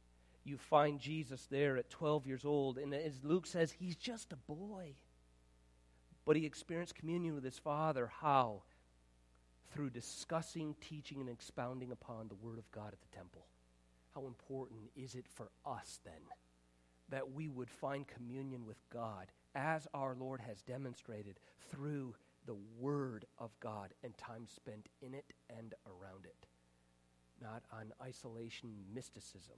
You 0.43 0.57
find 0.57 0.99
Jesus 0.99 1.47
there 1.49 1.77
at 1.77 1.89
12 1.89 2.25
years 2.25 2.43
old, 2.43 2.77
and 2.77 2.93
as 2.93 3.23
Luke 3.23 3.45
says, 3.45 3.71
he's 3.71 3.95
just 3.95 4.33
a 4.33 4.35
boy. 4.35 4.95
But 6.25 6.35
he 6.35 6.45
experienced 6.45 6.95
communion 6.95 7.35
with 7.35 7.43
his 7.43 7.59
Father. 7.59 8.11
How? 8.21 8.63
Through 9.73 9.89
discussing, 9.89 10.75
teaching, 10.81 11.19
and 11.19 11.29
expounding 11.29 11.91
upon 11.91 12.27
the 12.27 12.35
Word 12.35 12.59
of 12.59 12.71
God 12.71 12.93
at 12.93 13.01
the 13.01 13.15
temple. 13.15 13.47
How 14.13 14.27
important 14.27 14.91
is 14.95 15.15
it 15.15 15.25
for 15.27 15.49
us 15.65 15.99
then 16.05 16.21
that 17.09 17.31
we 17.31 17.49
would 17.49 17.69
find 17.69 18.07
communion 18.07 18.65
with 18.65 18.77
God 18.91 19.27
as 19.55 19.87
our 19.93 20.15
Lord 20.15 20.41
has 20.41 20.61
demonstrated 20.61 21.39
through 21.69 22.15
the 22.45 22.55
Word 22.79 23.25
of 23.37 23.51
God 23.59 23.93
and 24.03 24.17
time 24.17 24.47
spent 24.47 24.87
in 25.01 25.13
it 25.13 25.33
and 25.49 25.73
around 25.85 26.25
it. 26.25 26.47
Not 27.41 27.63
on 27.71 27.93
isolation 28.01 28.69
mysticism, 28.93 29.57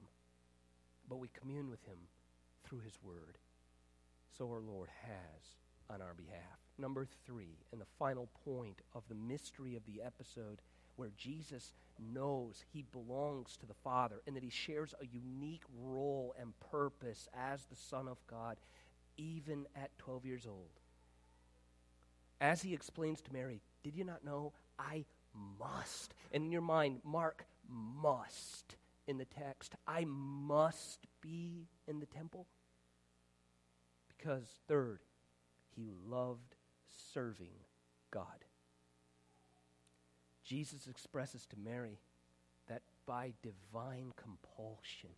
but 1.10 1.18
we 1.18 1.30
commune 1.40 1.70
with 1.70 1.84
Him 1.86 1.98
through 2.64 2.80
His 2.80 2.98
Word. 3.04 3.38
So 4.38 4.50
our 4.50 4.62
Lord 4.62 4.90
has 5.04 5.56
on 5.90 6.02
our 6.02 6.14
behalf. 6.14 6.65
Number 6.78 7.08
three, 7.26 7.58
and 7.72 7.80
the 7.80 7.86
final 7.98 8.30
point 8.44 8.82
of 8.94 9.04
the 9.08 9.16
mystery 9.16 9.76
of 9.76 9.86
the 9.86 10.02
episode 10.02 10.62
where 10.98 11.12
Jesus 11.18 11.74
knows 12.00 12.64
he 12.74 12.84
belongs 12.92 13.56
to 13.58 13.66
the 13.66 13.74
Father 13.74 14.22
and 14.28 14.36
that 14.36 14.44
he 14.44 14.50
shares 14.50 14.94
a 15.02 15.06
unique 15.06 15.64
role 15.82 16.36
and 16.40 16.54
purpose 16.72 17.28
as 17.34 17.66
the 17.66 17.76
Son 17.76 18.08
of 18.08 18.18
God 18.28 18.58
even 19.18 19.66
at 19.76 19.98
12 20.00 20.26
years 20.26 20.46
old. 20.46 20.80
As 22.42 22.62
he 22.62 22.74
explains 22.74 23.22
to 23.22 23.34
Mary, 23.34 23.62
Did 23.84 23.96
you 23.96 24.04
not 24.04 24.26
know 24.26 24.54
I 24.78 25.06
must? 25.60 26.14
And 26.34 26.44
in 26.44 26.52
your 26.52 26.62
mind, 26.62 27.00
mark 27.04 27.46
must 27.70 28.76
in 29.08 29.18
the 29.18 29.26
text. 29.26 29.76
I 29.88 30.06
must 30.06 31.08
be 31.22 31.68
in 31.88 32.00
the 32.00 32.06
temple. 32.06 32.48
Because, 34.18 34.48
third, 34.68 35.00
he 35.76 35.88
loved 36.08 36.55
serving 37.14 37.54
God. 38.12 38.46
Jesus 40.44 40.88
expresses 40.88 41.46
to 41.48 41.56
Mary 41.58 42.00
that 42.68 42.82
by 43.06 43.34
divine 43.42 44.14
compulsion, 44.16 45.10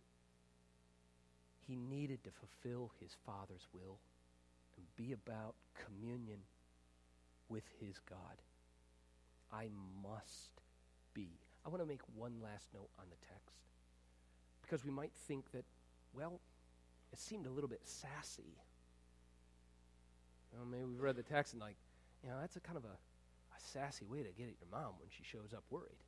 he 1.66 1.76
needed 1.76 2.24
to 2.24 2.30
fulfill 2.30 2.92
his 3.00 3.14
Father's 3.26 3.66
will 3.74 3.98
and 4.76 4.86
be 4.96 5.12
about 5.12 5.54
communion 5.84 6.38
with 7.48 7.64
his 7.80 7.98
God. 8.08 8.42
I 9.52 9.68
must 10.02 10.50
be. 11.14 11.28
I 11.64 11.68
want 11.68 11.82
to 11.82 11.88
make 11.88 12.02
one 12.14 12.34
last 12.42 12.68
note 12.74 12.88
on 12.98 13.06
the 13.10 13.26
text 13.26 13.56
because 14.62 14.84
we 14.84 14.90
might 14.90 15.12
think 15.26 15.50
that, 15.52 15.64
well, 16.14 16.40
it 17.12 17.18
seemed 17.18 17.46
a 17.46 17.50
little 17.50 17.68
bit 17.68 17.80
sassy. 17.84 18.56
You 20.52 20.58
know, 20.58 20.64
maybe 20.64 20.84
we've 20.84 21.00
read 21.00 21.16
the 21.16 21.22
text 21.22 21.52
and, 21.52 21.60
like, 21.60 21.76
you 22.22 22.30
know, 22.30 22.36
that's 22.40 22.56
a 22.56 22.60
kind 22.60 22.76
of 22.76 22.84
a, 22.84 22.96
a 22.96 23.58
sassy 23.58 24.04
way 24.04 24.18
to 24.18 24.32
get 24.32 24.48
at 24.48 24.56
your 24.60 24.70
mom 24.70 24.94
when 24.98 25.08
she 25.10 25.22
shows 25.22 25.52
up 25.54 25.64
worried. 25.70 26.02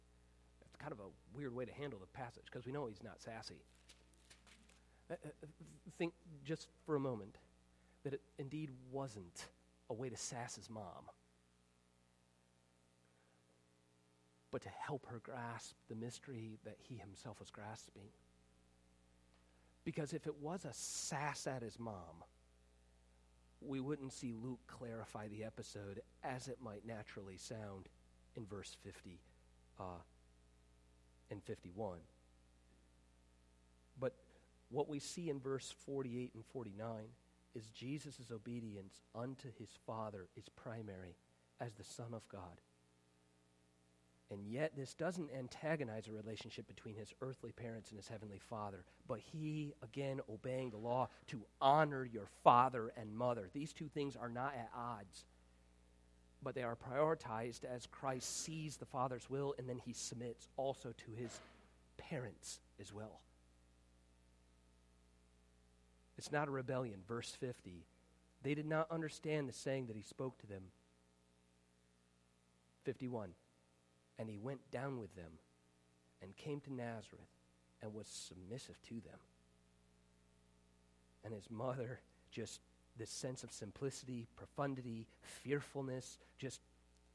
That's 0.61 0.76
kind 0.76 0.93
of 0.93 1.01
a 1.01 1.09
weird 1.36 1.55
way 1.55 1.64
to 1.64 1.72
handle 1.72 1.99
the 1.99 2.07
passage 2.07 2.45
because 2.47 2.66
we 2.66 2.72
know 2.72 2.86
he's 2.86 3.03
not 3.03 3.20
sassy. 3.20 3.62
Uh, 5.11 5.14
uh, 5.24 5.47
think 6.01 6.14
just 6.45 6.68
for 6.86 6.97
a 6.97 7.01
moment 7.01 7.36
that 8.05 8.14
it 8.14 8.22
indeed 8.38 8.70
wasn't 8.91 9.49
a 9.91 9.93
way 9.93 10.09
to 10.09 10.16
sass 10.16 10.55
his 10.55 10.70
mom, 10.70 11.05
but 14.51 14.62
to 14.62 14.70
help 14.70 15.07
her 15.07 15.20
grasp 15.22 15.74
the 15.91 15.95
mystery 15.95 16.59
that 16.64 16.76
he 16.78 16.97
himself 16.97 17.38
was 17.38 17.51
grasping. 17.51 18.09
Because 19.84 20.14
if 20.14 20.26
it 20.26 20.36
was 20.41 20.64
a 20.64 20.72
sass 20.72 21.47
at 21.47 21.61
his 21.61 21.78
mom, 21.78 22.24
we 23.61 23.81
wouldn't 23.81 24.13
see 24.13 24.33
Luke 24.33 24.61
clarify 24.67 25.29
the 25.29 25.45
episode 25.45 26.01
as 26.25 26.49
it 26.49 26.59
might 26.63 26.87
naturally 26.87 27.37
sound 27.37 27.89
in 28.37 28.47
verse 28.47 28.77
50 28.83 29.21
uh, 29.79 29.83
and 31.31 31.43
51. 31.43 31.99
But 33.99 34.15
what 34.71 34.89
we 34.89 34.99
see 34.99 35.29
in 35.29 35.41
verse 35.41 35.75
48 35.85 36.33
and 36.35 36.45
49 36.47 36.87
is 37.55 37.71
Jesus' 37.71 38.31
obedience 38.33 39.01
unto 39.15 39.49
his 39.59 39.71
Father 39.87 40.29
is 40.37 40.49
primary 40.49 41.17
as 41.61 41.75
the 41.75 41.85
Son 41.85 42.15
of 42.15 42.27
God. 42.29 42.61
And 44.31 44.47
yet, 44.47 44.72
this 44.76 44.95
doesn't 44.95 45.31
antagonize 45.37 46.07
a 46.07 46.12
relationship 46.12 46.68
between 46.68 46.95
his 46.95 47.12
earthly 47.20 47.51
parents 47.51 47.91
and 47.91 47.99
his 47.99 48.07
heavenly 48.07 48.39
father, 48.39 48.85
but 49.09 49.18
he, 49.18 49.74
again, 49.83 50.20
obeying 50.33 50.70
the 50.70 50.76
law 50.76 51.09
to 51.28 51.43
honor 51.61 52.05
your 52.05 52.28
father 52.45 52.93
and 52.97 53.16
mother. 53.16 53.49
These 53.53 53.72
two 53.72 53.89
things 53.89 54.14
are 54.14 54.28
not 54.28 54.55
at 54.55 54.70
odds, 54.76 55.24
but 56.45 56.55
they 56.55 56.62
are 56.62 56.76
prioritized 56.76 57.64
as 57.64 57.87
Christ 57.87 58.45
sees 58.45 58.76
the 58.76 58.87
father's 58.87 59.28
will 59.28 59.55
and 59.59 59.68
then 59.68 59.81
he 59.85 59.93
submits 59.93 60.49
also 60.57 60.95
to 60.97 61.12
his 61.20 61.41
parents 61.99 62.61
as 62.81 62.93
well. 62.93 63.20
It's 66.16 66.31
not 66.31 66.49
a 66.49 66.51
rebellion. 66.51 67.01
Verse 67.09 67.31
50. 67.41 67.85
They 68.43 68.55
did 68.55 68.66
not 68.66 68.91
understand 68.91 69.49
the 69.49 69.53
saying 69.53 69.87
that 69.87 69.97
he 69.97 70.03
spoke 70.03 70.39
to 70.39 70.47
them. 70.47 70.62
51 72.85 73.31
and 74.21 74.29
he 74.29 74.37
went 74.37 74.61
down 74.71 75.01
with 75.01 75.16
them 75.16 75.33
and 76.21 76.37
came 76.37 76.61
to 76.61 76.73
Nazareth 76.73 77.33
and 77.81 77.95
was 77.95 78.07
submissive 78.07 78.81
to 78.83 78.95
them. 78.97 79.18
And 81.25 81.33
his 81.33 81.51
mother, 81.51 82.01
just 82.31 82.61
this 82.99 83.09
sense 83.09 83.43
of 83.43 83.51
simplicity, 83.51 84.27
profundity, 84.37 85.07
fearfulness, 85.23 86.18
just, 86.39 86.61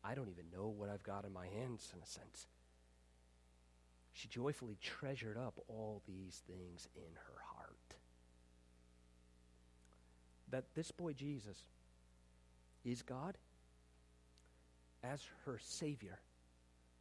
I 0.04 0.16
don't 0.16 0.30
even 0.30 0.46
know 0.52 0.68
what 0.68 0.90
I've 0.90 1.04
got 1.04 1.26
in 1.26 1.32
my 1.32 1.46
hands, 1.46 1.92
in 1.96 2.02
a 2.02 2.08
sense. 2.08 2.48
She 4.14 4.28
joyfully 4.28 4.78
treasured 4.82 5.38
up 5.38 5.60
all 5.68 6.02
these 6.08 6.42
things 6.48 6.88
in 6.96 7.14
her 7.28 7.42
heart. 7.56 7.96
That 10.50 10.74
this 10.74 10.90
boy 10.90 11.14
Jesus 11.14 11.66
is 12.84 13.04
God 13.04 13.38
as 15.04 15.22
her 15.46 15.60
Savior 15.62 16.20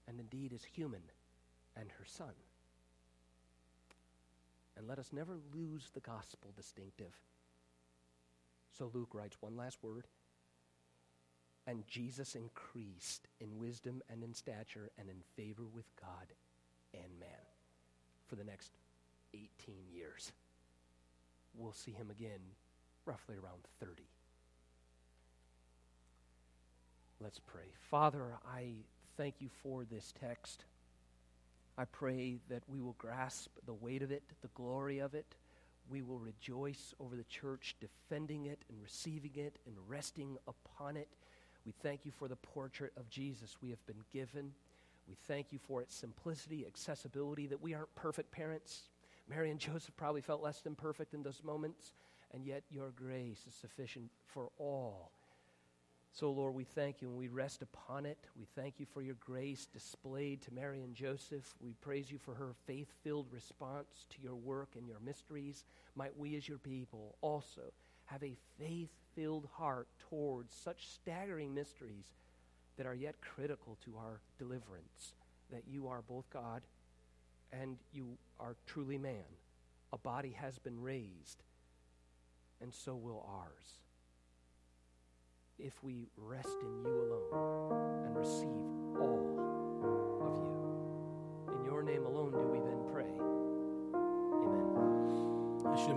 and 0.09 0.21
indeed 0.21 0.53
is 0.53 0.65
human 0.65 1.03
and 1.77 1.91
her 1.99 2.05
son. 2.05 2.33
And 4.77 4.89
let 4.89 4.99
us 4.99 5.11
never 5.13 5.39
lose 5.55 5.91
the 5.95 6.01
gospel 6.01 6.53
distinctive. 6.57 7.15
So 8.77 8.91
Luke 8.93 9.15
writes 9.15 9.37
one 9.41 9.57
last 9.57 9.79
word. 9.83 10.07
And 11.67 11.87
Jesus 11.87 12.35
increased 12.35 13.27
in 13.41 13.59
wisdom 13.59 14.03
and 14.11 14.23
in 14.23 14.35
stature 14.35 14.91
and 14.99 15.09
in 15.09 15.23
favor 15.37 15.63
with 15.75 15.87
God 15.99 16.35
and 16.93 17.19
man 17.19 17.29
for 18.27 18.37
the 18.37 18.45
next 18.45 18.73
18 19.33 19.49
years. 19.91 20.33
We'll 21.57 21.73
see 21.73 21.93
him 21.93 22.11
again 22.11 22.41
roughly 23.07 23.37
around 23.37 23.63
30. 23.81 24.03
Let's 27.21 27.39
pray. 27.39 27.73
Father, 27.91 28.35
I 28.47 28.85
thank 29.17 29.41
you 29.41 29.49
for 29.63 29.85
this 29.85 30.13
text. 30.21 30.65
I 31.77 31.85
pray 31.85 32.39
that 32.49 32.63
we 32.69 32.81
will 32.81 32.95
grasp 32.99 33.51
the 33.67 33.75
weight 33.75 34.03
of 34.03 34.11
it, 34.11 34.23
the 34.43 34.49
glory 34.55 34.99
of 34.99 35.15
it. 35.15 35.37
We 35.91 36.03
will 36.03 36.19
rejoice 36.19 36.95
over 37.01 37.17
the 37.17 37.25
church 37.25 37.77
defending 37.81 38.47
it 38.47 38.65
and 38.69 38.81
receiving 38.83 39.33
it 39.35 39.59
and 39.67 39.77
resting 39.87 40.37
upon 40.49 40.97
it. 40.97 41.09
We 41.67 41.73
thank 41.83 42.05
you 42.05 42.13
for 42.13 42.29
the 42.29 42.37
portrait 42.37 42.93
of 42.97 43.09
Jesus 43.09 43.57
we 43.63 43.71
have 43.71 43.85
been 43.87 44.05
given. 44.13 44.53
We 45.09 45.17
thank 45.27 45.53
you 45.53 45.59
for 45.59 45.83
its 45.83 45.95
simplicity, 45.95 46.65
accessibility, 46.67 47.47
that 47.49 47.61
we 47.61 47.75
aren't 47.75 47.95
perfect 47.95 48.31
parents. 48.31 48.89
Mary 49.29 49.51
and 49.51 49.61
Joseph 49.61 49.97
probably 49.97 50.21
felt 50.21 50.43
less 50.43 50.61
than 50.61 50.75
perfect 50.75 51.13
in 51.15 51.23
those 51.23 51.43
moments, 51.45 51.93
and 52.33 52.47
yet 52.47 52.63
your 52.71 52.91
grace 52.91 53.45
is 53.47 53.55
sufficient 53.55 54.11
for 54.27 54.51
all 54.59 55.11
so, 56.15 56.31
Lord, 56.31 56.55
we 56.55 56.63
thank 56.63 57.03
you 57.03 57.09
and 57.09 57.19
we 57.19 57.27
rest 57.27 57.61
upon 57.61 58.07
it. 58.07 58.19
We 58.39 58.47
thank 58.55 58.79
you 58.79 58.87
for 58.95 59.03
your 59.03 59.17
grace 59.19 59.67
displayed 59.67 60.43
to 60.43 60.55
Mary 60.55 60.81
and 60.85 60.95
Joseph. 60.95 61.57
We 61.61 61.73
praise 61.81 62.09
you 62.09 62.19
for 62.19 62.35
her 62.35 62.53
faith 62.69 62.87
filled 63.03 63.27
response 63.33 64.07
to 64.11 64.23
your 64.23 64.37
work 64.37 64.77
and 64.79 64.87
your 64.87 65.01
mysteries. 65.05 65.65
Might 65.97 66.17
we, 66.17 66.37
as 66.37 66.49
your 66.49 66.59
people, 66.59 67.17
also 67.21 67.63
have 68.05 68.23
a 68.23 68.37
faith 68.61 68.91
filled 69.17 69.49
heart 69.55 69.89
towards 70.09 70.55
such 70.55 70.87
staggering 70.87 71.53
mysteries 71.53 72.07
that 72.77 72.87
are 72.87 72.95
yet 72.95 73.17
critical 73.21 73.77
to 73.85 73.97
our 73.97 74.21
deliverance. 74.39 75.15
That 75.51 75.65
you 75.69 75.89
are 75.89 76.03
both 76.03 76.31
God 76.31 76.63
and 77.53 77.77
you 77.93 78.19
are 78.39 78.55
truly 78.67 78.99
man. 78.99 79.25
A 79.93 79.99
body 79.99 80.37
has 80.41 80.61
been 80.61 80.81
raised, 80.81 81.43
and 82.61 82.73
so 82.73 82.95
will 82.95 83.27
ours 83.29 83.84
if 85.59 85.73
we 85.83 86.09
rest 86.17 86.57
in 86.63 86.83
you 86.83 86.91
alone 86.91 88.05
and 88.07 88.17
receive 88.17 88.67
all 89.01 90.21
of 90.23 90.37
you. 90.37 91.55
In 91.55 91.65
your 91.65 91.83
name 91.83 92.05
alone 92.07 92.33
do 92.33 92.39
we 92.39 92.59
then 92.59 92.84